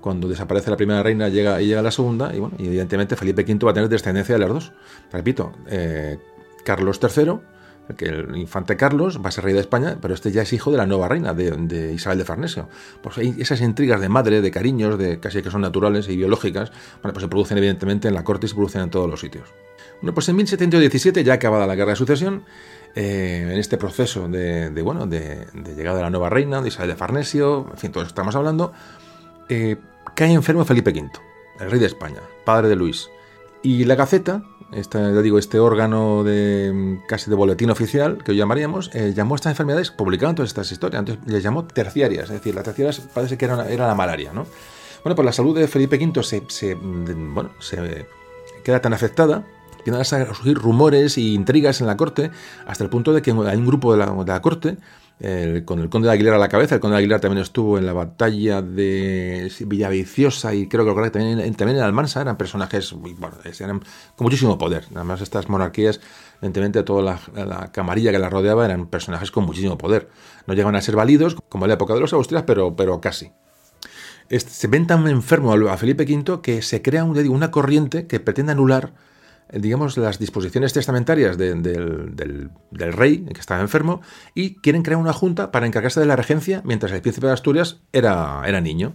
[0.00, 3.66] cuando desaparece la primera reina llega y llega la segunda y bueno, evidentemente Felipe V
[3.66, 4.72] va a tener descendencia de las dos.
[5.12, 6.18] Repito, eh,
[6.64, 7.32] Carlos III,
[7.96, 10.70] que el infante Carlos va a ser rey de España, pero este ya es hijo
[10.70, 12.68] de la nueva reina, de, Isabel de Farnesio.
[13.02, 16.70] Pues hay esas intrigas de madre, de cariños, de casi que son naturales y biológicas,
[17.02, 19.48] bueno, pues se producen evidentemente en la corte y se producen en todos los sitios.
[20.02, 22.44] Bueno, pues en 1717, ya acabada la guerra de sucesión,
[22.94, 25.46] eh, en este proceso de, bueno, de,
[25.76, 28.72] llegada de la nueva reina, de Isabel de Farnesio, en fin, todo eso estamos hablando,
[29.48, 29.76] eh,
[30.16, 31.10] cae enfermo Felipe V,
[31.60, 33.10] el rey de España, padre de Luis.
[33.62, 38.90] Y la Gaceta, esta, digo, este órgano de casi de boletín oficial, que hoy llamaríamos,
[38.94, 42.54] eh, llamó a estas enfermedades, publicaban todas estas historias, entonces les llamó terciarias, es decir,
[42.54, 44.46] las terciarias parece que era, era la malaria, ¿no?
[45.04, 48.06] Bueno, pues la salud de Felipe V se, se, bueno, se
[48.64, 49.44] queda tan afectada
[49.84, 52.30] empiezan a surgir rumores e intrigas en la corte,
[52.66, 54.76] hasta el punto de que hay un grupo de la, corte
[55.66, 56.76] con el conde de Aguilar a la cabeza.
[56.76, 61.54] El conde de Aguilar también estuvo en la batalla de Villaviciosa y creo que también,
[61.54, 62.22] también en Almansa.
[62.22, 63.80] Eran personajes bueno, eran
[64.16, 64.86] con muchísimo poder.
[64.94, 66.00] Además, estas monarquías,
[66.38, 70.08] evidentemente, toda la, camarilla que las rodeaba eran personajes con muchísimo poder.
[70.46, 73.30] No llegaban a ser válidos como en la época de los Austrias, pero, pero casi.
[74.30, 78.94] se ven tan enfermo a Felipe V que se crea una corriente que pretende anular
[79.52, 84.00] digamos, las disposiciones testamentarias del, rey, que estaba enfermo,
[84.34, 87.80] y quieren crear una junta para encargarse de la regencia mientras el príncipe de Asturias
[87.92, 88.94] era, era niño.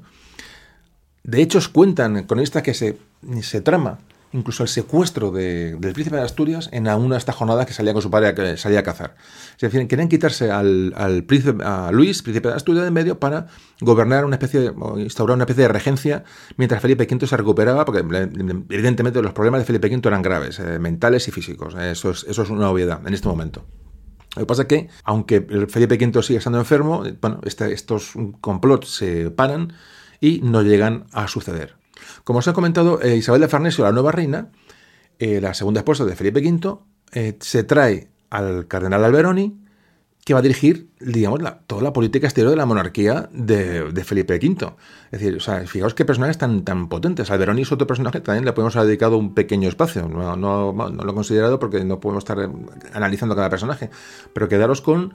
[1.23, 2.97] De hecho, cuentan con esta que se,
[3.41, 3.99] se trama
[4.35, 8.11] incluso el secuestro del príncipe de Asturias en una esta jornada que salía con su
[8.11, 9.15] padre que salía a cazar.
[9.55, 13.47] Es decir, querían quitarse al, príncipe, a Luis, príncipe de Asturias, de en medio para
[13.81, 16.23] gobernar una especie de, instaurar una especie de regencia
[16.57, 20.79] mientras Felipe V se recuperaba, porque evidentemente los problemas de Felipe V eran graves, eh,
[20.79, 21.75] mentales y físicos.
[21.75, 23.65] Eso es, eso es una obviedad en este momento.
[24.35, 28.93] Lo que pasa es que, aunque Felipe V sigue estando enfermo, bueno, este, estos complots
[28.93, 29.73] se paran
[30.19, 31.75] y no llegan a suceder.
[32.25, 34.49] Como os he comentado, eh, Isabel de Farnesio, la nueva reina,
[35.19, 36.79] eh, la segunda esposa de Felipe V,
[37.13, 39.61] eh, se trae al cardenal Alberoni,
[40.25, 44.73] que va a dirigir, digamos, toda la política exterior de la monarquía de, Felipe V.
[45.11, 47.29] Es decir, fijaos qué personajes tan, tan potentes.
[47.29, 50.09] Alberoni es otro personaje también le podemos haber dedicado un pequeño espacio.
[50.09, 52.39] No, no, lo he considerado porque no podemos estar
[52.93, 53.91] analizando cada personaje.
[54.33, 55.13] Pero quedaros con,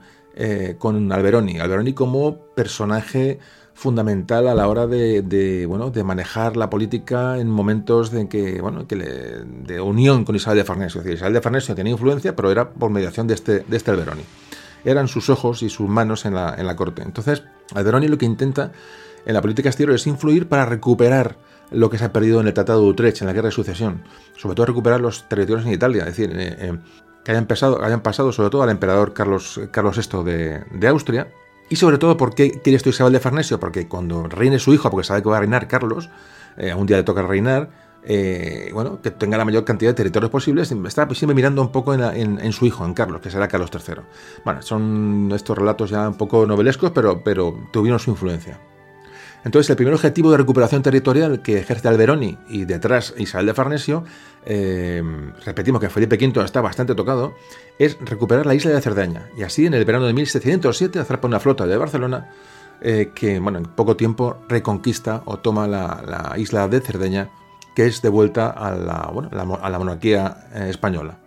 [0.77, 1.59] con Alberoni.
[1.59, 3.39] Alberoni como personaje
[3.73, 8.83] fundamental a la hora de, bueno, de manejar la política en momentos de que, bueno,
[8.83, 11.01] de unión con Isabel de Farnesio.
[11.01, 14.23] Es Isabel de Farnesio tenía influencia, pero era por mediación de este, de este Alberoni.
[14.83, 17.03] Eran sus ojos y sus manos en la, en la corte.
[17.03, 17.43] Entonces,
[17.73, 18.71] Alberoni lo que intenta
[19.25, 21.37] en la política exterior es influir para recuperar
[21.69, 24.03] lo que se ha perdido en el Tratado de Utrecht, en la Guerra de Sucesión.
[24.37, 26.01] Sobre todo recuperar los territorios en Italia.
[26.01, 26.77] Es decir, eh, eh,
[27.23, 31.27] que hayan, pasado, hayan pasado sobre todo al emperador Carlos, Carlos VI de, de Austria
[31.71, 33.57] y sobre todo, ¿por qué quiere esto Isabel de Farnesio?
[33.57, 36.09] Porque cuando reine su hijo, porque sabe que va a reinar Carlos,
[36.57, 37.69] eh, un día le toca reinar,
[38.03, 41.93] eh, bueno, que tenga la mayor cantidad de territorios posibles, está siempre mirando un poco
[41.93, 44.03] en, su hijo, en Carlos, que será Carlos III.
[44.43, 48.59] Bueno, son estos relatos ya un poco novelescos, pero, pero tuvieron su influencia.
[49.45, 54.03] Entonces, el primer objetivo de recuperación territorial que ejerce Alberoni y detrás Isabel de Farnesio,
[54.45, 55.03] eh,
[55.45, 57.35] repetimos que Felipe V está bastante tocado,
[57.77, 59.29] es recuperar la isla de Cerdeña.
[59.37, 62.29] Y así, en el verano de 1707, zarpa una flota de Barcelona
[62.81, 67.29] eh, que, bueno, en poco tiempo reconquista o toma la, isla de Cerdeña,
[67.75, 69.11] que es de vuelta a la,
[69.61, 71.19] a la monarquía eh, española.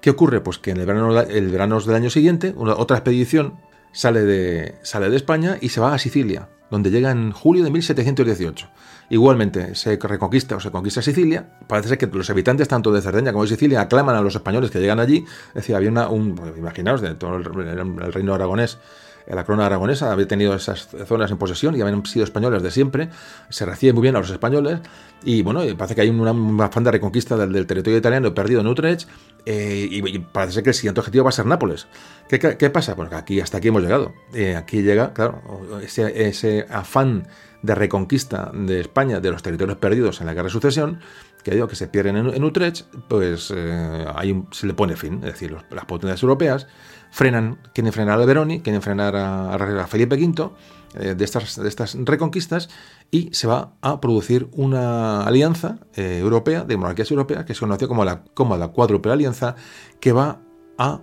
[0.00, 0.40] ¿Qué ocurre?
[0.40, 3.54] Pues que en el verano, el del año siguiente, otra expedición
[3.92, 7.70] sale de, sale de España y se va a Sicilia donde llega en julio de
[7.70, 8.68] 1718.
[9.10, 11.46] Igualmente se reconquista o se conquista Sicilia.
[11.66, 14.70] Parece ser que los habitantes tanto de Cerdeña como de Sicilia aclaman a los españoles
[14.70, 15.24] que llegan allí.
[15.48, 18.78] Es decir, había una, un, pues, imaginaos, de todo el, reino aragonés
[19.26, 23.08] la corona aragonesa había tenido esas zonas en posesión y habían sido españoles de siempre,
[23.48, 24.80] se recibe muy bien a los españoles
[25.22, 29.08] y bueno, parece que hay una, afán de reconquista del, territorio italiano perdido en Utrecht
[29.46, 31.86] eh, y, parece ser que el siguiente objetivo va a ser Nápoles.
[32.28, 32.96] ¿Qué, pasa?
[32.96, 34.12] Pues aquí, hasta aquí hemos llegado.
[34.32, 35.42] Eh, aquí llega, claro,
[35.82, 37.26] ese, afán
[37.64, 41.00] de reconquista de España de los territorios perdidos en la guerra de sucesión,
[41.42, 45.16] que digo que se pierden en, Utrecht, pues eh, ahí se le pone fin.
[45.16, 46.66] Es decir, las potencias europeas
[47.10, 50.50] frenan, quieren frenar a Veroni, quieren frenar a, Felipe V
[50.94, 52.68] eh, de, estas, reconquistas
[53.10, 57.88] y se va a producir una alianza eh, europea, de monarquías europeas, que se conoce
[57.88, 59.56] como la, como la cuádruple alianza,
[60.00, 60.40] que va
[60.76, 61.00] a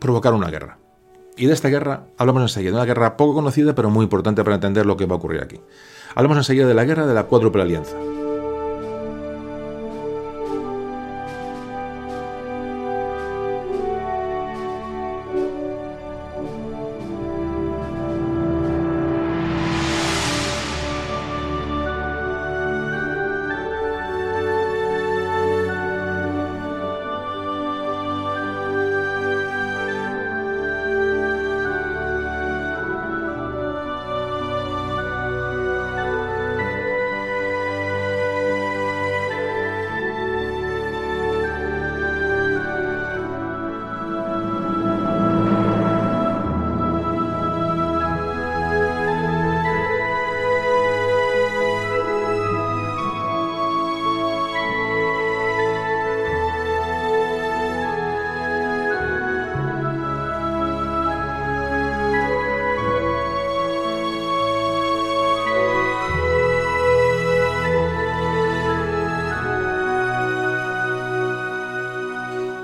[0.00, 0.78] provocar una guerra.
[1.36, 4.86] Y de esta guerra hablamos enseguida, una guerra poco conocida pero muy importante para entender
[4.86, 5.60] lo que va a ocurrir aquí.
[6.14, 7.96] Hablamos enseguida de la guerra de la cuádruple alianza.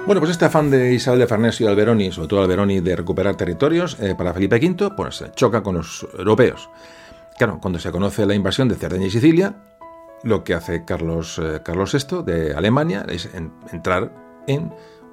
[0.07, 3.35] Bueno, pues este afán de Isabel de Farnesio y Alberoni, sobre todo Alberoni, de recuperar
[3.35, 6.71] territorios eh, para Felipe V, pues choca con los europeos.
[7.37, 9.57] Claro, cuando se conoce la invasión de Cerdeña y Sicilia,
[10.23, 13.29] lo que hace Carlos, eh, Carlos VI de Alemania es
[13.73, 14.13] entrar
[14.47, 14.73] en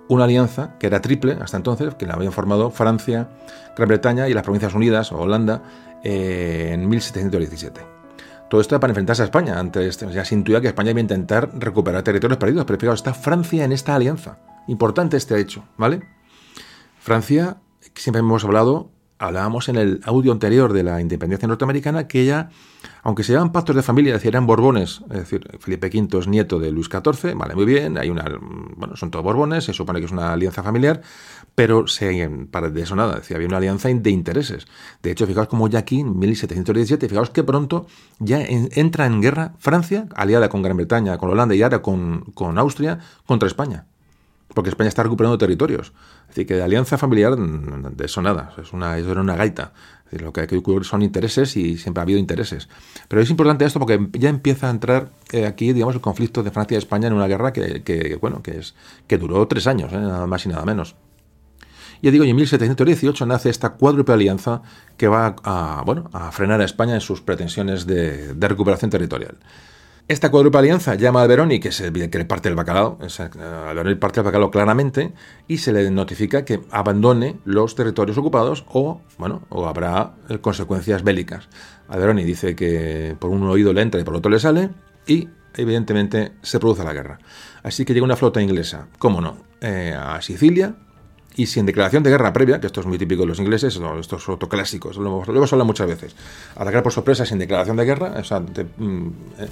[0.10, 3.30] una alianza que era triple hasta entonces, que la habían formado Francia,
[3.76, 5.64] Gran Bretaña y las Provincias Unidas o Holanda
[6.03, 7.93] eh, en 1717.
[8.54, 9.60] Todo esto para enfrentarse a España.
[9.60, 13.16] Antes ya se intuía que España iba a intentar recuperar territorios perdidos, pero fijaos, está
[13.16, 14.38] Francia en esta alianza.
[14.68, 16.04] Importante este hecho, ¿vale?
[17.00, 17.58] Francia,
[17.96, 22.52] siempre hemos hablado, hablábamos en el audio anterior de la independencia norteamericana, que ella,
[23.04, 26.58] aunque se llaman pactos de familia, es eran borbones, es decir, Felipe V es nieto
[26.58, 28.26] de Luis XIV, vale, muy bien, hay una,
[28.78, 31.02] bueno, son todos borbones, se supone que es una alianza familiar,
[31.54, 34.68] pero se, de eso nada, decía, había una alianza de intereses.
[35.04, 37.88] De hecho, fijaos como ya aquí, en 1717, fijaos que pronto
[38.20, 42.58] ya entra en guerra Francia, aliada con Gran Bretaña, con Holanda y ahora con, con
[42.58, 43.86] Austria, contra España
[44.54, 45.94] porque España está recuperando territorios.
[46.24, 49.74] Es decir, que de alianza familiar, de eso nada, es una, eso era una gaita.
[50.19, 52.69] Lo que hay que ocurrir son intereses y siempre ha habido intereses.
[53.07, 56.52] Pero es importante esto porque ya empieza a entrar eh, aquí, digamos, el conflicto de
[56.52, 58.76] Francia y España en una guerra que, bueno, que, es,
[59.07, 59.98] que duró tres años, ¿eh?
[59.98, 60.95] nada más y nada menos.
[62.02, 64.61] Y digo, y en 1718 nace esta cuádruple alianza
[64.98, 69.38] que va a, bueno, a frenar a España en sus pretensiones de recuperación territorial.
[70.06, 73.00] Esta cuádruple alianza llama a Alberoni, que es le parte el bacalao,
[73.70, 75.14] Alberoni parte el bacalao claramente,
[75.48, 81.04] y se le notifica que abandone los territorios ocupados o, bueno, o habrá eh, consecuencias
[81.04, 81.48] bélicas.
[81.88, 84.72] Alberoni dice que por un oído le entra y por otro le sale,
[85.08, 87.20] y evidentemente se produce la guerra.
[87.64, 90.76] Así que llega una flota inglesa, cómo no, eh, a Sicilia,
[91.36, 94.18] y sin declaración de guerra previa, que esto es muy típico de los ingleses, esto
[94.18, 96.16] es otro clásico, lo, hemos hablado muchas veces,
[96.56, 99.08] atacar por sorpresa sin declaración de guerra, o sea, mm,
[99.40, 99.48] eh,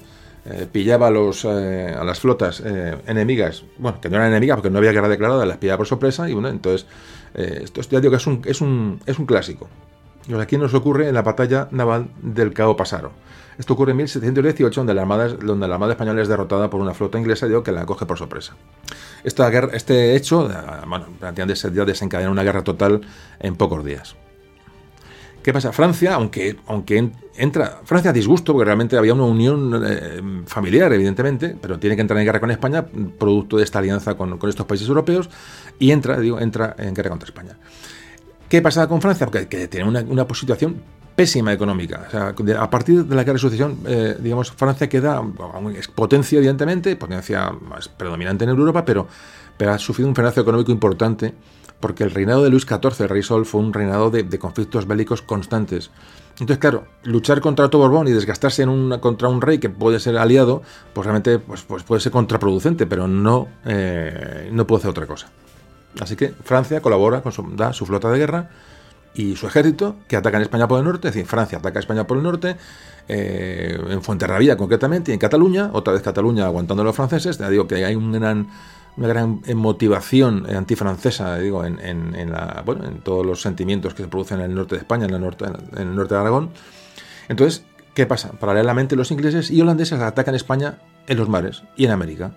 [0.46, 4.58] eh, pillaba a, los, eh, a las flotas eh, enemigas, bueno, que no eran enemigas
[4.58, 6.88] porque no había guerra declarada, las pillaba por sorpresa y bueno, entonces,
[7.34, 9.70] esto ya digo que es un, es un, es un clásico.
[10.28, 13.12] Y aquí nos ocurre en la batalla naval del Cabo Pasaro.
[13.58, 17.20] Esto ocurre en 1718, donde la Armada, la Armada Española es derrotada por una flota
[17.20, 18.56] inglesa digo, que la coge por sorpresa.
[19.24, 20.50] Esta guerra, este hecho,
[20.88, 23.02] bueno, ya desencadena una guerra total
[23.40, 24.16] en pocos días.
[25.44, 25.72] ¿Qué pasa?
[25.72, 27.82] Francia, aunque, aunque entra.
[27.84, 32.20] Francia a disgusto, porque realmente había una unión eh, familiar, evidentemente, pero tiene que entrar
[32.20, 35.30] en guerra con España, producto de esta alianza con, estos países europeos,
[35.80, 37.58] y entra, digo, entra en guerra contra España.
[38.48, 39.26] ¿Qué pasa con Francia?
[39.26, 40.82] Porque que tiene una, una situación
[41.16, 42.08] pésima económica.
[42.14, 45.22] a partir de la guerra de sucesión, eh, digamos, Francia queda
[45.78, 49.08] es potencia, evidentemente, potencia más predominante en Europa, pero,
[49.58, 51.34] pero ha sufrido un frenazo económico importante
[51.82, 55.22] porque el reinado de Luis XIV, el rey Sol, fue un reinado de, conflictos bélicos
[55.22, 55.92] constantes.
[56.34, 60.00] Entonces, claro, luchar contra otro Borbón y desgastarse en una, contra un rey que puede
[60.00, 60.62] ser aliado,
[60.94, 65.28] pues realmente pues, pues puede ser contraproducente, pero no, eh, no puede hacer otra cosa.
[66.00, 68.50] Así que Francia colabora, con su, da su flota de guerra
[69.14, 72.08] y su ejército, que ataca en España por el norte, es decir, Francia ataca España
[72.08, 72.56] por el norte,
[73.10, 77.50] eh, en Fuenterrabía concretamente, y en Cataluña, otra vez Cataluña aguantando a los franceses, te
[77.50, 78.48] digo que hay un gran
[78.98, 84.10] una gran motivación antifrancesa, digo, en, en, la, bueno, en todos los sentimientos que se
[84.10, 86.50] producen en el norte de España, en el norte, en el norte de Aragón.
[87.30, 87.64] Entonces,
[87.94, 88.32] ¿qué pasa?
[88.34, 92.34] Paralelamente los ingleses y holandeses atacan España en los mares y en América.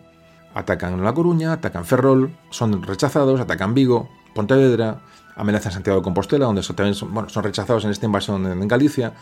[0.54, 5.00] Atacan La Coruña, atacan Ferrol, son rechazados, atacan Vigo, Pontevedra,
[5.36, 9.12] amenazan Santiago de Compostela, donde también son, bueno, son rechazados en esta invasión en, Galicia.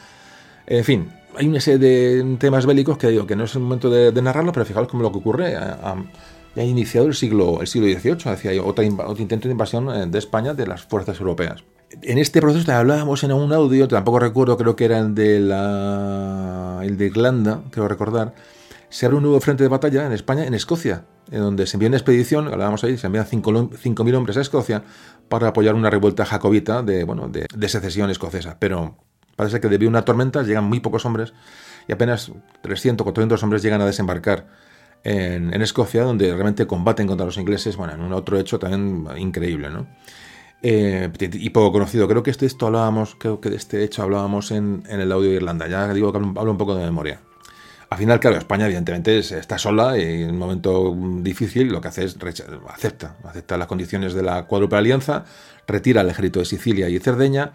[0.66, 3.90] En fin, hay una serie de temas bélicos que digo que no es el momento
[3.90, 5.56] de, narrarlo, pero fijaos cómo lo que ocurre
[6.54, 10.54] ya iniciado el siglo, el siglo XVIII, hacia otro intento de invasión eh, de España
[10.54, 11.64] de las fuerzas europeas.
[12.00, 15.40] En este proceso te hablábamos en un audio, tampoco recuerdo, creo que era el de,
[15.40, 18.34] la, el de Irlanda, creo recordar,
[18.88, 21.88] se abre un nuevo frente de batalla en España, en Escocia, en donde se envía
[21.88, 24.82] una expedición, hablábamos ahí, se envían 5.000 hombres a Escocia
[25.28, 28.58] para apoyar una revuelta jacobita de, bueno, de, de secesión escocesa.
[28.58, 28.96] Pero
[29.36, 31.32] parece que debido a una tormenta llegan muy pocos hombres
[31.88, 34.46] y apenas 300 o 400 hombres llegan a desembarcar
[35.04, 39.70] en, Escocia, donde realmente combaten contra los ingleses, bueno, en un otro hecho también increíble,
[39.70, 39.86] ¿no?
[40.62, 42.06] Eh, y poco conocido.
[42.06, 45.36] Creo que este esto hablábamos, creo que de este hecho hablábamos en, el audio de
[45.36, 45.66] Irlanda.
[45.66, 47.20] Ya digo que hablo, un poco de memoria.
[47.90, 52.04] Al final, claro, España evidentemente está sola y en un momento difícil lo que hace
[52.04, 52.16] es
[52.68, 55.24] acepta, acepta las condiciones de la cuádruple alianza,
[55.66, 57.52] retira el ejército de Sicilia y Cerdeña,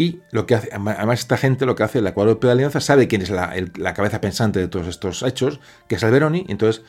[0.00, 3.20] y lo que hace, además esta gente lo que hace, la cuádruple alianza, sabe quién
[3.20, 5.58] es la, cabeza pensante de todos estos hechos,
[5.88, 6.84] que es Alberoni, y entonces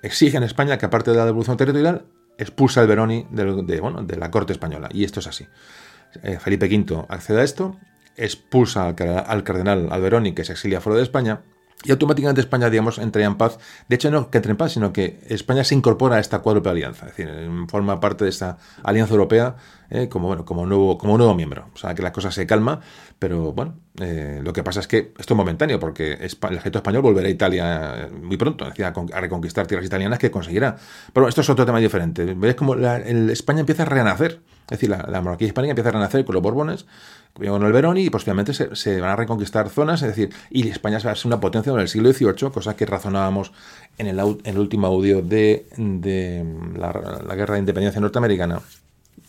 [0.00, 2.06] exige en España que aparte de la devolución territorial,
[2.38, 4.88] expulsa Alberoni de, bueno, de la corte española.
[4.90, 5.46] Y esto es así.
[6.22, 7.76] Eh, Felipe V accede a esto,
[8.16, 11.42] expulsa al, cardenal Alberoni, que se exilia fuera de España,
[11.84, 13.58] y automáticamente España, digamos, entraría en paz.
[13.88, 16.72] De hecho, no que entre en paz, sino que España se incorpora a esta cuádruple
[16.72, 19.56] alianza, es decir, forma parte de esta alianza europea
[19.90, 21.68] eh, como, bueno, como, nuevo, como nuevo miembro.
[21.74, 22.80] O sea, que la cosa se calma,
[23.18, 27.02] pero bueno, eh, lo que pasa es que esto es momentáneo, porque el ejército español
[27.02, 30.76] volverá a Italia muy pronto, decir, a, reconquistar tierras italianas que conseguirá.
[31.12, 32.34] Pero esto es otro tema diferente.
[32.34, 36.24] Veis como el España empieza a renacer, es decir, la, monarquía hispánica empieza a renacer
[36.24, 36.86] con los Borbones,
[37.34, 41.10] con el Verón y posteriormente se, van a reconquistar zonas, es decir, y España va
[41.10, 43.52] a ser una potencia en el siglo XVIII, cosa que razonábamos
[43.98, 45.66] en el, último audio de,
[46.76, 48.60] la, Guerra de Independencia Norteamericana.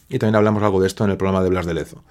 [0.07, 2.03] Y también hablamos algo de esto en el programa de Blas de Lezo.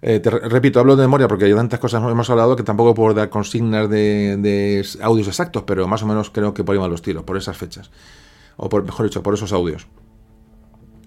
[0.00, 3.14] Eh, te repito, hablo de memoria porque hay tantas cosas hemos hablado que tampoco puedo
[3.14, 7.02] dar consignas de, audios exactos, pero más o menos creo que por ahí van los
[7.02, 7.90] tiros, por esas fechas.
[8.56, 9.86] O mejor dicho, por esos audios.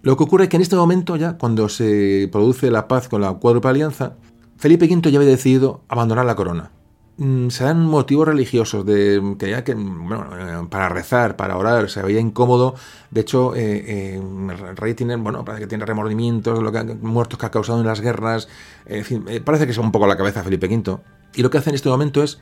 [0.05, 3.21] Lo que ocurre es que en este momento ya, cuando se produce la paz con
[3.21, 4.13] la cuádruple alianza,
[4.55, 6.71] Felipe V ya había decidido abandonar la corona.
[7.17, 11.89] Mm, se dan motivos religiosos de que ya que bueno, eh, para rezar, para orar,
[11.89, 12.75] se veía incómodo.
[13.09, 17.39] De hecho, eh, eh, el rey tiene, bueno, parece que tiene remordimientos, lo que, muertos
[17.39, 18.47] que ha causado en las guerras.
[18.85, 20.99] En fin, parece que es un poco la cabeza Felipe V.
[21.33, 22.37] Y lo que hace en este momento es,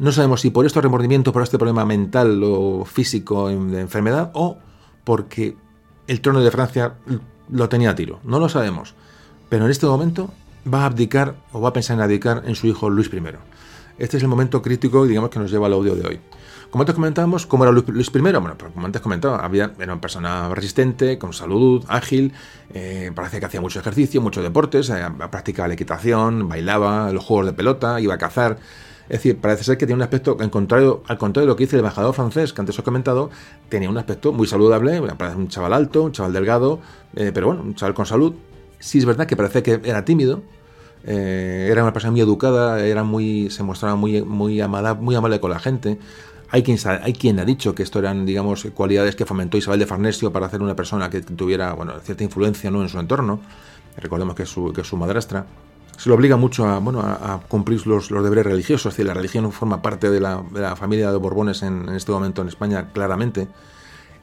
[0.00, 4.58] no sabemos si por estos remordimientos, por este problema mental o físico de enfermedad, o
[5.04, 5.56] porque
[6.06, 6.94] el trono de Francia
[7.50, 8.20] lo tenía a tiro.
[8.24, 8.94] No lo sabemos.
[9.48, 10.30] Pero en este momento
[10.72, 13.22] va a abdicar o va a pensar en abdicar en su hijo Luis I.
[13.98, 16.20] Este es el momento crítico, digamos, que nos lleva al audio de hoy.
[16.70, 18.20] Como antes comentábamos, ¿cómo era Luis I?
[18.20, 22.32] Bueno, pues como antes comentaba, era una persona resistente, con salud, ágil,
[22.74, 24.92] eh, parece que hacía mucho ejercicio, muchos deportes,
[25.30, 28.58] practicaba la equitación, bailaba, los juegos de pelota, iba a cazar.
[29.08, 31.64] Es decir, parece ser que tiene un aspecto, al contrario, al contrario de lo que
[31.64, 33.30] dice el embajador francés, que antes os he comentado,
[33.68, 36.80] tenía un aspecto muy saludable, parece un chaval alto, un chaval delgado,
[37.14, 38.34] eh, pero bueno, un chaval con salud.
[38.80, 40.42] Sí es verdad que parece que era tímido,
[41.04, 45.38] eh, era una persona muy educada, era muy, se mostraba muy, muy, amada, muy amable
[45.38, 45.98] con la gente.
[46.50, 49.86] Hay quien, hay quien ha dicho que esto eran, digamos, cualidades que fomentó Isabel de
[49.86, 52.82] Farnesio para hacer una persona que tuviera, bueno, cierta influencia ¿no?
[52.82, 53.40] en su entorno.
[53.96, 55.46] Recordemos que su, que es su madrastra
[55.96, 58.92] se lo obliga mucho a, bueno, a, cumplir los, deberes religiosos.
[58.92, 62.48] Es decir, la religión forma parte de la, familia de Borbones en, este momento en
[62.48, 63.48] España, claramente.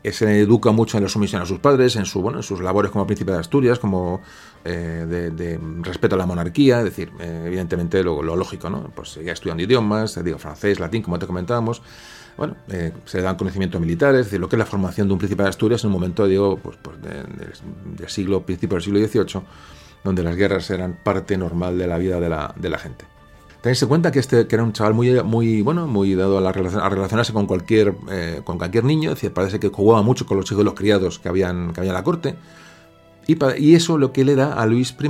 [0.04, 2.60] Eh, se educa mucho en la sumisión a sus padres, en, su, bueno, en sus
[2.60, 4.22] labores como príncipe de Asturias, como
[4.66, 8.92] eh, de, respeto a la monarquía, es decir, eh, evidentemente lo, lógico, ¿no?
[8.94, 11.82] Pues seguía estudiando idiomas, digo, francés, latín, como te comentábamos.
[12.36, 12.56] Bueno,
[13.06, 15.44] se le dan conocimientos militares, es decir, lo que es la formación de un príncipe
[15.44, 19.44] de Asturias en un momento, digo, pues, pues del siglo, principio del siglo XVIII
[20.04, 23.06] donde las guerras eran parte normal de la vida de la, de la gente.
[23.62, 26.42] Tenéis en cuenta que este que era un chaval muy, muy bueno, muy dado a,
[26.42, 30.26] la a relacionarse con cualquier, eh, con cualquier niño, es decir, parece que jugaba mucho
[30.26, 32.36] con los hijos de los criados que habían, que había en la corte,
[33.26, 35.08] y, y, eso lo que le da a Luis I,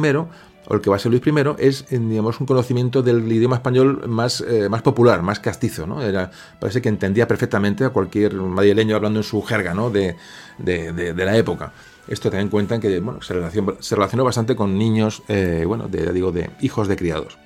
[0.66, 4.04] o el que va a ser Luis I, es digamos, un conocimiento del idioma español
[4.08, 5.88] más, eh, más popular, más castizo.
[5.88, 6.04] ¿no?
[6.04, 6.30] Era,
[6.60, 9.90] parece que entendía perfectamente a cualquier madrileño hablando en su jerga ¿no?
[9.90, 10.16] de,
[10.60, 11.74] de, de la época.
[12.08, 15.88] Esto ten en cuenta que bueno, se, relacionó, se relacionó bastante con niños, eh, bueno,
[15.88, 17.38] de, digo, de hijos de criados.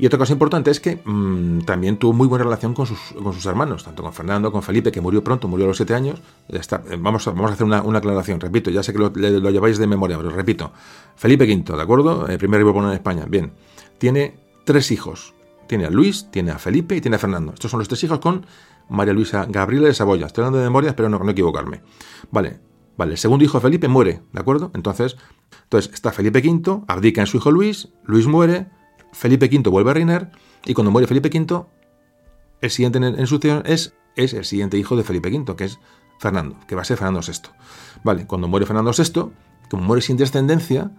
[0.00, 3.32] Y otra cosa importante es que mm, también tuvo muy buena relación con sus, con
[3.32, 6.20] sus, hermanos, tanto con Fernando, con Felipe, que murió pronto, murió a los siete años.
[6.48, 6.60] Eh,
[7.00, 9.10] vamos, a, vamos a hacer una, aclaración, repito, ya sé que lo,
[9.50, 10.72] lleváis de memoria, pero repito.
[11.16, 12.28] Felipe V, ¿de acuerdo?
[12.28, 13.24] El primer rey en España.
[13.28, 13.52] Bien,
[13.98, 15.34] tiene tres hijos.
[15.66, 17.52] Tiene a Luis, tiene a Felipe y tiene a Fernando.
[17.52, 18.46] Estos son los tres hijos con
[18.88, 20.26] María Luisa Gabriela de Saboya.
[20.26, 21.82] Estoy hablando de memoria, pero no, no equivocarme.
[22.30, 22.60] Vale,
[22.98, 24.72] Vale, el segundo hijo Felipe muere, ¿de acuerdo?
[24.74, 25.16] Entonces,
[25.62, 28.66] entonces está Felipe V, abdica en su hijo Luis, Luis muere,
[29.12, 30.32] Felipe V vuelve a reinar,
[30.66, 31.64] y cuando muere Felipe V,
[32.60, 35.78] el siguiente en, sucesión es, es el siguiente hijo de Felipe V, que es
[36.18, 37.50] Fernando, que va a ser Fernando VI.
[38.02, 39.30] Vale, cuando muere Fernando VI,
[39.70, 40.90] como muere sin descendencia,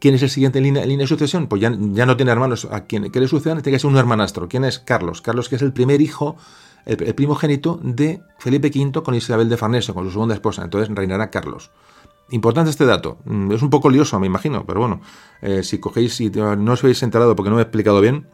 [0.00, 1.46] ¿quién es el siguiente en línea, de sucesión?
[1.46, 3.96] Pues ya, ya, no tiene hermanos a quien que le sucedan, tiene que ser un
[3.96, 4.48] hermanastro.
[4.48, 4.80] ¿Quién es?
[4.80, 5.22] Carlos.
[5.22, 6.36] Carlos, que es el primer hijo
[6.88, 10.64] el, primogénito de Felipe V con Isabel de Farnesio, con su segunda esposa.
[10.64, 11.70] Entonces reinará Carlos.
[12.30, 13.18] Importante este dato.
[13.24, 15.00] Mm, es un poco lioso, me imagino, pero bueno,
[15.42, 18.26] eh, si cogéis y no os habéis enterado porque no me he explicado bien,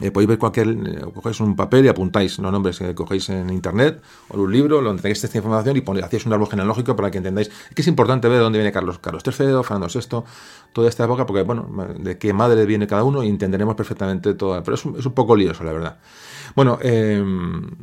[0.00, 3.50] eh, podéis ver cualquier, eh, cogéis un papel y apuntáis los nombres que cogéis en
[3.50, 6.94] internet o en un libro, donde tenéis esta información y ponéis, hacéis un árbol genealógico
[6.94, 10.24] para que entendáis que es importante ver de dónde viene Carlos, Carlos III, Fernando VI,
[10.72, 11.68] toda esta época, porque bueno,
[11.98, 14.62] de qué madre viene cada uno y entenderemos perfectamente todo.
[14.62, 15.98] Pero es un, es un poco lioso, la verdad.
[16.56, 17.22] Bueno, eh,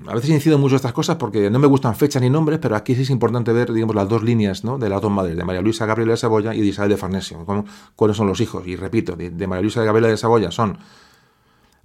[0.07, 2.95] a veces incido mucho estas cosas porque no me gustan fechas ni nombres, pero aquí
[2.95, 4.79] sí es importante ver, digamos, las dos líneas ¿no?
[4.79, 7.45] de las dos madres, de María Luisa Gabriela de Saboya y de Isabel de Farnesio.
[7.95, 8.65] ¿Cuáles son los hijos?
[8.65, 10.79] Y repito, de, María Luisa Gabriela de Saboya son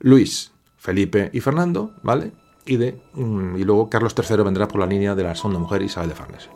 [0.01, 2.33] Luis, Felipe y Fernando, ¿vale?
[2.67, 5.83] Y, de, mm, y luego Carlos III vendrá por la línea de la segunda mujer
[5.83, 6.51] Isabel de Farnesio.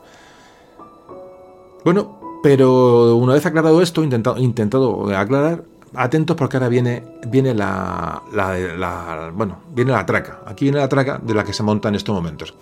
[1.85, 5.65] Bueno, pero una vez aclarado esto, intentado, intentado aclarar,
[5.95, 10.41] atentos porque ahora viene, viene la, la- la- bueno, viene la traca.
[10.47, 12.55] Aquí viene la traca de la que se monta en estos momentos.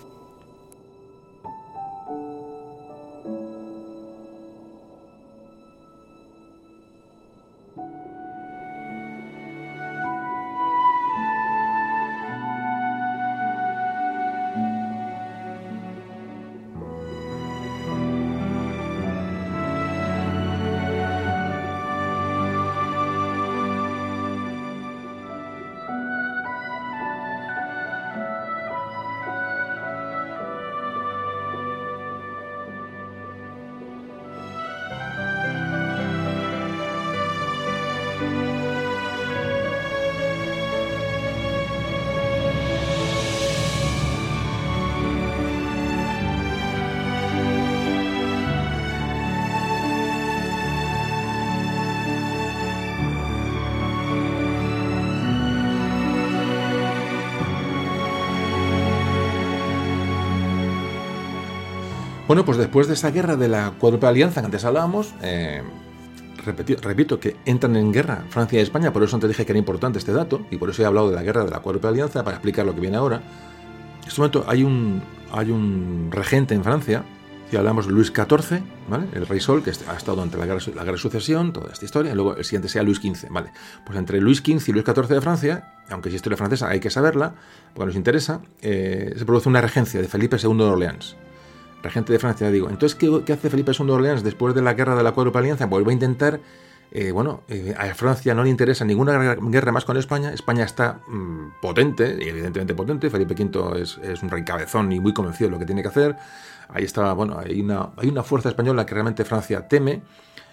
[62.30, 65.64] Bueno, pues después de esa guerra de la cuádruple alianza que antes hablábamos, eh,
[66.46, 69.58] repeti- repito que entran en guerra Francia y España, por eso antes dije que era
[69.58, 72.22] importante este dato, y por eso he hablado de la guerra de la cuádruple alianza
[72.22, 73.16] para explicar lo que viene ahora.
[73.16, 75.02] En este momento hay un,
[75.32, 77.02] hay un regente en Francia,
[77.50, 79.08] si hablamos de Luis XIV, ¿vale?
[79.12, 81.84] el rey Sol, que ha estado entre la guerra, la guerra de sucesión, toda esta
[81.84, 83.28] historia, y luego el siguiente sea Luis XV.
[83.30, 83.50] ¿vale?
[83.84, 86.90] Pues entre Luis XV y Luis XIV de Francia, aunque es historia francesa, hay que
[86.90, 87.34] saberla,
[87.74, 91.16] porque nos interesa, eh, se produce una regencia de Felipe II de Orleans
[91.82, 92.68] regente de Francia, digo.
[92.68, 95.66] Entonces, ¿qué, hace Felipe II de Orleans después de la guerra de la Cuádruple Alianza?
[95.66, 96.40] Vuelve a intentar,
[96.90, 100.32] eh, bueno, eh, a Francia no le interesa ninguna guerra, más con España.
[100.32, 103.10] España está mm, potente, evidentemente potente.
[103.10, 106.16] Felipe V es, un rey cabezón y muy convencido de lo que tiene que hacer.
[106.68, 110.02] Ahí está, bueno, hay una, hay una fuerza española que realmente Francia teme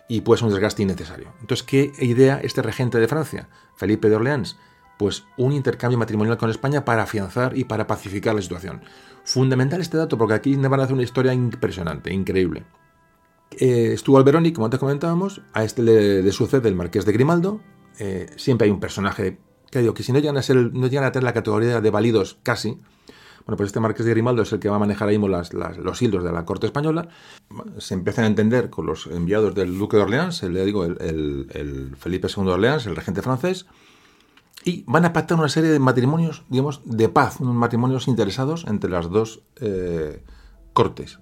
[0.07, 1.33] y puede ser un desgaste innecesario.
[1.41, 4.57] Entonces, ¿qué idea este regente de Francia, Felipe de Orleans?
[4.97, 8.81] Pues un intercambio matrimonial con España para afianzar y para pacificar la situación.
[9.27, 12.63] Fundamental este dato porque aquí van a hacer una historia impresionante, increíble.
[13.51, 17.59] Eh, estuvo Alberoni, como antes comentábamos, a este le, le sucede el marqués de Grimaldo.
[17.99, 19.37] Eh, siempre hay un personaje
[19.69, 21.89] que digo que si no llegan a ser, no llegan a tener la categoría de
[21.89, 22.79] válidos casi,
[23.45, 26.01] bueno, pues este marqués de Grimaldo es el que va a manejar ahí las- los
[26.01, 27.09] hilos de la corte española.
[27.79, 31.47] Se empiezan a entender con los enviados del duque de Orleans, el, le digo, el-
[31.53, 33.65] el Felipe II de Orleans, el regente francés,
[34.67, 38.89] y van a pactar una serie de matrimonios, digamos, de paz, unos matrimonios interesados entre
[38.89, 40.23] las dos eh,
[40.73, 41.19] cortes,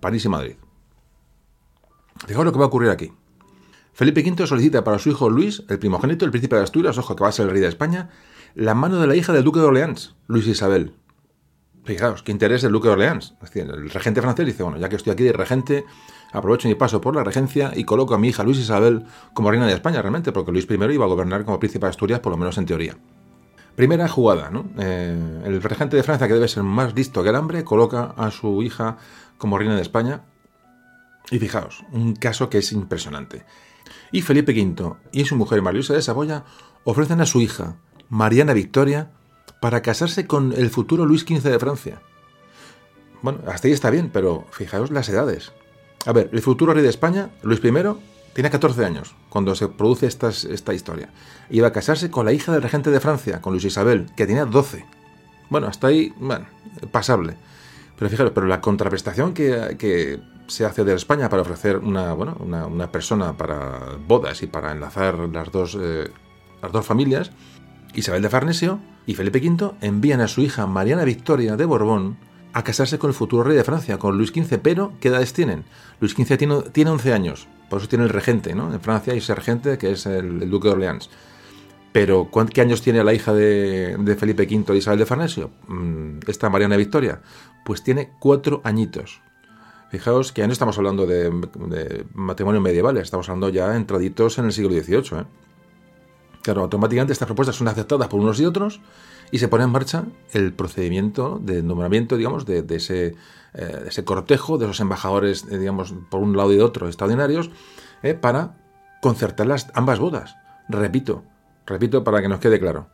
[0.00, 0.56] París y Madrid.
[2.26, 3.12] Fijaos lo que va a ocurrir aquí.
[3.92, 7.22] Felipe V solicita para su hijo Luis, el primogénito, el príncipe de Asturias, ojo que
[7.22, 8.10] va a ser el rey de España,
[8.54, 10.94] la mano de la hija del duque de Orleans, Luis Isabel.
[11.84, 13.34] Fijaos, qué interés del duque de Orleans.
[13.42, 15.84] Es decir, el regente francés dice, bueno, ya que estoy aquí de regente,
[16.32, 19.66] aprovecho mi paso por la regencia y coloco a mi hija Luis Isabel como reina
[19.66, 22.38] de España realmente, porque Luis I iba a gobernar como príncipe de Asturias, por lo
[22.38, 22.96] menos en teoría.
[23.74, 24.66] Primera jugada, ¿no?
[24.78, 28.30] Eh, el regente de Francia, que debe ser más listo que el hambre, coloca a
[28.30, 28.96] su hija
[29.38, 30.22] como reina de España.
[31.30, 33.44] Y fijaos, un caso que es impresionante.
[34.10, 36.44] Y Felipe V y su mujer María Luisa de Saboya
[36.84, 37.76] ofrecen a su hija,
[38.08, 39.12] Mariana Victoria,
[39.60, 42.02] para casarse con el futuro Luis XV de Francia.
[43.22, 45.52] Bueno, hasta ahí está bien, pero fijaos las edades.
[46.06, 47.72] A ver, el futuro rey de España, Luis I,
[48.32, 51.10] tiene 14 años cuando se produce esta, historia.
[51.50, 54.44] Iba a casarse con la hija del regente de Francia, con Luis Isabel, que tenía
[54.44, 54.86] 12.
[55.50, 56.46] Bueno, hasta ahí, bueno,
[56.92, 57.36] pasable.
[57.98, 62.90] Pero fijaros, pero la contraprestación que, se hace de España para ofrecer una, bueno, una
[62.90, 66.08] persona para bodas y para enlazar las dos, eh,
[66.62, 67.32] las dos familias,
[67.94, 72.16] Isabel de Farnesio y Felipe V envían a su hija Mariana Victoria de Borbón
[72.52, 75.64] a casarse con el futuro rey de Francia, con Luis XV, pero ¿qué edades tienen?
[76.00, 78.72] Luis XV tiene, tiene 11 años, por eso tiene el regente, ¿no?
[78.72, 81.10] En Francia hay ese regente que es el, duque de Orleans.
[81.92, 85.50] Pero ¿qué años tiene la hija de, Felipe V Isabel de Farnesio?
[85.68, 87.20] Mm, Esta Mariana Victoria.
[87.64, 89.20] Pues tiene cuatro añitos.
[89.90, 94.44] Fijaos que ya no estamos hablando de, de matrimonios medievales, estamos hablando ya entraditos en
[94.44, 95.20] el siglo XVIII.
[95.20, 95.24] ¿eh?
[96.42, 98.80] Claro, automáticamente estas propuestas son aceptadas por unos y otros
[99.30, 103.14] y se pone en marcha el procedimiento de nombramiento, digamos, de, ese,
[103.54, 107.50] eh, cortejo, de esos embajadores, eh, digamos, por un lado y de otro, extraordinarios,
[108.02, 108.54] eh, para
[109.02, 110.36] concertar las, ambas bodas.
[110.68, 111.24] Repito,
[111.66, 112.88] repito para que nos quede claro.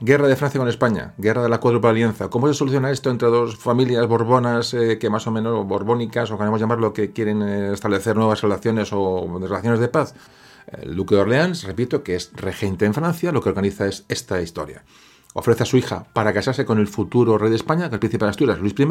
[0.00, 2.28] Guerra de Francia con España, guerra de la cuádruple alianza.
[2.28, 6.36] ¿Cómo se soluciona esto entre dos familias borbonas eh, que más o menos borbónicas, o
[6.36, 10.14] queremos llamarlo, que quieren establecer nuevas relaciones o relaciones de paz?
[10.86, 14.84] Duque de Orleans, repito, que es regente en Francia, lo que organiza es esta historia.
[15.36, 18.24] ofrece a su hija para casarse con el futuro rey de España, que el príncipe
[18.24, 18.86] de Asturias, Luis I,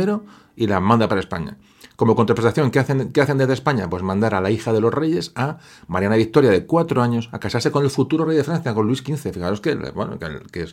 [0.58, 1.58] y la manda para España.
[1.96, 3.90] Como contraprestación, ¿qué hacen, ¿qué hacen desde España?
[3.90, 7.40] Pues mandar a la hija de los reyes, a Mariana Victoria, de cuatro años, a
[7.40, 9.32] casarse con el futuro rey de Francia, con Luis XV.
[9.32, 10.18] Fijaros que, bueno,
[10.52, 10.64] que,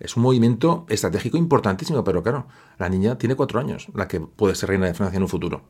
[0.00, 2.46] es, un movimiento estratégico importantísimo, pero claro,
[2.78, 5.62] la niña tiene cuatro años, la que puede ser reina de Francia en un futuro.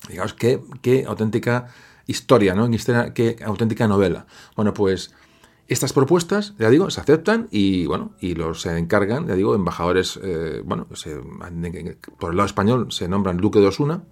[0.00, 1.68] Fijaros qué, qué auténtica
[2.08, 2.68] historia, ¿no?
[3.14, 4.26] Qué auténtica novela.
[4.56, 5.14] Bueno, pues
[5.68, 10.18] estas propuestas, ya digo, se aceptan y bueno, y los se encargan, ya digo, embajadores,
[10.22, 10.86] eh, bueno,
[12.18, 14.02] por el lado español se nombran duque de Osuna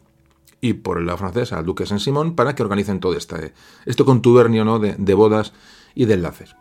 [0.61, 3.55] y por el lado francés al duque de Saint Simón para que organicen todo este,
[3.87, 4.79] este contubernio ¿no?
[4.79, 5.55] de, bodas
[5.95, 6.55] y de enlaces.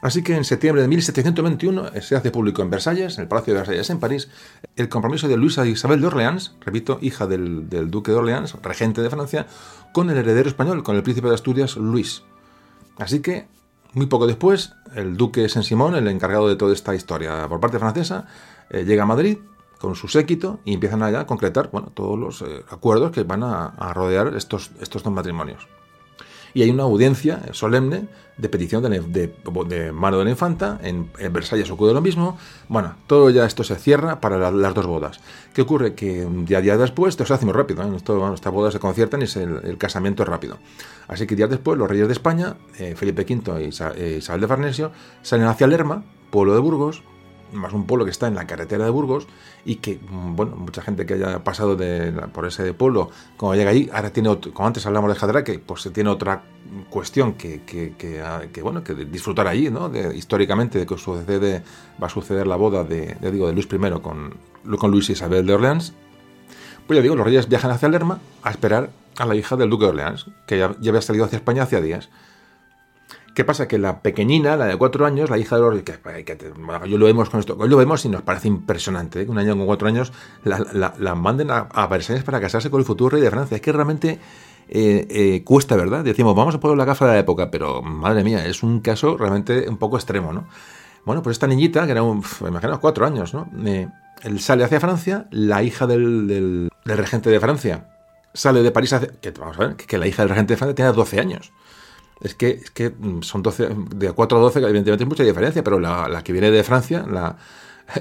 [0.00, 3.60] Así que en septiembre de 1721 se hace público en Versalles, en el Palacio de
[3.60, 4.28] Versalles en París,
[4.76, 9.10] el compromiso de Luisa Isabel de Orleans, repito, hija del, duque de Orleans, regente de
[9.10, 9.46] Francia,
[9.92, 12.22] con el heredero español, con el príncipe de Asturias, Luis.
[12.96, 13.48] Así que,
[13.92, 18.26] muy poco después, el duque Saint-Simon, el encargado de toda esta historia por parte francesa,
[18.70, 19.38] eh, llega a Madrid
[19.80, 23.42] con su séquito y empiezan allá a concretar bueno, todos los eh, acuerdos que van
[23.42, 25.66] a, rodear estos, estos dos matrimonios
[26.54, 28.06] y hay una audiencia solemne
[28.38, 32.38] de petición de, mano de la infanta, en, Versalles ocurre lo mismo,
[32.68, 35.20] bueno, todo ya esto se cierra para las dos bodas.
[35.52, 35.94] ¿Qué ocurre?
[35.94, 37.96] Que día día después, esto se hace muy rápido, ¿eh?
[37.96, 40.58] estas bodas se conciertan y el, casamiento es rápido.
[41.08, 43.70] Así que días después los reyes de España, eh, Felipe V y
[44.00, 44.92] eh, Isabel de Farnesio,
[45.22, 47.02] salen hacia Lerma, pueblo de Burgos,
[47.52, 49.26] más un pueblo que está en la carretera de Burgos
[49.64, 51.76] y que, mm, bueno, mucha gente que haya pasado
[52.32, 55.90] por ese pueblo, como llega ahí, ahora tiene, como antes hablamos de Jadraque, pues se
[55.90, 56.42] tiene otra
[56.90, 59.88] cuestión que, que, que, bueno, que disfrutar allí, ¿no?
[59.88, 61.62] De, históricamente de que sucede,
[62.02, 64.34] va a suceder la boda de, de Luis I con,
[64.78, 65.94] con Luis Isabel de Orleans.
[66.86, 69.84] Pues ya digo, los reyes viajan hacia Lerma a esperar a la hija del duque
[69.84, 72.08] de Orleans, que ya, ya había salido hacia España hacía días.
[73.38, 73.68] ¿Qué pasa?
[73.68, 75.82] Que la pequeñina, la de cuatro años, la hija de los...
[75.82, 76.52] Que,
[76.88, 79.26] yo lo vemos con esto, hoy lo vemos y nos parece impresionante, ¿eh?
[79.26, 80.12] que un año con cuatro años
[80.42, 83.54] la, manden a, a, Versalles para casarse con el futuro rey de Francia.
[83.54, 84.18] Es que realmente
[84.68, 86.02] eh, eh, cuesta, ¿verdad?
[86.02, 89.16] Decimos, vamos a poner la gafa de la época, pero madre mía, es un caso
[89.16, 90.48] realmente un poco extremo, ¿no?
[91.04, 93.48] Bueno, pues esta niñita, que era, un, imaginaos, cuatro años, ¿no?
[94.24, 97.86] él sale hacia Francia, la hija del, regente de Francia
[98.34, 99.10] sale de París hacia...
[99.20, 101.52] Que, vamos a ver, que la hija del regente de Francia tiene 12 años.
[102.20, 105.78] Es que, es que son 12, de 4 a 12, evidentemente hay mucha diferencia, pero
[105.78, 107.36] la, que viene de Francia, la,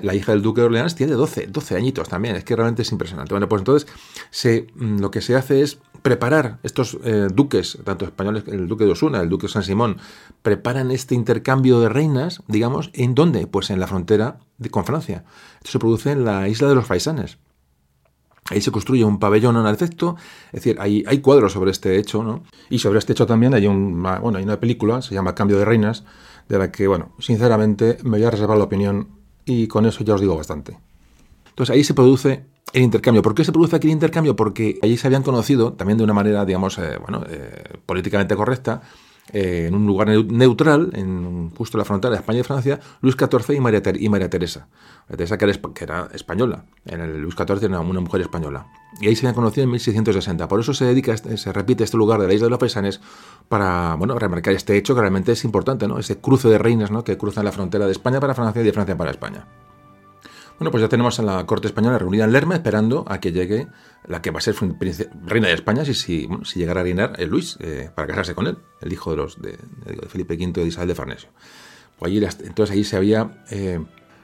[0.01, 2.35] la, hija del duque de Orleans, tiene 12, 12 añitos también.
[2.35, 3.33] Es que realmente es impresionante.
[3.33, 3.89] Bueno, pues entonces
[4.31, 8.85] se, mm, lo que se hace es preparar estos eh, duques, tanto españoles, el duque
[8.85, 9.97] de Osuna, el duque de San Simón,
[10.41, 13.45] preparan este intercambio de reinas, digamos, ¿en dónde?
[13.45, 14.39] Pues en la frontera
[14.71, 15.25] con Francia.
[15.57, 17.37] Esto se produce en la isla de los Faisanes.
[18.49, 20.15] Ahí se construye un pabellón al efecto,
[20.47, 22.43] es decir, hay, hay cuadros sobre este hecho, ¿no?
[22.69, 26.05] Y sobre este hecho también hay, un, una película, se llama Cambio de Reinas,
[26.47, 29.09] de la que, bueno, sinceramente me voy a reservar la opinión
[29.45, 30.77] y con eso ya os digo bastante.
[31.49, 33.21] Entonces ahí se produce el intercambio.
[33.21, 34.35] ¿Por qué se produce aquí el intercambio?
[34.35, 38.81] Porque allí se habían conocido, también de una manera, digamos, eh, bueno, eh, políticamente correcta,
[39.33, 43.55] eh, en un lugar neutral, en justo la frontera de España y Francia, Luis XIV
[43.55, 43.59] y
[44.09, 44.67] María, Teresa.
[45.07, 48.67] Teresa que era, que era española, en el Luis XIV era una mujer española.
[48.99, 50.47] Y ahí se habían conocido en 1660.
[50.47, 53.01] Por eso se dedica, este, se repite este lugar de la isla de los Paisanes
[53.47, 55.99] para, bueno, remarcar este hecho que realmente es importante, ¿no?
[55.99, 57.03] Ese cruce de reinas, ¿no?
[57.03, 59.45] Que cruzan la frontera de España para Francia y de Francia para España.
[60.59, 63.67] Bueno, pues ya tenemos a la corte española reunida en Lerma esperando a que llegue
[64.07, 64.55] la que va a ser
[65.25, 68.57] reina de España si, si, llegara a reinar el Luis eh, para casarse con él,
[68.81, 69.55] el hijo de los de,
[70.07, 71.29] Felipe V y de Isabel de Farnesio.
[71.99, 73.79] Pues allí, entonces allí se había eh,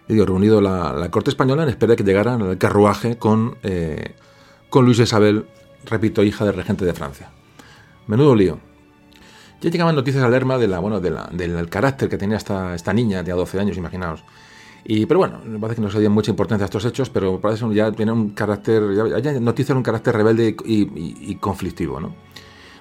[0.07, 4.15] reunido la, corte española en espera de que llegara el carruaje con, eh,
[4.71, 5.45] con Luis Isabel,
[5.85, 7.29] repito, hija del regente de Francia.
[8.07, 8.59] Menudo lío.
[9.61, 12.73] Ya llegaban noticias a Lerma de la, bueno, de la, del carácter que tenía esta,
[12.73, 14.23] esta niña de 12 años, imaginaos
[14.85, 17.67] y, pero bueno, parece que no se dio mucha importancia a estos hechos, pero parece
[17.67, 18.83] que ya tiene un carácter,
[19.21, 21.99] ya, noticias un carácter rebelde y, conflictivo.
[21.99, 22.13] ¿no?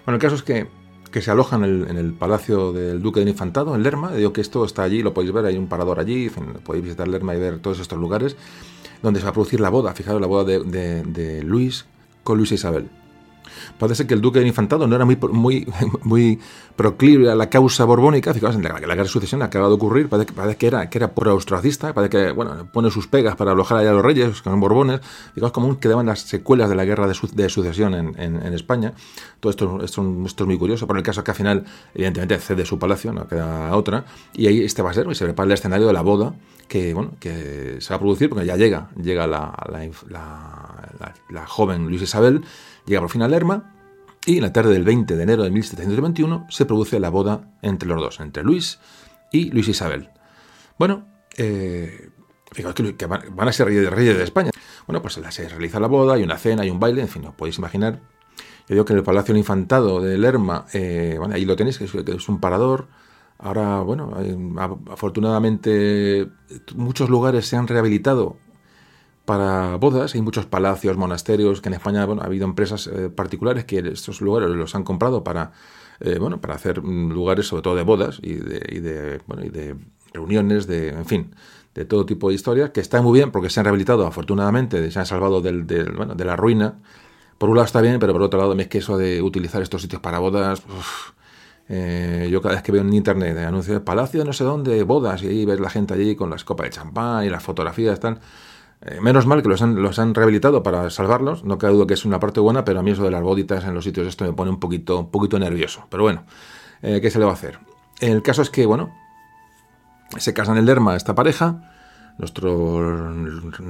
[0.05, 0.67] Bueno, el caso es que,
[1.13, 4.11] que se alojan en el, palacio del duque del infantado, en Lerma.
[4.13, 6.29] Digo que esto está allí, lo podéis ver, hay un parador allí,
[6.65, 8.37] podéis visitar Lerma y ver todos estos lugares,
[9.01, 11.87] donde se va a producir la boda, fijaros, la boda de, de, Luis
[12.25, 12.89] con Luisa Isabel.
[13.79, 15.67] Parece que el duque del infantado no era muy, muy,
[16.03, 16.39] muy
[16.77, 18.33] proclive a la causa borbónica.
[18.33, 21.15] Fijaos, la, la guerra de sucesión acaba de ocurrir, parece, parece que era, que era
[21.15, 24.61] pro-austracista, parece que bueno, pone sus pegas para alojar allá a los reyes, que son
[24.61, 25.01] borbones.
[25.35, 28.93] Fijaos cómo quedaban las secuelas de la guerra de, sucesión en, en, España.
[29.41, 32.65] Todo esto, esto, esto, es muy curioso, pero el caso que al final, evidentemente, cede
[32.65, 34.05] su palacio, no queda otra,
[34.35, 36.35] y ahí este va a ser, y se prepara el escenario de la boda
[36.69, 41.47] que, bueno, que se va a producir, porque ya llega, llega la, la, la, la
[41.47, 42.43] joven Luis Isabel,
[42.87, 43.75] Llega por fin a Lerma
[44.25, 47.89] y en la tarde del 20 de enero de 1721 se produce la boda entre
[47.89, 48.79] los dos, entre Luis
[49.33, 50.11] y Luis Isabel.
[50.79, 51.07] Bueno,
[51.37, 52.11] eh,
[52.53, 54.51] que, van a ser reyes, de España.
[54.87, 57.35] Bueno, pues se realiza la boda, hay una cena, hay un baile, en fin, os
[57.35, 58.01] podéis imaginar.
[58.69, 61.79] Yo digo que en el Palacio del Infantado de Lerma, eh, bueno, ahí lo tenéis,
[61.79, 62.89] que es, un parador.
[63.39, 64.17] Ahora, bueno,
[64.91, 66.29] afortunadamente
[66.77, 68.37] muchos lugares se han rehabilitado
[69.33, 70.15] para bodas.
[70.15, 74.21] Hay muchos palacios, monasterios, que en España bueno, ha habido empresas eh, particulares que estos
[74.21, 75.53] lugares los han comprado para,
[76.01, 79.49] eh, bueno, para hacer lugares sobre todo de bodas y de, y de, bueno, y
[79.49, 79.75] de
[80.13, 81.35] reuniones, de, en fin,
[81.75, 84.99] de todo tipo de historias, que están muy bien porque se han rehabilitado afortunadamente, se
[84.99, 85.65] han salvado del,
[85.97, 86.75] bueno, de la ruina.
[87.39, 89.81] Por un lado está bien, pero por otro lado es que eso de utilizar estos
[89.81, 90.63] sitios para bodas...
[91.69, 95.23] Eh, yo cada vez que veo en internet anuncios de palacio no sé dónde, bodas,
[95.23, 98.21] y ahí ves la gente allí con las copas de champán y las fotografías, están...
[98.85, 101.95] Eh, menos mal que los han, los han rehabilitado para salvarlos, no cabe duda que
[101.95, 104.25] es una parte buena, pero a mí eso de las boditas en los sitios esto
[104.25, 105.87] me pone un poquito, un poquito nervioso.
[105.89, 106.25] Pero bueno,
[106.83, 107.61] eh, ¿qué se le va a hacer?
[108.01, 108.93] El caso es que, bueno,
[110.17, 111.73] se casan el Lerma esta pareja,
[112.19, 113.15] nuestro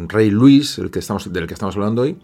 [0.09, 2.19] rey Luis, el que estamos, del que estamos hablando hoy,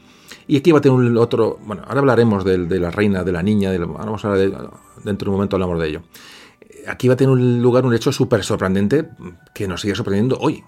[0.46, 3.42] y aquí va a tener un otro, bueno, ahora hablaremos de, la reina, de la
[3.42, 4.70] niña, de, vamos a hablar
[5.04, 6.02] dentro de un momento hablamos de ello.
[6.86, 9.10] Aquí va a tener un lugar un hecho súper sorprendente
[9.52, 10.64] que nos sigue sorprendiendo hoy.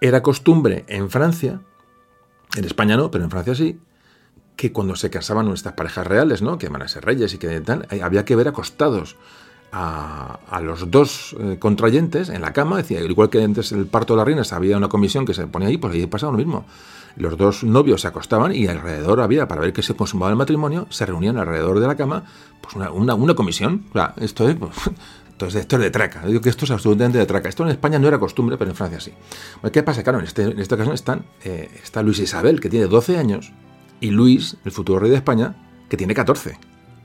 [0.00, 1.60] Era costumbre en Francia,
[2.56, 3.78] en España no, pero en Francia sí,
[4.56, 6.58] que cuando se casaban nuestras parejas reales, ¿no?
[6.58, 9.16] que van a ser reyes y que tal, había que ver acostados
[9.72, 14.18] a, los dos eh, contrayentes en la cama, decía, igual que antes el parto de
[14.18, 16.66] la reina había una comisión que se ponía ahí, pues ahí pasaba lo mismo.
[17.16, 20.86] Los dos novios se acostaban y alrededor había, para ver que se consumaba el matrimonio,
[20.90, 22.24] se reunían alrededor de la cama,
[22.60, 23.84] pues una, comisión.
[23.94, 24.72] O esto es, pues,
[25.40, 26.26] entonces, esto es de traca.
[26.26, 27.48] digo que esto es absolutamente de traca.
[27.48, 29.14] Esto en España no era costumbre, pero en Francia sí.
[29.72, 30.02] ¿Qué pasa?
[30.02, 33.50] Claro, en, este, en esta ocasión están, eh, está Luis Isabel, que tiene 12 años,
[34.00, 35.56] y Luis, el futuro rey de España,
[35.88, 36.58] que tiene 14.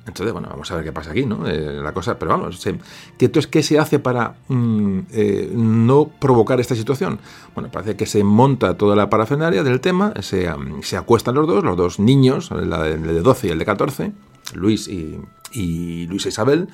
[0.06, 1.48] Entonces, bueno, vamos a ver qué pasa aquí, ¿no?
[1.48, 6.76] Eh, la cosa, pero vamos, entonces, ¿qué se hace para mm, eh, no provocar esta
[6.76, 7.20] situación?
[7.54, 10.50] Bueno, parece que se monta toda la parafernalia del tema, se,
[10.82, 14.12] se acuestan los dos, los dos niños, el de 12 y el de 14,
[14.56, 15.22] Luis y,
[15.54, 16.68] y Luis Isabel,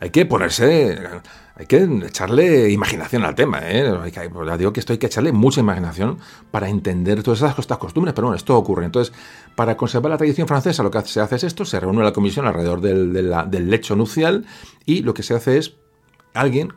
[0.00, 0.98] hay que ponerse,
[1.56, 4.10] hay que echarle imaginación al tema, ¿eh?
[4.12, 6.18] Que, ya digo que esto hay que echarle mucha imaginación
[6.50, 8.86] para entender todas esas estas costumbres, pero bueno, esto ocurre.
[8.86, 9.14] Entonces,
[9.54, 12.46] para conservar la tradición francesa, lo que se hace es esto, se reúne la comisión
[12.46, 14.46] alrededor del, del lecho nupcial
[14.86, 15.74] y lo que se hace es
[16.32, 16.72] alguien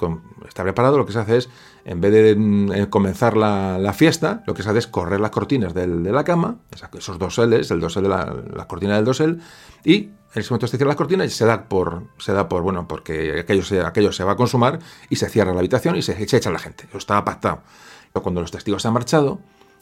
[0.47, 1.49] está preparado, lo que se hace es,
[1.85, 5.73] en vez de mm, comenzar la, fiesta, lo que se hace es correr las cortinas
[5.73, 6.57] de la cama,
[6.93, 9.39] esos doseles, el dosel de la, la cortina del dosel,
[9.85, 12.63] y en ese momento se cierran las cortinas y se da por, se da por
[12.63, 14.79] bueno, porque aquello se, se va a consumar
[15.09, 16.87] y se cierra la habitación y se, echa la gente.
[16.93, 17.61] Estaba pactado.
[18.13, 19.39] Cuando los testigos se han marchado,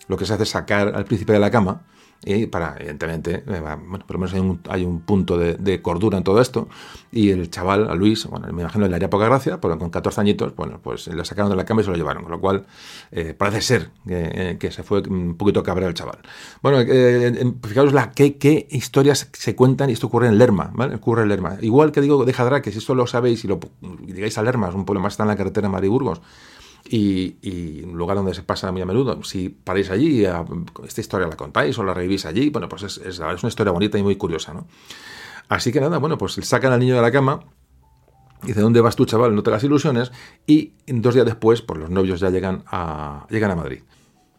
[0.07, 1.83] lo que se hace es sacar al príncipe de la cama
[2.23, 6.17] y para, evidentemente, eh, bueno, por lo menos hay un, hay un punto de, cordura
[6.17, 6.67] en todo esto.
[7.11, 10.21] Y el chaval, a Luis, bueno, me imagino le haría poca gracia, pero con 14
[10.21, 12.23] añitos, bueno, pues le sacaron de la cama y se lo llevaron.
[12.23, 12.67] Con lo cual,
[13.11, 16.19] eh, parece ser que, eh, se fue un poquito cabreado el chaval.
[16.61, 16.79] Bueno,
[17.63, 20.95] fijaros la, qué, qué, historias se cuentan y esto ocurre en Lerma, ¿vale?
[20.95, 21.57] Ocurre en Lerma.
[21.61, 23.59] Igual que digo de Jadra, que si esto lo sabéis y lo
[24.01, 26.21] digáis a Lerma, es un pueblo más está en la carretera de Madrid-Burgos,
[26.93, 29.23] y, un lugar donde se pasa muy a menudo.
[29.23, 30.25] Si paráis allí,
[30.85, 33.97] esta historia la contáis o la revivís allí, bueno, pues es, es, una historia bonita
[33.97, 34.67] y muy curiosa, ¿no?
[35.47, 37.41] Así que nada, bueno, pues sacan al niño de la cama,
[38.43, 39.35] dice, ¿dónde vas tú, chaval?
[39.35, 40.11] No te las ilusiones,
[40.45, 43.83] y dos días después, pues los novios ya llegan a, llegan a Madrid.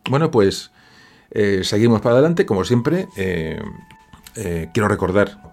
[0.09, 0.73] Bueno, pues
[1.31, 3.09] eh, seguimos para adelante, como siempre.
[3.17, 3.61] Eh,
[4.37, 5.53] eh, quiero recordar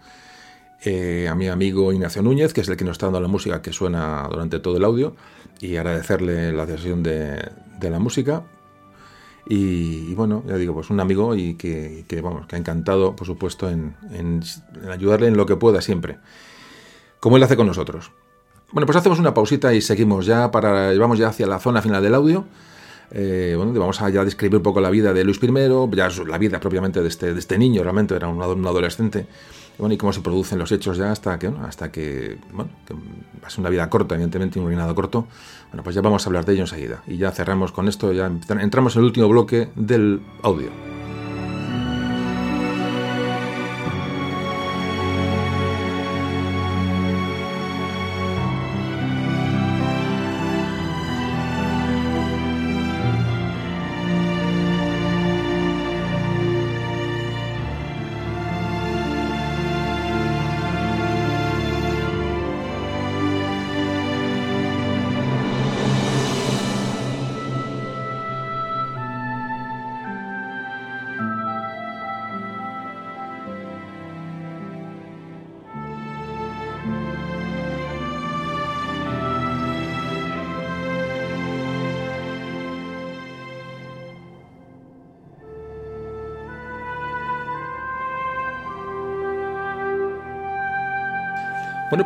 [1.30, 3.74] a mi amigo Ignacio Núñez, que es el que nos está dando la música que
[3.74, 5.14] suena durante todo el audio
[5.60, 8.44] y agradecerle la cesión de, la música.
[9.48, 13.70] Y, bueno, ya digo, pues un amigo y que, vamos, que ha encantado, por supuesto,
[13.70, 13.96] en,
[14.92, 16.20] ayudarle en lo que pueda siempre,
[17.20, 18.12] como él hace con nosotros.
[18.72, 22.04] Bueno, pues hacemos una pausita y seguimos ya para, vamos ya hacia la zona final
[22.04, 22.46] del audio.
[23.12, 26.38] Eh, bueno, vamos a ya describir un poco la vida de Luis I, ya la
[26.38, 29.26] vida propiamente de este, de este niño, realmente era un adolescente
[29.80, 33.48] bueno, y cómo se producen los hechos ya hasta que, hasta que, bueno, que va
[33.48, 35.28] a ser una vida corta, evidentemente, un reinado corto.
[35.72, 37.02] Bueno, pues ya vamos a hablar de ello enseguida.
[37.08, 40.99] Y ya cerramos con esto, ya entramos en el último bloque del audio.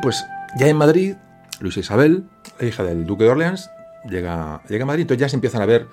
[0.03, 0.25] Pues
[0.57, 1.15] ya en Madrid,
[1.61, 2.25] Luisa Isabel,
[2.59, 3.69] la hija del duque de Orleans,
[4.03, 5.87] llega, llega a Madrid, entonces ya se empiezan a ver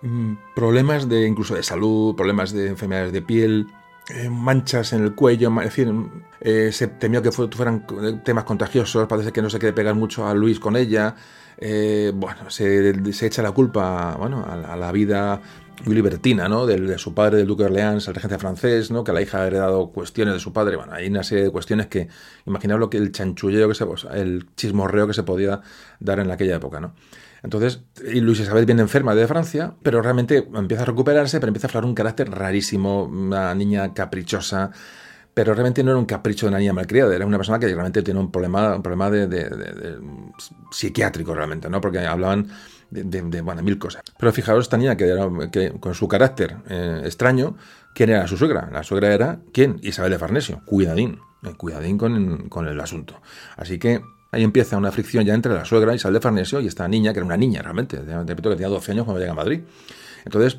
[0.00, 3.66] mm, problemas de incluso de salud, problemas de enfermedades de piel,
[4.08, 5.92] eh, manchas en el cuello, es decir,
[6.40, 7.86] eh, se temió que fueran
[8.24, 11.14] temas contagiosos, parece que no se quiere pegar mucho a Luis con ella,
[11.58, 12.88] eh, bueno, se,
[13.26, 15.40] echa la culpa bueno, a, la vida
[15.84, 16.66] muy libertina, ¿no?
[16.66, 19.04] De, su padre, del duque de Orleans, el regente francés, ¿no?
[19.04, 20.76] Que la hija ha heredado cuestiones de su padre.
[20.76, 22.08] Bueno, hay una serie de cuestiones que,
[22.46, 23.84] imaginaos lo que el chanchulleo que se,
[24.14, 25.60] el chismorreo que se podía
[25.98, 26.94] dar en aquella época, ¿no?
[27.42, 31.66] Entonces, y Luis Isabel viene enferma de Francia, pero realmente empieza a recuperarse, pero empieza
[31.66, 34.70] a aflorar un carácter rarísimo, una niña caprichosa,
[35.34, 38.02] pero realmente no era un capricho de una niña malcriada, era una persona que realmente
[38.02, 39.98] tiene un problema, un problema de,
[40.70, 41.80] psiquiátrico realmente, ¿no?
[41.80, 42.48] Porque hablaban
[42.92, 44.02] de, bueno, mil cosas.
[44.18, 47.56] Pero fijaros, esta niña que, con su carácter eh, extraño,
[47.94, 48.68] ¿quién era su suegra?
[48.72, 49.78] La suegra era, ¿quién?
[49.82, 50.62] Isabel de Farnesio.
[50.64, 53.20] Cuidadín, eh, cuidadín con, con el asunto.
[53.56, 54.02] Así que
[54.34, 57.18] Ahí empieza una fricción ya entre la suegra Isabel de Farnesio y esta niña, que
[57.18, 59.60] era una niña realmente, repito que tenía 12 años cuando llega a Madrid.
[60.24, 60.58] Entonces,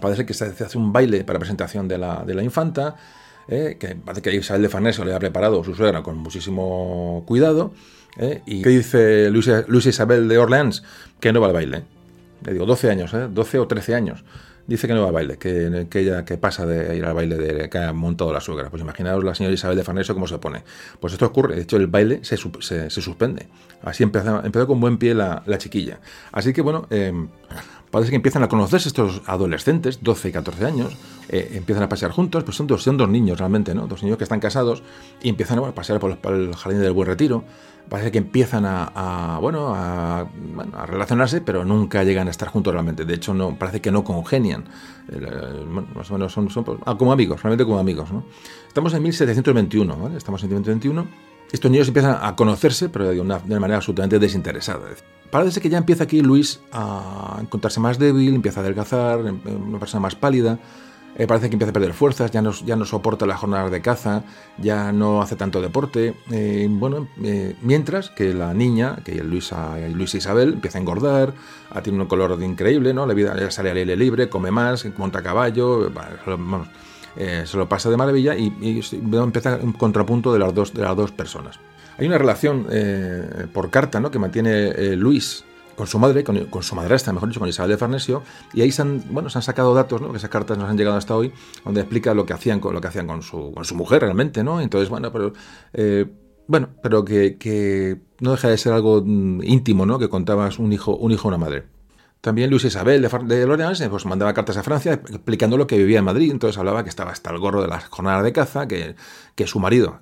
[0.00, 2.94] parece que se hace un baile para presentación de la, de la infanta,
[3.48, 7.72] eh, que parece que Isabel de Farnesio le ha preparado su suegra con muchísimo cuidado.
[8.16, 10.82] Eh, ¿Y qué dice Luisa, Isabel de Orleans?
[11.20, 11.82] Que no va al baile.
[12.44, 13.28] Le digo, 12 años, ¿eh?
[13.30, 14.24] 12 o 13 años.
[14.66, 17.36] Dice que no va al baile, que, que ella que pasa de ir al baile
[17.36, 18.70] de que ha montado la suegra.
[18.70, 20.62] Pues imaginaos la señora Isabel de Farnesio cómo se pone.
[21.00, 23.48] Pues esto ocurre, de hecho el baile se, suspende.
[23.82, 26.00] Así empezó, empezó, con buen pie la, la chiquilla.
[26.32, 27.12] Así que bueno, eh,
[27.94, 30.96] parece que empiezan a conocerse estos adolescentes, 12 y 14 años,
[31.28, 33.86] eh, empiezan a pasear juntos, pues son dos, son dos niños realmente, ¿no?
[33.86, 34.82] Dos niños que están casados
[35.22, 37.44] y empiezan a pasear por, el jardín del Buen Retiro.
[37.88, 40.26] Parece que empiezan a, bueno, a,
[40.86, 43.04] relacionarse, pero nunca llegan a estar juntos realmente.
[43.04, 44.64] De hecho, no, parece que no congenian.
[45.12, 45.64] Eh,
[45.94, 48.24] más o menos son, pues, ah, como amigos, realmente como amigos, ¿no?
[48.66, 50.16] Estamos en 1721, ¿vale?
[50.16, 51.06] Estamos en 1721.
[51.52, 54.88] Estos niños empiezan a conocerse, pero de una, de manera absolutamente desinteresada.
[55.34, 59.68] Parece que ya empieza aquí Luis a encontrarse más débil, empieza a adelgazar, em, em,
[59.68, 60.60] una persona más pálida.
[61.16, 63.80] Eh, parece que empieza a perder fuerzas, ya no, ya no soporta las jornadas de
[63.80, 64.22] caza,
[64.58, 66.14] ya no hace tanto deporte.
[66.30, 71.34] Eh, bueno, eh, mientras que la niña, que Luisa, Luisa Isabel, empieza a engordar,
[71.82, 73.04] tiene un color increíble, ¿no?
[73.04, 75.90] La vida ya sale al aire libre, come más, monta caballo,
[77.16, 80.96] se lo pasa de maravilla y, y empieza un contrapunto de las dos, de las
[80.96, 81.58] dos personas.
[81.98, 84.10] Hay una relación eh, por carta ¿no?
[84.10, 85.44] que mantiene eh, Luis
[85.74, 88.22] con su madre, con, su madrastra, mejor dicho, con Isabel de Farnesio,
[88.52, 90.10] y ahí se han, bueno, se han sacado datos, ¿no?
[90.12, 91.32] que esas cartas nos han llegado hasta hoy,
[91.64, 94.44] donde explica lo que hacían con, lo que hacían con, su, con su mujer realmente,
[94.44, 94.60] ¿no?
[94.60, 95.32] Entonces, bueno, pero,
[95.72, 96.06] eh,
[96.46, 99.98] bueno, pero que, no deja de ser algo mm, íntimo, ¿no?
[99.98, 101.64] Que contabas un hijo, un hijo, una madre.
[102.20, 105.76] También Luis Isabel de, de Lorenzana eh, pues mandaba cartas a Francia explicando lo que
[105.76, 108.66] vivía en Madrid, entonces hablaba que estaba hasta el gorro de las jornadas de caza,
[108.66, 108.94] que,
[109.34, 110.00] que su marido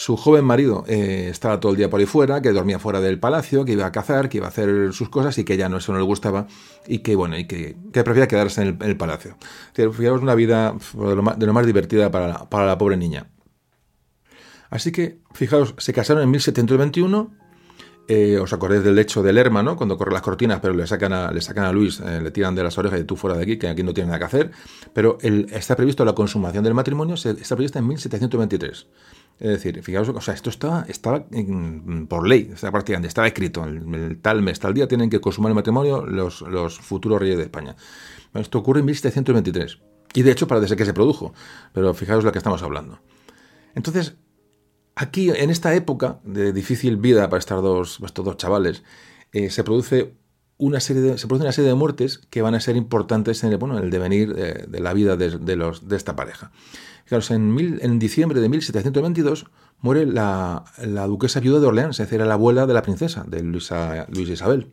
[0.00, 3.20] su joven marido eh, estaba todo el día por ahí fuera, que dormía fuera del
[3.20, 5.76] palacio, que iba a cazar, que iba a hacer sus cosas y que ya no
[5.76, 6.46] eso no le gustaba
[6.86, 9.36] y que bueno y que, prefería quedarse en el, palacio.
[9.74, 13.26] Fijaros una vida de lo más, divertida para la, pobre niña.
[14.70, 17.32] Así que, fijaos, se casaron en 1721
[18.08, 21.30] eh, os acordáis del hecho del hermano, cuando corre las cortinas, pero le sacan a,
[21.30, 23.58] le sacan a Luis, eh, le tiran de las orejas y tú fuera de aquí,
[23.58, 24.50] que aquí no tiene nada que hacer.
[24.94, 28.86] Pero está previsto la consumación del matrimonio, está prevista en 1723.
[29.40, 31.24] Es decir, fijaos, o sea, esto estaba, estaba
[32.08, 36.04] por ley, prácticamente, estaba escrito, el, tal mes, tal día tienen que consumar el matrimonio
[36.04, 37.74] los, los futuros reyes de España.
[38.34, 39.78] Esto ocurre en 1723.
[40.12, 41.32] Y de hecho parece que se produjo,
[41.72, 43.00] pero fijaos lo que estamos hablando.
[43.74, 44.16] Entonces,
[44.94, 48.82] aquí, en esta época de difícil vida para estos dos, chavales,
[49.32, 50.16] eh, se produce
[50.58, 53.52] una serie de, se produce una serie de muertes que van a ser importantes en
[53.52, 56.52] el, bueno, en el devenir de, la vida de, los, de esta pareja
[57.10, 59.46] en, en, diciembre de 1722
[59.80, 60.64] muere la,
[61.08, 64.70] duquesa viuda de Orleans, es decir, la abuela de la princesa, de Luisa, Isabel.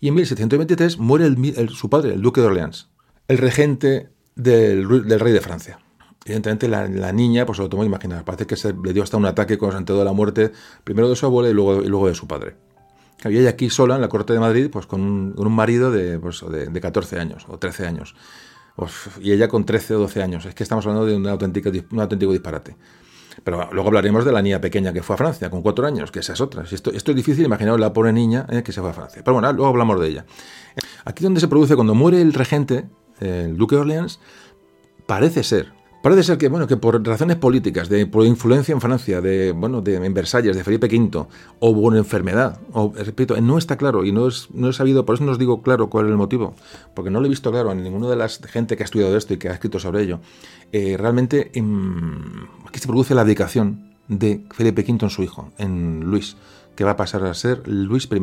[0.00, 1.34] Y en 1723 muere
[1.68, 2.90] su padre, el duque de Orleans,
[3.28, 4.88] el regente del,
[5.18, 5.78] rey de Francia.
[6.24, 9.26] Evidentemente la, niña, pues se lo tomó imaginar, parece que se le dio hasta un
[9.26, 10.52] ataque con sentido de la muerte,
[10.84, 12.56] primero de su abuela y luego, y luego de su padre.
[13.24, 15.00] Y ella aquí sola en la corte de Madrid, pues con
[15.36, 18.16] un, marido de, pues, de, de 14 años o 13 años
[19.20, 20.44] y ella con 13 o 12 años.
[20.44, 22.76] Es que estamos hablando de un auténtico, un auténtico disparate.
[23.44, 26.20] Pero luego hablaremos de la niña pequeña que fue a Francia con 4 años, que
[26.20, 26.64] esa es otra.
[26.70, 29.22] Esto, esto es difícil, imaginaos la pobre niña eh, que se fue a Francia.
[29.24, 30.26] Pero bueno, luego hablamos de ella.
[31.04, 32.84] Aquí donde se produce, cuando muere el regente,
[33.20, 34.20] el duque de Orleans,
[35.06, 39.20] parece ser Parece ser que, bueno, que por razones políticas, de, por influencia en Francia,
[39.20, 41.26] de, bueno, de, en Versalles, de Felipe V,
[41.60, 45.30] o por enfermedad, o, repito, no está claro y no, he sabido, por eso no
[45.30, 46.56] os digo claro cuál es el motivo,
[46.94, 49.34] porque no lo he visto claro en ninguna de las gente que ha estudiado esto
[49.34, 50.18] y que ha escrito sobre ello.
[50.72, 56.00] Eh, realmente em, aquí se produce la abdicación de Felipe V en su hijo, en
[56.00, 56.36] Luis,
[56.74, 58.20] que va a pasar a ser Luis I.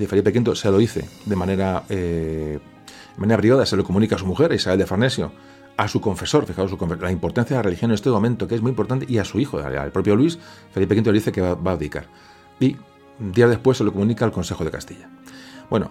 [0.00, 2.58] De Felipe V se lo dice de manera, eh,
[3.14, 5.30] de manera privada, se lo comunica a su mujer, Isabel de Farnesio,
[5.76, 8.62] a su confesor, fijaos su la importancia de la religión en este momento, que es
[8.62, 10.38] muy importante, y a su hijo, al propio Luis,
[10.72, 12.06] Felipe V le dice que va, a abdicar.
[12.60, 12.76] Y
[13.18, 15.08] días después se lo comunica al Consejo de Castilla.
[15.70, 15.90] Bueno,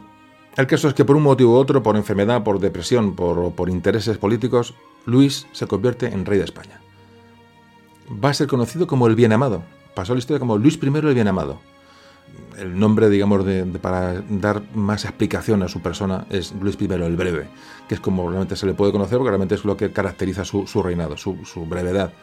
[0.55, 3.69] el caso es que por un motivo u otro, por enfermedad, por depresión, por, por
[3.69, 4.73] intereses políticos,
[5.05, 6.81] Luis se convierte en rey de España.
[8.23, 9.63] Va a ser conocido como el Bien Amado.
[9.95, 11.59] Pasó la historia como Luis I el Bien Amado
[12.57, 17.15] el nombre, digamos, de, para dar más explicación a su persona es Luis I el
[17.15, 17.47] Breve,
[17.87, 20.65] que es como realmente se le puede conocer porque realmente es lo que caracteriza su,
[20.83, 22.13] reinado, su, brevedad.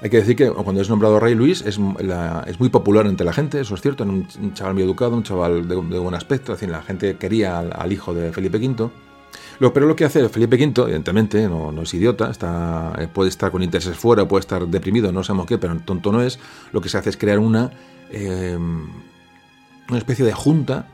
[0.00, 1.78] Hay que decir que cuando es nombrado rey Luis es,
[2.46, 5.22] es, muy popular entre la gente, eso es cierto, un, un chaval muy educado, un
[5.22, 8.90] chaval de, buen aspecto, es decir, la gente quería al, hijo de Felipe V.
[9.60, 13.52] Lo, pero lo que hace Felipe V, evidentemente, no, no, es idiota, está, puede estar
[13.52, 16.40] con intereses fuera, puede estar deprimido, no sabemos qué, pero tonto no es,
[16.72, 17.70] lo que se hace es crear una...
[18.10, 18.58] Eh,
[19.88, 20.86] una especie de junta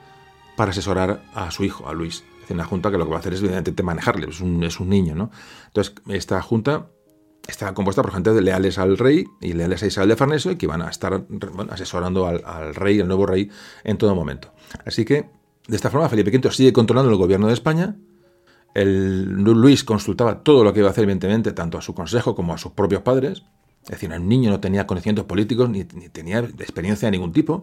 [0.57, 2.25] para asesorar a su hijo, a Luis.
[2.45, 4.81] Es una junta que lo que va a hacer es evidentemente manejarle, es un, es
[4.81, 5.31] un niño, ¿no?
[5.67, 6.89] Entonces, esta junta
[7.49, 10.57] está compuesta por gente de leales al rey y leales a Isabel de Farnesio y
[10.57, 11.25] que van a estar
[11.71, 13.51] asesorando al, rey, al nuevo rey,
[13.85, 14.53] en todo momento.
[14.85, 15.31] Así que,
[15.67, 17.97] de esta forma, Felipe V sigue controlando el gobierno de España.
[18.75, 22.53] El, Luis consultaba todo lo que iba a hacer, evidentemente, tanto a su consejo como
[22.53, 23.45] a sus propios padres.
[23.85, 27.63] Es decir, el niño no tenía conocimientos políticos ni, ni tenía experiencia de ningún tipo.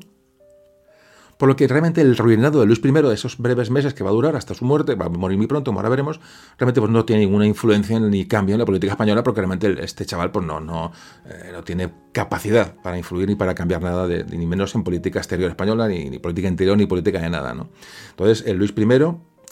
[1.37, 4.09] Por lo que realmente el reinado de Luis I, de esos breves meses que va
[4.09, 6.21] a durar hasta su muerte, va a morir muy pronto, ahora veremos,
[6.57, 10.05] realmente pues, no tiene ninguna influencia ni cambio en la política española, porque realmente este
[10.05, 10.93] chaval pues, no, no,
[11.25, 15.49] eh, no tiene capacidad para influir ni para cambiar nada, ni menos en política exterior
[15.49, 17.53] española, ni, política interior, ni política de nada.
[17.53, 17.69] ¿no?
[18.11, 18.85] Entonces, el Luis I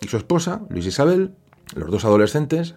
[0.01, 1.35] y su esposa, Luis Isabel,
[1.75, 2.75] los dos adolescentes,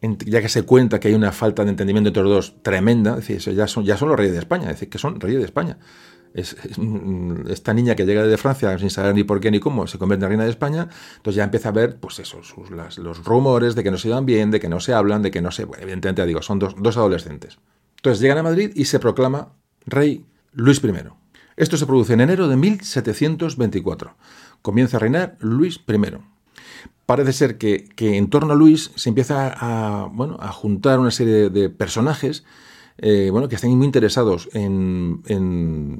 [0.00, 3.28] ya que se cuenta que hay una falta de entendimiento entre los dos tremenda, es
[3.28, 5.44] decir, ya son, ya son los reyes de España, es decir, que son reyes de
[5.44, 5.78] España
[6.34, 6.56] es,
[7.48, 10.24] esta niña que llega de Francia sin saber ni por qué ni cómo se convierte
[10.24, 12.22] en reina de España, entonces ya empieza a ver pues
[12.98, 15.40] los rumores de que no se llevan bien, de que no se hablan, de que
[15.40, 15.62] no se...
[15.62, 17.58] Evidentemente, digo, son dos, dos adolescentes.
[17.96, 19.52] Entonces llegan a Madrid y se proclama
[19.86, 20.92] rey Luis I.
[21.56, 24.14] Esto se produce en enero de 1724.
[24.62, 26.00] Comienza a reinar Luis I.
[27.06, 31.10] Parece ser que, que en torno a Luis se empieza a, bueno, a juntar una
[31.10, 32.44] serie de personajes
[33.02, 35.22] eh, bueno, que estén muy interesados en,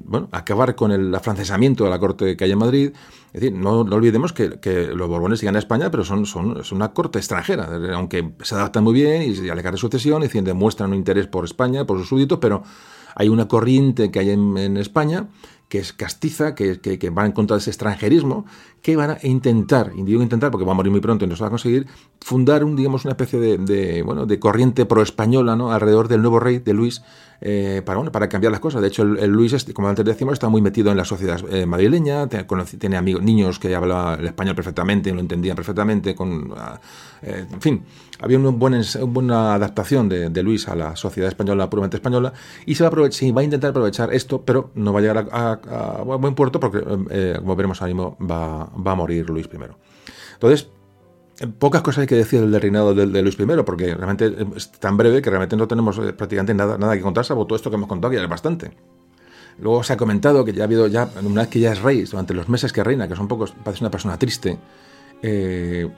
[0.05, 2.93] bueno, acabar con el afrancesamiento de la corte que hay en Madrid.
[3.33, 7.19] Es decir, no, olvidemos que, los Borbones llegan a España, pero son, son, una corte
[7.19, 11.45] extranjera, aunque se adaptan muy bien y alegar de sucesión, y demuestran un interés por
[11.47, 12.63] España, por sus súbditos, pero
[13.15, 15.29] hay una corriente que hay en España
[15.71, 18.45] que es castiza, que, que, va en contra de ese extranjerismo,
[18.83, 21.37] que van a intentar, y digo intentar porque va a morir muy pronto y no
[21.37, 21.87] se va a conseguir,
[22.21, 25.73] fundar un, digamos, una especie de, de corriente pro-española ¿no?
[25.73, 27.03] alrededor del nuevo rey de Luis
[27.43, 28.83] eh, para, bueno, para cambiar las cosas.
[28.83, 31.65] De hecho, el, Luis, este, como antes decíamos, está muy metido en la sociedad eh,
[31.65, 36.79] madrileña, tiene, amigos, niños que hablaban el español perfectamente, lo entendían perfectamente, con, ah,
[37.23, 37.85] eh, en fin,
[38.21, 42.33] había una buena, adaptación de, Luis a la sociedad española, puramente española,
[42.67, 46.03] y se va, a va a intentar aprovechar esto, pero no va a llegar a,
[46.03, 46.83] buen puerto porque,
[47.39, 49.59] como veremos ahora mismo, va, a morir Luis I.
[50.35, 50.69] Entonces,
[51.59, 55.23] Pocas cosas hay que decir del reinado de, Luis I, porque realmente es tan breve
[55.23, 57.89] que realmente no tenemos eh, prácticamente nada, nada que contar, salvo todo esto que hemos
[57.89, 58.73] contado, que ya es bastante.
[59.59, 62.03] Luego se ha comentado que ya ha habido, ya, una vez que ya es rey,
[62.03, 64.59] durante los meses que reina, que son pocos, parece una persona triste,
[65.23, 65.89] eh,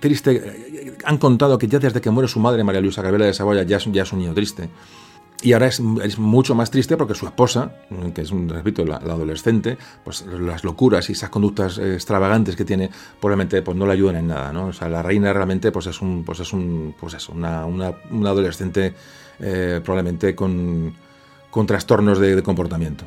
[0.00, 3.62] triste, han contado que ya desde que muere su madre, María Luisa Gabriela de Saboya,
[3.62, 4.68] ya ya es un niño triste.
[5.40, 5.80] Y ahora es,
[6.18, 7.72] mucho más triste porque su esposa,
[8.12, 12.90] que es, repito, la, adolescente, pues las locuras y esas conductas extravagantes que tiene,
[13.20, 14.66] probablemente pues no le ayudan en nada, ¿no?
[14.66, 17.94] O sea, la reina realmente pues es un, pues es un, pues eso, una, una,
[18.28, 18.94] adolescente
[19.38, 20.92] eh, probablemente con,
[21.50, 23.04] con trastornos de, comportamiento.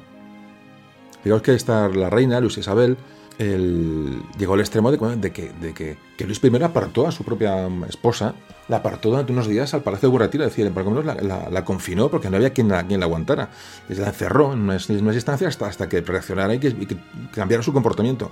[1.24, 2.98] Fijaos que está la reina, Luis Isabel,
[3.46, 5.00] llegó al extremo de,
[5.32, 8.36] que, Luis I apartó a su propia esposa,
[8.68, 12.30] la apartó durante unos días al Palacio de Burratira, es decir, por la, confinó porque
[12.30, 13.50] no había quien la, aguantara.
[13.90, 16.98] Y la encerró en unas, instancias hasta, que reaccionara y que,
[17.34, 18.32] cambiara su comportamiento.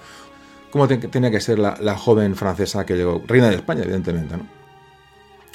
[0.71, 4.37] Como tenía que ser la, joven francesa que llegó, reina de España, evidentemente.
[4.37, 4.43] ¿no?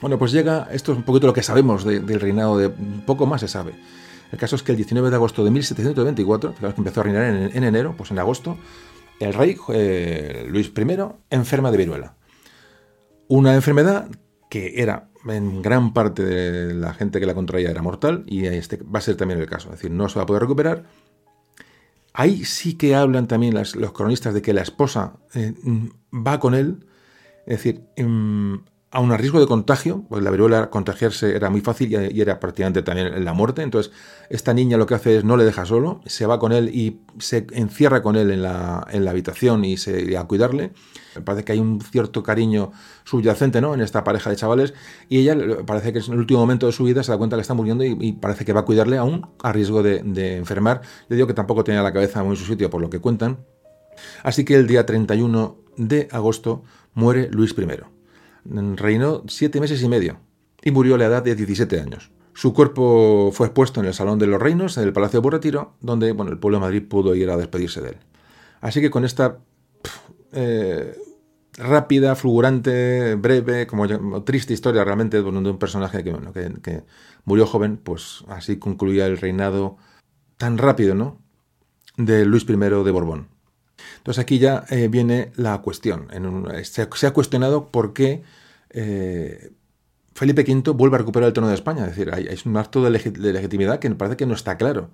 [0.00, 2.70] Bueno, pues llega, esto es un poquito lo que sabemos del reinado, de
[3.06, 3.74] poco más se sabe.
[4.32, 7.56] El caso es que el 19 de agosto de 1724, que empezó a reinar en,
[7.56, 8.58] en enero, pues en agosto,
[9.20, 10.96] el rey eh, Luis I
[11.30, 12.16] enferma de viruela.
[13.28, 14.08] Una enfermedad
[14.50, 18.76] que era en gran parte de la gente que la contraía era mortal y este
[18.76, 20.84] va a ser también el caso, es decir, no se va a poder recuperar.
[22.12, 25.54] Ahí sí que hablan también los cronistas de que la esposa eh,
[26.12, 26.86] va con él,
[27.46, 27.82] es decir,
[29.02, 32.82] mm, a riesgo de contagio, pues la viruela contagiarse era muy fácil y era prácticamente
[32.82, 33.62] también la muerte.
[33.62, 33.92] Entonces,
[34.30, 37.00] esta niña lo que hace es no le deja solo, se va con él y
[37.18, 40.72] se encierra con él en la, habitación y se a cuidarle.
[41.24, 42.72] Parece que hay un cierto cariño
[43.04, 43.74] subyacente ¿no?
[43.74, 44.74] en esta pareja de chavales
[45.08, 47.42] y ella parece que en el último momento de su vida se da cuenta que
[47.42, 50.82] está muriendo y, parece que va a cuidarle aún a riesgo de, enfermar.
[51.08, 53.38] Le digo que tampoco tenía la cabeza muy en su sitio por lo que cuentan.
[54.22, 56.64] Así que el día 31 de agosto
[56.94, 57.93] muere Luis I
[58.44, 60.18] Reinó siete meses y medio
[60.62, 62.10] y murió a la edad de 17 años.
[62.34, 65.74] Su cuerpo fue expuesto en el Salón de los Reinos, en el Palacio de Retiro,
[65.80, 67.96] donde bueno, el pueblo de Madrid pudo ir a despedirse de él.
[68.60, 69.38] Así que con esta
[70.32, 70.96] eh,
[71.56, 73.86] rápida, fulgurante, breve, como,
[74.24, 76.12] triste historia realmente de un personaje que,
[76.62, 76.82] que,
[77.24, 79.76] murió joven, pues así concluía el reinado
[80.36, 81.20] tan rápido, ¿no?
[81.96, 83.28] De Luis I de Borbón.
[83.98, 86.08] Entonces aquí ya eh, viene la cuestión.
[86.62, 88.22] se, ha cuestionado por qué
[88.70, 89.52] eh,
[90.14, 91.84] Felipe V vuelve a recuperar el trono de España.
[91.84, 94.90] Es decir, hay, un acto de, legitimidad que parece que no está claro.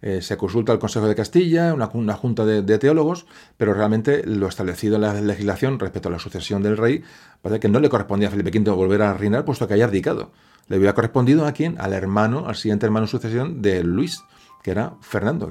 [0.00, 4.96] Eh, se consulta al Consejo de Castilla, una, junta de, teólogos, pero realmente lo establecido
[4.96, 7.04] en la legislación respecto a la sucesión del rey,
[7.40, 10.32] parece que no le correspondía a Felipe V volver a reinar, puesto que haya abdicado.
[10.66, 11.80] Le había correspondido a quién?
[11.80, 14.24] Al hermano, al siguiente hermano sucesión de Luis,
[14.64, 15.50] que era Fernando.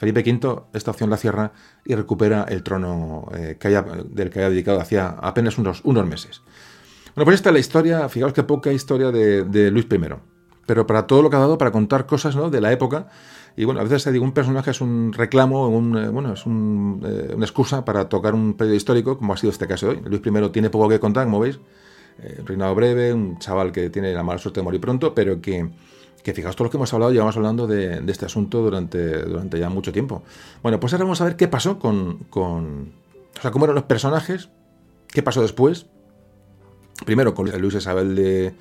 [0.00, 1.52] Felipe V esta opción la cierra
[1.84, 6.06] y recupera el trono eh, que haya, del que haya dedicado hacía apenas unos, unos
[6.06, 6.40] meses.
[7.14, 10.00] Bueno, pues esta es la historia, fijaos qué poca historia de, Luis I,
[10.64, 12.48] pero para todo lo que ha dado para contar cosas ¿no?
[12.48, 13.08] de la época.
[13.56, 16.46] Y bueno, a veces se digo, un personaje es un reclamo, un, eh, bueno, es
[16.46, 20.02] eh, una excusa para tocar un periodo histórico, como ha sido este caso de hoy.
[20.06, 21.60] Luis I tiene poco que contar, como veis,
[22.46, 25.68] reinado breve, un chaval que tiene la mala suerte de morir pronto, pero que
[26.22, 29.70] que fijaos todo lo que hemos hablado, llevamos hablando de, este asunto durante, durante ya
[29.70, 30.22] mucho tiempo.
[30.62, 32.92] Bueno, pues ahora vamos a ver qué pasó con, con,
[33.38, 34.50] O sea, cómo eran los personajes,
[35.08, 35.86] qué pasó después.
[37.04, 38.54] Primero con Luis Isabel de,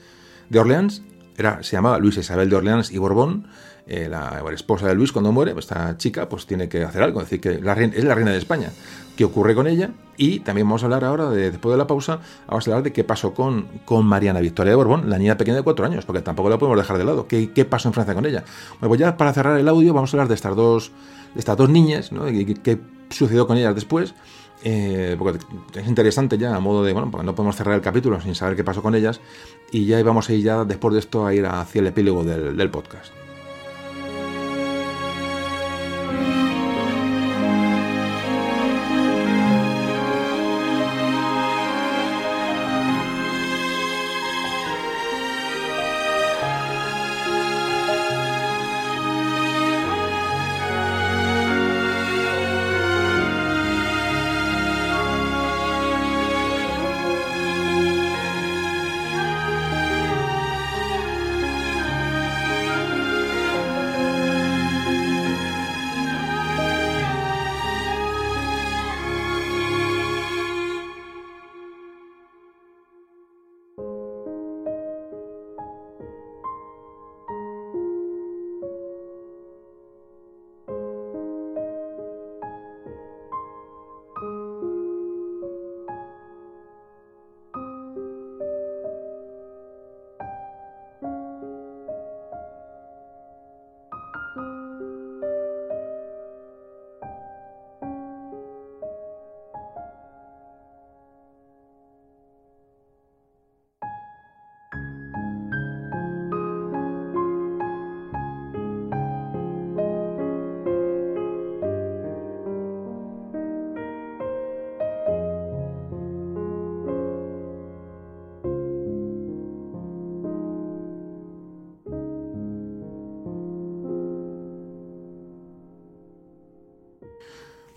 [0.49, 1.03] de Orleans,
[1.37, 3.47] era, se llamaba Luis Isabel de Orleans y Borbón,
[3.87, 7.25] eh, la, esposa de Luis cuando muere, esta chica pues tiene que hacer algo, es
[7.25, 7.63] decir, que es
[8.05, 8.71] la reina de España.
[9.19, 9.91] ¿Qué ocurre con ella?
[10.15, 12.93] Y también vamos a hablar ahora, de, después de la pausa, vamos a hablar de
[12.93, 16.21] qué pasó con, con Mariana Victoria de Borbón, la niña pequeña de cuatro años, porque
[16.21, 17.27] tampoco la podemos dejar de lado.
[17.27, 18.45] ¿Qué, qué pasó en Francia con ella?
[18.79, 20.93] Bueno, pues ya para cerrar el audio vamos a hablar de estas dos,
[21.33, 22.27] de estas dos niñas, ¿no?
[22.27, 22.79] ¿Qué, qué
[23.09, 24.15] sucedió con ellas después?
[24.63, 25.39] Eh, porque
[25.75, 28.55] es interesante ya, a modo de, bueno, porque no podemos cerrar el capítulo sin saber
[28.55, 29.19] qué pasó con ellas,
[29.69, 32.69] y ya vamos a ir ya después de esto a ir hacia el epílogo del
[32.69, 33.18] podcast.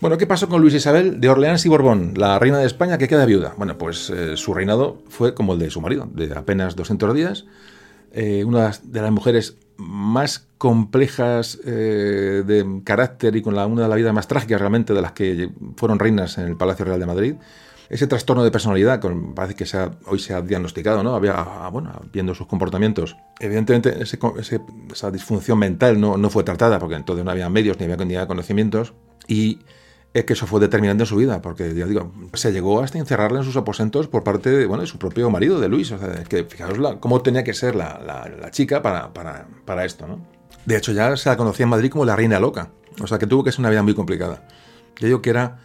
[0.03, 3.07] Bueno, ¿qué pasó con Luis Isabel de Orleans y Borbón, la reina de España que
[3.07, 3.53] queda viuda?
[3.55, 7.45] Bueno, pues eh, su reinado fue como el de su marido, de apenas 200 días.
[8.11, 13.87] Eh, una de las mujeres más complejas eh, de carácter y con la, una de
[13.87, 17.05] las vidas más trágicas realmente de las que fueron reinas en el Palacio Real de
[17.05, 17.35] Madrid.
[17.87, 19.65] Ese trastorno de personalidad, con, parece que
[20.07, 21.15] hoy se ha diagnosticado, ¿no?
[21.15, 23.15] Había, ah, bueno, viendo sus comportamientos.
[23.39, 27.95] Evidentemente, esa disfunción mental no, no, fue tratada, porque entonces no había medios ni había,
[27.95, 28.91] ni había conocimientos.
[29.29, 29.59] Y
[30.13, 33.39] es que eso fue determinante en su vida, porque ya digo, se llegó hasta encerrarla
[33.39, 35.91] en sus aposentos por parte de, bueno, de su propio marido, de Luis.
[35.91, 37.99] O sea, que fijaos la, cómo tenía que ser la,
[38.39, 40.19] la, chica para, para, para, esto, ¿no?
[40.65, 42.69] De hecho, ya se la conocía en Madrid como la reina loca.
[43.01, 44.43] O sea, que tuvo que ser una vida muy complicada.
[44.99, 45.57] Yo digo que era,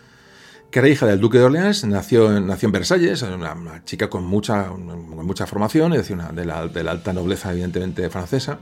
[0.71, 4.69] que era hija del duque de Orleans, nació, nació en Versalles, una, chica con mucha,
[4.69, 8.59] con mucha formación, es decir, una, de, la, de la alta nobleza evidentemente francesa,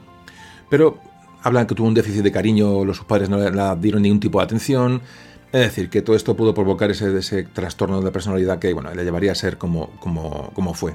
[0.69, 0.99] pero
[1.43, 4.41] hablan que tuvo un déficit de cariño, los sus padres no le dieron ningún tipo
[4.41, 5.01] de atención,
[5.61, 9.05] es decir, que todo esto pudo provocar ese, ese trastorno de personalidad que bueno, le
[9.05, 10.95] llevaría a ser como, como, como fue.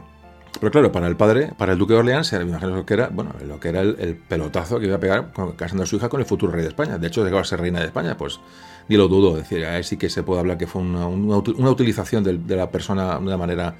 [0.59, 3.07] Pero claro, para el padre, para el duque de Orleans, me imagino lo que era,
[3.07, 5.95] bueno, lo que era el, el pelotazo que iba a pegar con, casando a su
[5.95, 6.97] hija con el futuro rey de España.
[6.97, 8.39] De hecho, llegó a ser reina de España, pues
[8.87, 9.37] ni lo dudo.
[9.37, 12.69] Es decir, ahí sí que se puede hablar que fue una, una, utilización de, la
[12.69, 13.75] persona de una manera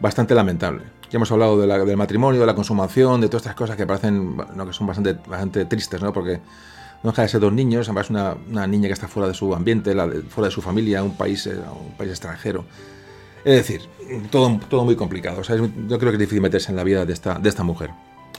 [0.00, 0.84] bastante lamentable.
[1.10, 3.86] Ya hemos hablado de la, del matrimonio, de la consumación, de todas estas cosas que
[3.86, 6.12] parecen, no, que son bastante, bastante tristes, ¿no?
[6.12, 6.40] Porque
[7.02, 9.54] no deja de ser dos niños, además una, una niña que está fuera de su
[9.54, 9.92] ambiente,
[10.28, 12.64] fuera de su familia, un país, eh, un país extranjero.
[13.44, 13.82] Es decir,
[14.30, 15.40] todo, todo muy complicado.
[15.42, 17.90] Yo creo que es difícil meterse en la vida de esta, de esta mujer.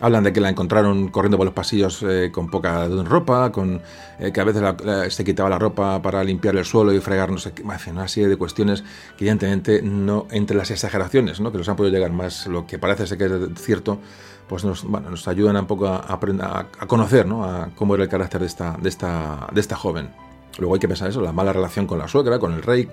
[0.02, 3.82] Hablan de que la encontraron corriendo por los pasillos eh, con poca ropa, con
[4.20, 7.38] eh, que a veces se quitaba la ropa para limpiar el suelo y fregar, no
[7.38, 8.84] sé qué, en fin, una serie de cuestiones
[9.18, 11.52] que evidentemente no, entre las exageraciones, ¿no?
[11.52, 14.00] que nos han podido llegar más lo que parece ser que es cierto,
[14.48, 17.44] pues nos, bueno, nos ayudan un poco a, a, a conocer ¿no?
[17.44, 20.10] a cómo era el carácter de esta, de, esta, de esta joven.
[20.58, 22.90] Luego hay que pensar eso, la mala relación con la suegra, con el rey,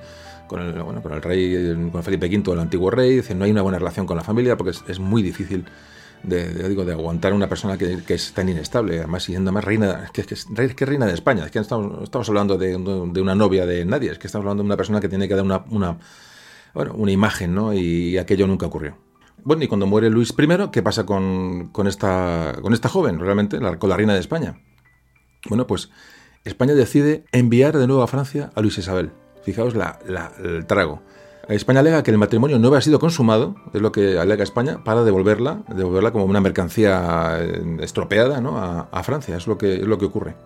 [0.47, 3.51] con el, bueno, con el rey, con Felipe V, el antiguo rey, decir, no hay
[3.51, 5.65] una buena relación con la familia porque es, muy difícil
[6.23, 10.87] de, digo, de aguantar una persona que, es tan inestable, además siendo más reina, que,
[10.87, 14.19] reina de España, es que estamos, estamos hablando de, de, una novia de nadie, es
[14.19, 15.99] que estamos hablando de una persona que tiene que dar una, una,
[16.75, 17.73] bueno, una imagen, ¿no?
[17.73, 19.04] Y aquello nunca ocurrió.
[19.45, 23.61] Bueno, y cuando muere Luis I, ¿qué pasa con, con, esta, con esta joven, realmente,
[23.61, 24.59] la, con la reina de España?
[25.49, 25.91] Bueno, pues
[26.45, 29.13] España decide enviar de nuevo a Francia a Luis Isabel.
[29.43, 31.03] Fijaos la, la, el trago.
[31.49, 35.05] España alega que el matrimonio no había sido consumado, es lo que alega España, para
[35.05, 38.57] devolverla, devolverla como una mercancía eh, estropeada ¿no?
[38.57, 40.37] a, a, Francia, es lo, que, es lo que ocurre.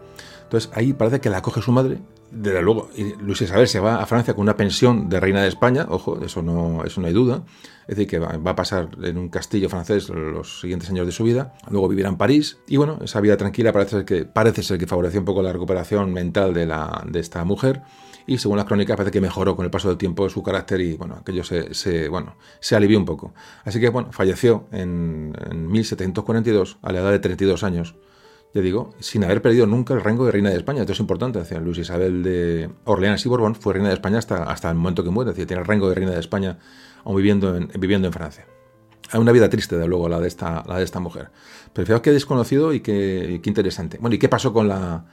[0.48, 1.98] Entonces ahí parece que la acoge su madre,
[2.30, 2.88] desde luego,
[3.20, 6.42] Luis Isabel se va a Francia con una pensión de reina de España, ojo, eso
[6.42, 7.44] no, eso no hay duda,
[7.82, 11.24] es decir, que va, a pasar en un castillo francés los siguientes años de su
[11.24, 14.78] vida, luego vivirá en París, y bueno, esa vida tranquila parece ser que, parece ser
[14.78, 17.82] que favoreció un poco la recuperación mental de, la, de esta mujer,
[18.26, 20.96] y según las crónicas parece que mejoró con el paso del tiempo su carácter y
[20.96, 23.32] bueno, aquello se, se, bueno, se alivió un poco.
[23.64, 27.94] Así que bueno, falleció en, en 1742 a la edad de 32 años
[28.54, 30.80] ya digo, sin haber perdido nunca el rango de reina de España.
[30.80, 31.38] Esto es importante.
[31.38, 35.04] Decía, Luis Isabel de Orleans y Borbón fue reina de España hasta, hasta el momento
[35.04, 35.30] que muere.
[35.30, 36.58] Decir, tiene el rango de reina de España
[37.04, 38.46] aún viviendo en, viviendo en Francia.
[39.10, 41.30] Hay una vida triste, de luego, la de esta, la de esta mujer.
[41.72, 43.98] Pero fijaos qué desconocido y qué, qué interesante.
[44.00, 45.06] Bueno, ¿y qué pasó con la,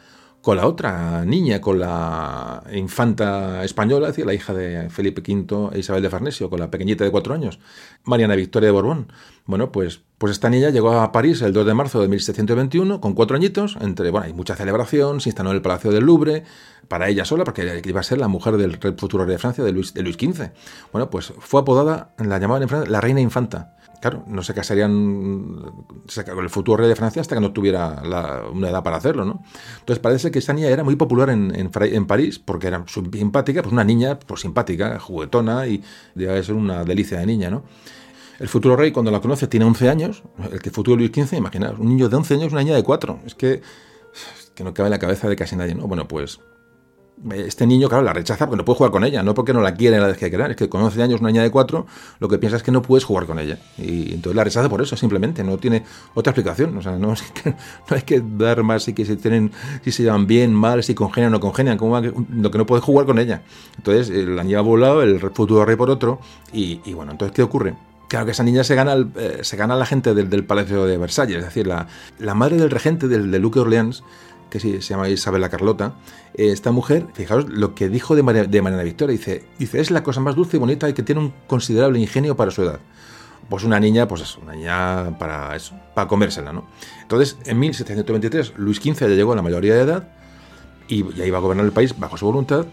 [0.45, 5.75] con la otra niña, con la infanta española, es decir, la hija de Felipe V
[5.75, 7.59] e Isabel de Farnesio, con la pequeñita de cuatro años,
[8.03, 9.11] Mariana Victoria de Borbón.
[9.45, 13.13] Bueno, pues, pues esta niña llegó a París el 2 de marzo de 1721, con
[13.13, 16.43] cuatro añitos, entre, bueno, hay mucha celebración, se instaló en el Palacio del Louvre,
[16.87, 19.71] para ella sola, porque iba a ser la mujer del futuro rey de Francia, de
[19.71, 20.51] Luis, de XV.
[20.91, 23.75] Bueno, pues fue apodada, la llamaban en Francia, la reina infanta.
[24.01, 25.55] Claro, no se casarían
[26.25, 29.25] con el futuro rey de Francia hasta que no tuviera la, una edad para hacerlo,
[29.25, 29.41] ¿no?
[29.79, 33.63] Entonces parece que esta niña era muy popular en, en, en París porque era simpática,
[33.63, 35.83] pues una niña pues simpática, juguetona y
[36.13, 37.63] debe ser una delicia de niña, ¿no?
[38.39, 40.23] El futuro rey, cuando la conoce, tiene 11 años.
[40.51, 43.19] El que futuro Luis XV, imaginaos, un niño de 11 años, una niña de 4.
[43.25, 43.61] Es que,
[44.53, 45.87] que no cabe en la cabeza de casi nadie, ¿no?
[45.87, 46.39] Bueno, pues
[47.33, 49.73] este niño, claro, la rechaza porque no puede jugar con ella, no porque no la
[49.73, 51.85] quiere, la deje de querer, es que con 11 años, una niña de 4,
[52.19, 53.57] lo que piensa es que no puedes jugar con ella.
[53.77, 55.83] Y entonces la rechaza por eso, simplemente, no tiene
[56.13, 56.77] otra explicación.
[56.77, 57.49] O sea, no, es que,
[57.89, 59.51] no hay que dar más y que si tienen,
[59.83, 62.83] si se llevan bien, mal, si congenian o no congenian, como lo que no puedes
[62.83, 63.43] jugar con ella.
[63.77, 66.19] Entonces eh, la niña por un lado, el futuro rey por otro,
[66.51, 67.75] y, y bueno, entonces, ¿qué ocurre?
[68.07, 70.97] Claro que esa niña se gana, el, eh, se gana la gente del, Palacio de
[70.97, 71.87] Versalles, es decir, la,
[72.35, 74.03] madre del regente del, de Orleans
[74.49, 75.95] que sí, se llama Isabela Carlota,
[76.33, 79.91] eh, esta mujer, fijaos lo que dijo de, María, de Mariana Victoria, dice, dice, es
[79.91, 82.79] la cosa más dulce y bonita y que tiene un considerable ingenio para su edad.
[83.49, 86.65] Pues una niña, pues eso, una niña para eso, para comérsela, ¿no?
[87.01, 90.07] Entonces, en 1723, Luis XV ya llegó a la mayoría de edad
[90.87, 92.65] y ya iba a gobernar el país bajo su voluntad,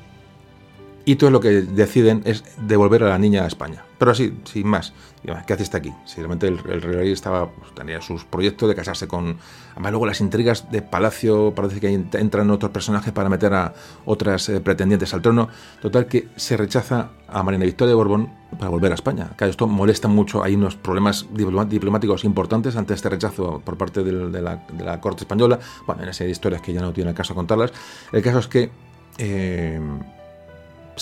[1.04, 3.84] y todo lo que deciden es devolver a la niña a España.
[3.98, 4.92] Pero así, sin más.
[5.22, 5.94] ¿Qué hace está aquí?
[6.04, 9.36] Si realmente el, rey estaba, pues, tenía sus proyectos de casarse con...
[9.72, 13.72] Además luego las intrigas de Palacio, parece que entran otros personajes para meter a
[14.04, 15.48] otras eh, pretendientes al trono.
[15.80, 19.30] Total que se rechaza a Marina Victoria de Borbón para volver a España.
[19.36, 24.28] Claro, esto molesta mucho, hay unos problemas diplomáticos importantes ante este rechazo por parte de,
[24.28, 25.60] de, la, de corte española.
[25.86, 27.72] Bueno, en esa historias que ya no tiene caso contarlas.
[28.10, 28.70] El caso es que...
[29.18, 29.80] Eh,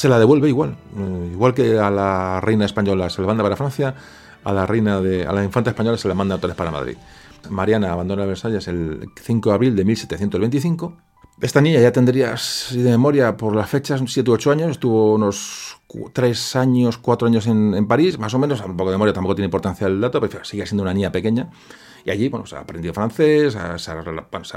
[0.00, 0.76] se la devuelve igual.
[0.96, 3.94] Eh, igual que a la reina española se la manda para Francia,
[4.42, 6.96] a la reina de, a la infanta española se la manda otra vez para Madrid.
[7.50, 10.96] Mariana abandona Versalles el 5 de abril de 1725
[11.40, 12.34] Esta niña ya tendría,
[12.70, 15.78] de memoria, por las fechas, 7 u 8 años, estuvo unos
[16.12, 19.46] 3 años, 4 años en, París, más o menos, un poco de memoria, tampoco tiene
[19.46, 21.48] importancia el dato, pero sigue siendo una niña pequeña.
[22.04, 23.94] Y allí, bueno, se ha aprendido francés, se, ha,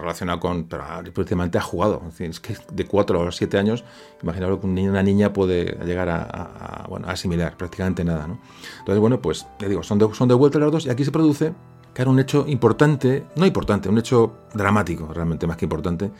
[0.01, 0.83] relacionado con, pero
[1.13, 2.01] principalmente ha jugado.
[2.19, 3.85] Es, que de 4 o 7 años,
[4.21, 8.39] imaginaos que una niña puede llegar a, bueno, a asimilar prácticamente nada, ¿no?
[8.79, 11.11] Entonces, bueno, pues, te digo, son de, son de vuelta las dos y aquí se
[11.11, 11.53] produce,
[11.95, 16.11] era un hecho importante, no importante, un hecho dramático, realmente más que importante,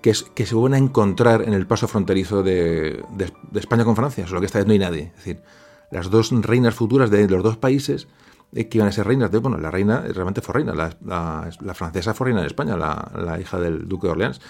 [0.00, 3.04] que, es, que se van a encontrar en el paso fronterizo de,
[3.54, 5.02] España con Francia, solo que esta vez no hay nadie.
[5.16, 5.42] Es decir,
[5.90, 8.08] las dos reinas futuras de los dos países
[8.52, 12.14] eh, que iban a ser reinas de, bueno, la reina realmente fue reina, la, francesa
[12.14, 14.40] fue reina de España, la, hija del duque de Orleans,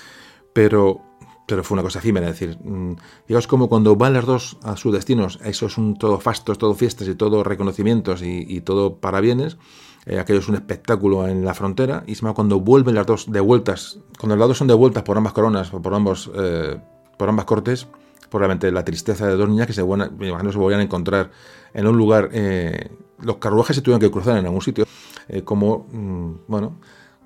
[0.53, 1.01] pero,
[1.47, 2.97] pero fue una cosa efímera, es decir, mm,
[3.29, 6.75] digamos como cuando van las dos a sus destinos, eso es un todo fastos, todo
[6.75, 9.59] fiestas y todo reconocimientos y, todo parabienes,
[10.07, 13.99] eh, aquello es un espectáculo en la frontera, y cuando vuelven las dos de vueltas,
[14.19, 16.79] cuando las dos son de vueltas por ambas coronas, por ambos, eh,
[17.17, 17.87] por ambas cortes,
[18.31, 21.31] probablemente la tristeza de dos niñas que se, buena, imagino se volvían a encontrar
[21.75, 22.91] en un lugar, eh,
[23.21, 24.87] los carruajes se tuvieron que cruzar en algún sitio,
[25.45, 26.79] como, mm, bueno,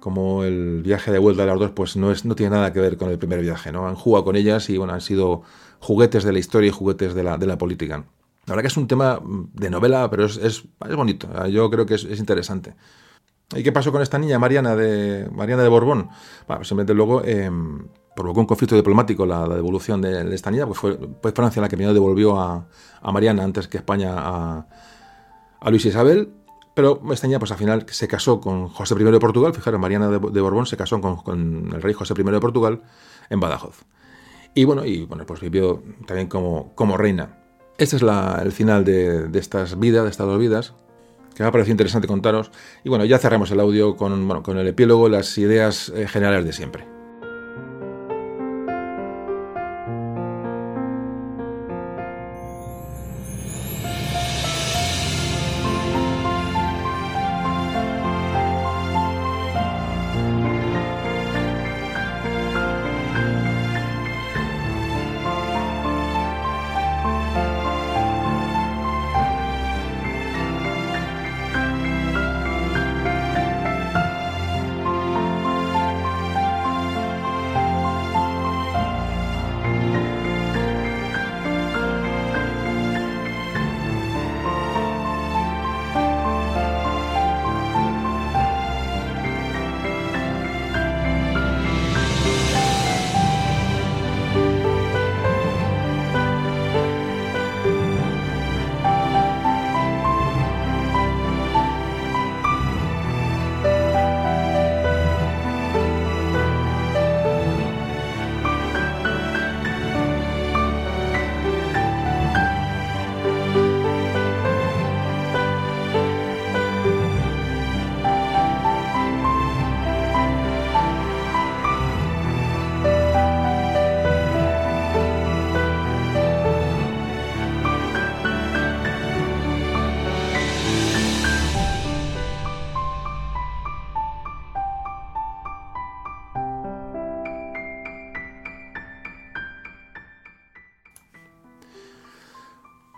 [0.04, 2.80] como el viaje de vuelta de las dos, pues no, es, no tiene nada que
[2.80, 3.86] ver con el primer viaje, ¿no?
[3.86, 5.40] Han jugado con ellas y, bueno, han sido
[5.80, 8.04] juguetes de la historia y juguetes de la, de la política.
[8.46, 11.28] La verdad que es un tema de novela, pero es, es, bonito.
[11.48, 12.74] Yo creo que es, interesante.
[13.54, 16.08] ¿Y qué pasó con esta niña, Mariana de, Mariana de Borbón?
[16.46, 20.78] Bueno, pues simplemente luego em, provocó un conflicto diplomático la, devolución de, esta niña, pues
[20.78, 20.98] fue,
[21.34, 22.66] Francia la que primero devolvió a,
[23.12, 24.66] Mariana antes que España a,
[25.60, 26.34] a Luis Isabel.
[26.74, 29.54] Pero esta niña, pues al final se casó con José I de Portugal.
[29.54, 32.82] Fijaros, Mariana de, Borbón se casó con, con, el rey José I de Portugal
[33.30, 33.84] en Badajoz.
[34.54, 37.43] Y bueno, y bueno, pues vivió también como, como reina.
[37.76, 40.74] Este es el final de, estas vidas, de estas dos vidas,
[41.34, 42.52] que me ha parecido interesante contaros.
[42.84, 46.52] Y bueno, ya cerramos el audio con, con el epílogo, las ideas eh, generales de
[46.52, 46.93] siempre.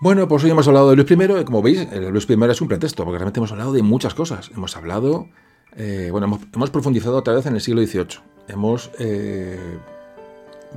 [0.07, 1.45] Bueno, pues hoy hemos hablado de Luis I.
[1.45, 4.53] Como veis, Luis I es un pretexto, porque realmente hemos hablado de muchas cosas.
[4.55, 5.27] Hemos hablado,
[5.75, 8.21] eh, bueno, hemos, profundizado otra vez en el siglo XVIII.
[8.47, 9.59] Hemos eh,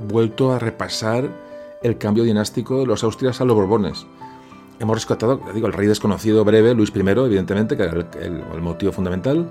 [0.08, 1.30] vuelto a repasar
[1.80, 4.04] el cambio dinástico de los Austrias a los Borbones.
[4.80, 8.90] Hemos rescatado, digo, el rey desconocido breve, Luis I, evidentemente, que era el, el motivo
[8.90, 9.48] fundamental.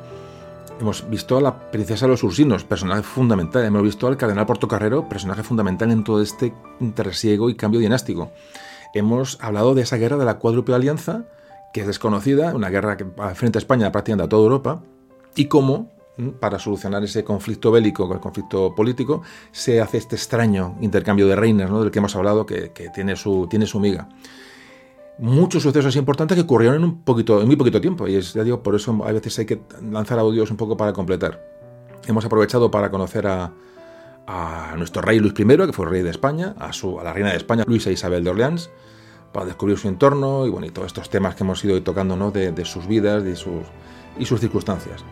[0.82, 3.64] Hemos visto a la princesa de los Ursinos, personaje fundamental.
[3.64, 8.34] Hemos visto al cardenal Portocarrero, personaje fundamental en todo este intersiego y cambio dinástico
[8.94, 11.26] hemos hablado de esa guerra de la cuádruple alianza,
[11.74, 13.06] que es desconocida, una guerra que
[13.36, 14.82] frente a España prácticamente a toda Europa,
[15.36, 15.92] y cómo,
[16.40, 19.22] para solucionar ese conflicto bélico, el conflicto político,
[19.52, 21.82] se hace este extraño intercambio de reinas, ¿no?
[21.82, 24.10] del que hemos hablado, que, tiene, su, tiene su miga.
[25.20, 28.44] Muchos sucesos importantes que ocurrieron en, un poquito, en muy poquito tiempo, y es, ya
[28.44, 29.62] digo, por eso a veces hay que
[29.92, 31.46] lanzar audios un poco para completar.
[32.08, 33.52] Hemos aprovechado para conocer a,
[34.32, 37.32] a nuestro rey Luis I, que fue rey de España, a, su, a la reina
[37.32, 38.70] de España, Luisa Isabel de Orleans,
[39.32, 42.30] para descubrir su entorno y, bueno, y todos estos temas que hemos ido tocando ¿no?
[42.30, 43.64] de, sus vidas de sus,
[44.20, 45.04] y sus circunstancias.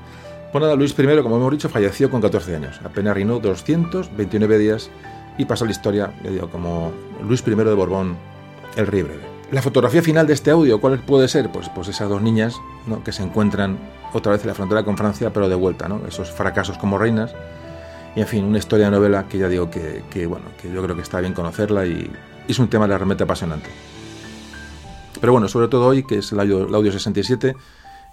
[0.51, 2.79] Pues nada, Luis I, como hemos dicho, falleció con 14 años.
[2.83, 4.91] Apenas reinó 229 días
[5.39, 6.91] y pasó la historia, ya digo, como
[7.27, 8.17] Luis I de Borbón,
[8.75, 9.23] el rey breve.
[9.51, 11.51] La fotografía final de este audio, ¿cuál puede ser?
[11.51, 13.03] Pues, pues esas dos niñas ¿no?
[13.03, 13.79] que se encuentran
[14.13, 16.01] otra vez en la frontera con Francia, pero de vuelta, ¿no?
[16.07, 17.33] Esos fracasos como reinas
[18.15, 21.01] Y en fin, una historia novela que ya digo que, bueno, que yo creo que
[21.01, 22.09] está bien conocerla y,
[22.47, 23.69] es un tema realmente apasionante.
[25.19, 27.55] Pero bueno, sobre todo hoy, que es el audio, el audio 67,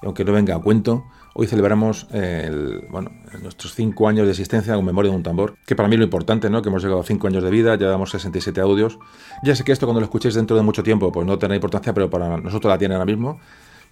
[0.02, 1.04] aunque no venga a cuento,
[1.34, 3.10] hoy celebramos el, bueno,
[3.42, 6.04] nuestros cinco años de existencia con memoria de un tambor, que para mí es lo
[6.04, 6.62] importante, ¿no?
[6.62, 8.98] que hemos llegado a cinco años de vida, llevamos 67 audios.
[9.42, 11.92] Ya sé que esto cuando lo escuchéis dentro de mucho tiempo, pues no tendrá importancia,
[11.92, 13.40] pero para nosotros la tiene ahora mismo.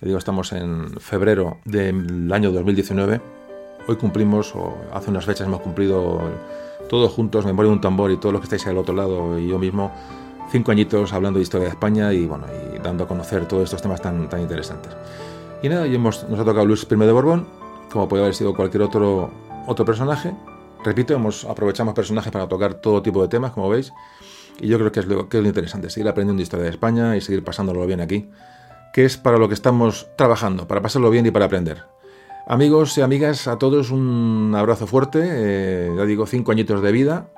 [0.01, 3.21] Ya digo, estamos en febrero del año 2019.
[3.87, 6.21] Hoy cumplimos, o hace unas fechas hemos cumplido
[6.89, 9.49] todos juntos, Memoria de un tambor y todos los que estáis al otro lado y
[9.49, 9.91] yo mismo,
[10.51, 13.83] cinco añitos hablando de historia de España y bueno, y dando a conocer todos estos
[13.83, 14.93] temas tan, tan interesantes.
[15.63, 17.47] Y nada, y hemos, nos ha tocado Luis I de Borbón,
[17.91, 19.31] como puede haber sido cualquier otro,
[19.67, 20.35] otro personaje.
[20.85, 23.93] Repito, hemos, aprovechamos personajes para tocar todo tipo de temas, como veis.
[24.61, 27.21] Y yo creo que es, lo, que es interesante, seguir aprendiendo historia de España y
[27.21, 28.29] seguir pasándolo bien aquí,
[28.93, 31.85] que es para lo que estamos trabajando, para pasarlo bien y para aprender.
[32.47, 37.29] Amigos y amigas, a todos un abrazo fuerte, eh, ya digo, cinco añitos de vida,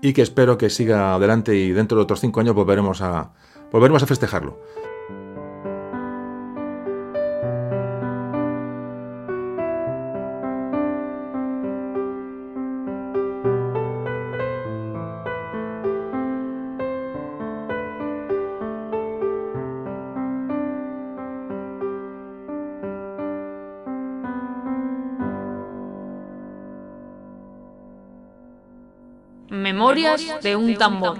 [0.00, 3.32] y que espero que siga adelante y dentro de otros cinco años volveremos a,
[3.72, 4.60] volveremos a festejarlo.
[29.94, 31.18] Memorias de un tambor.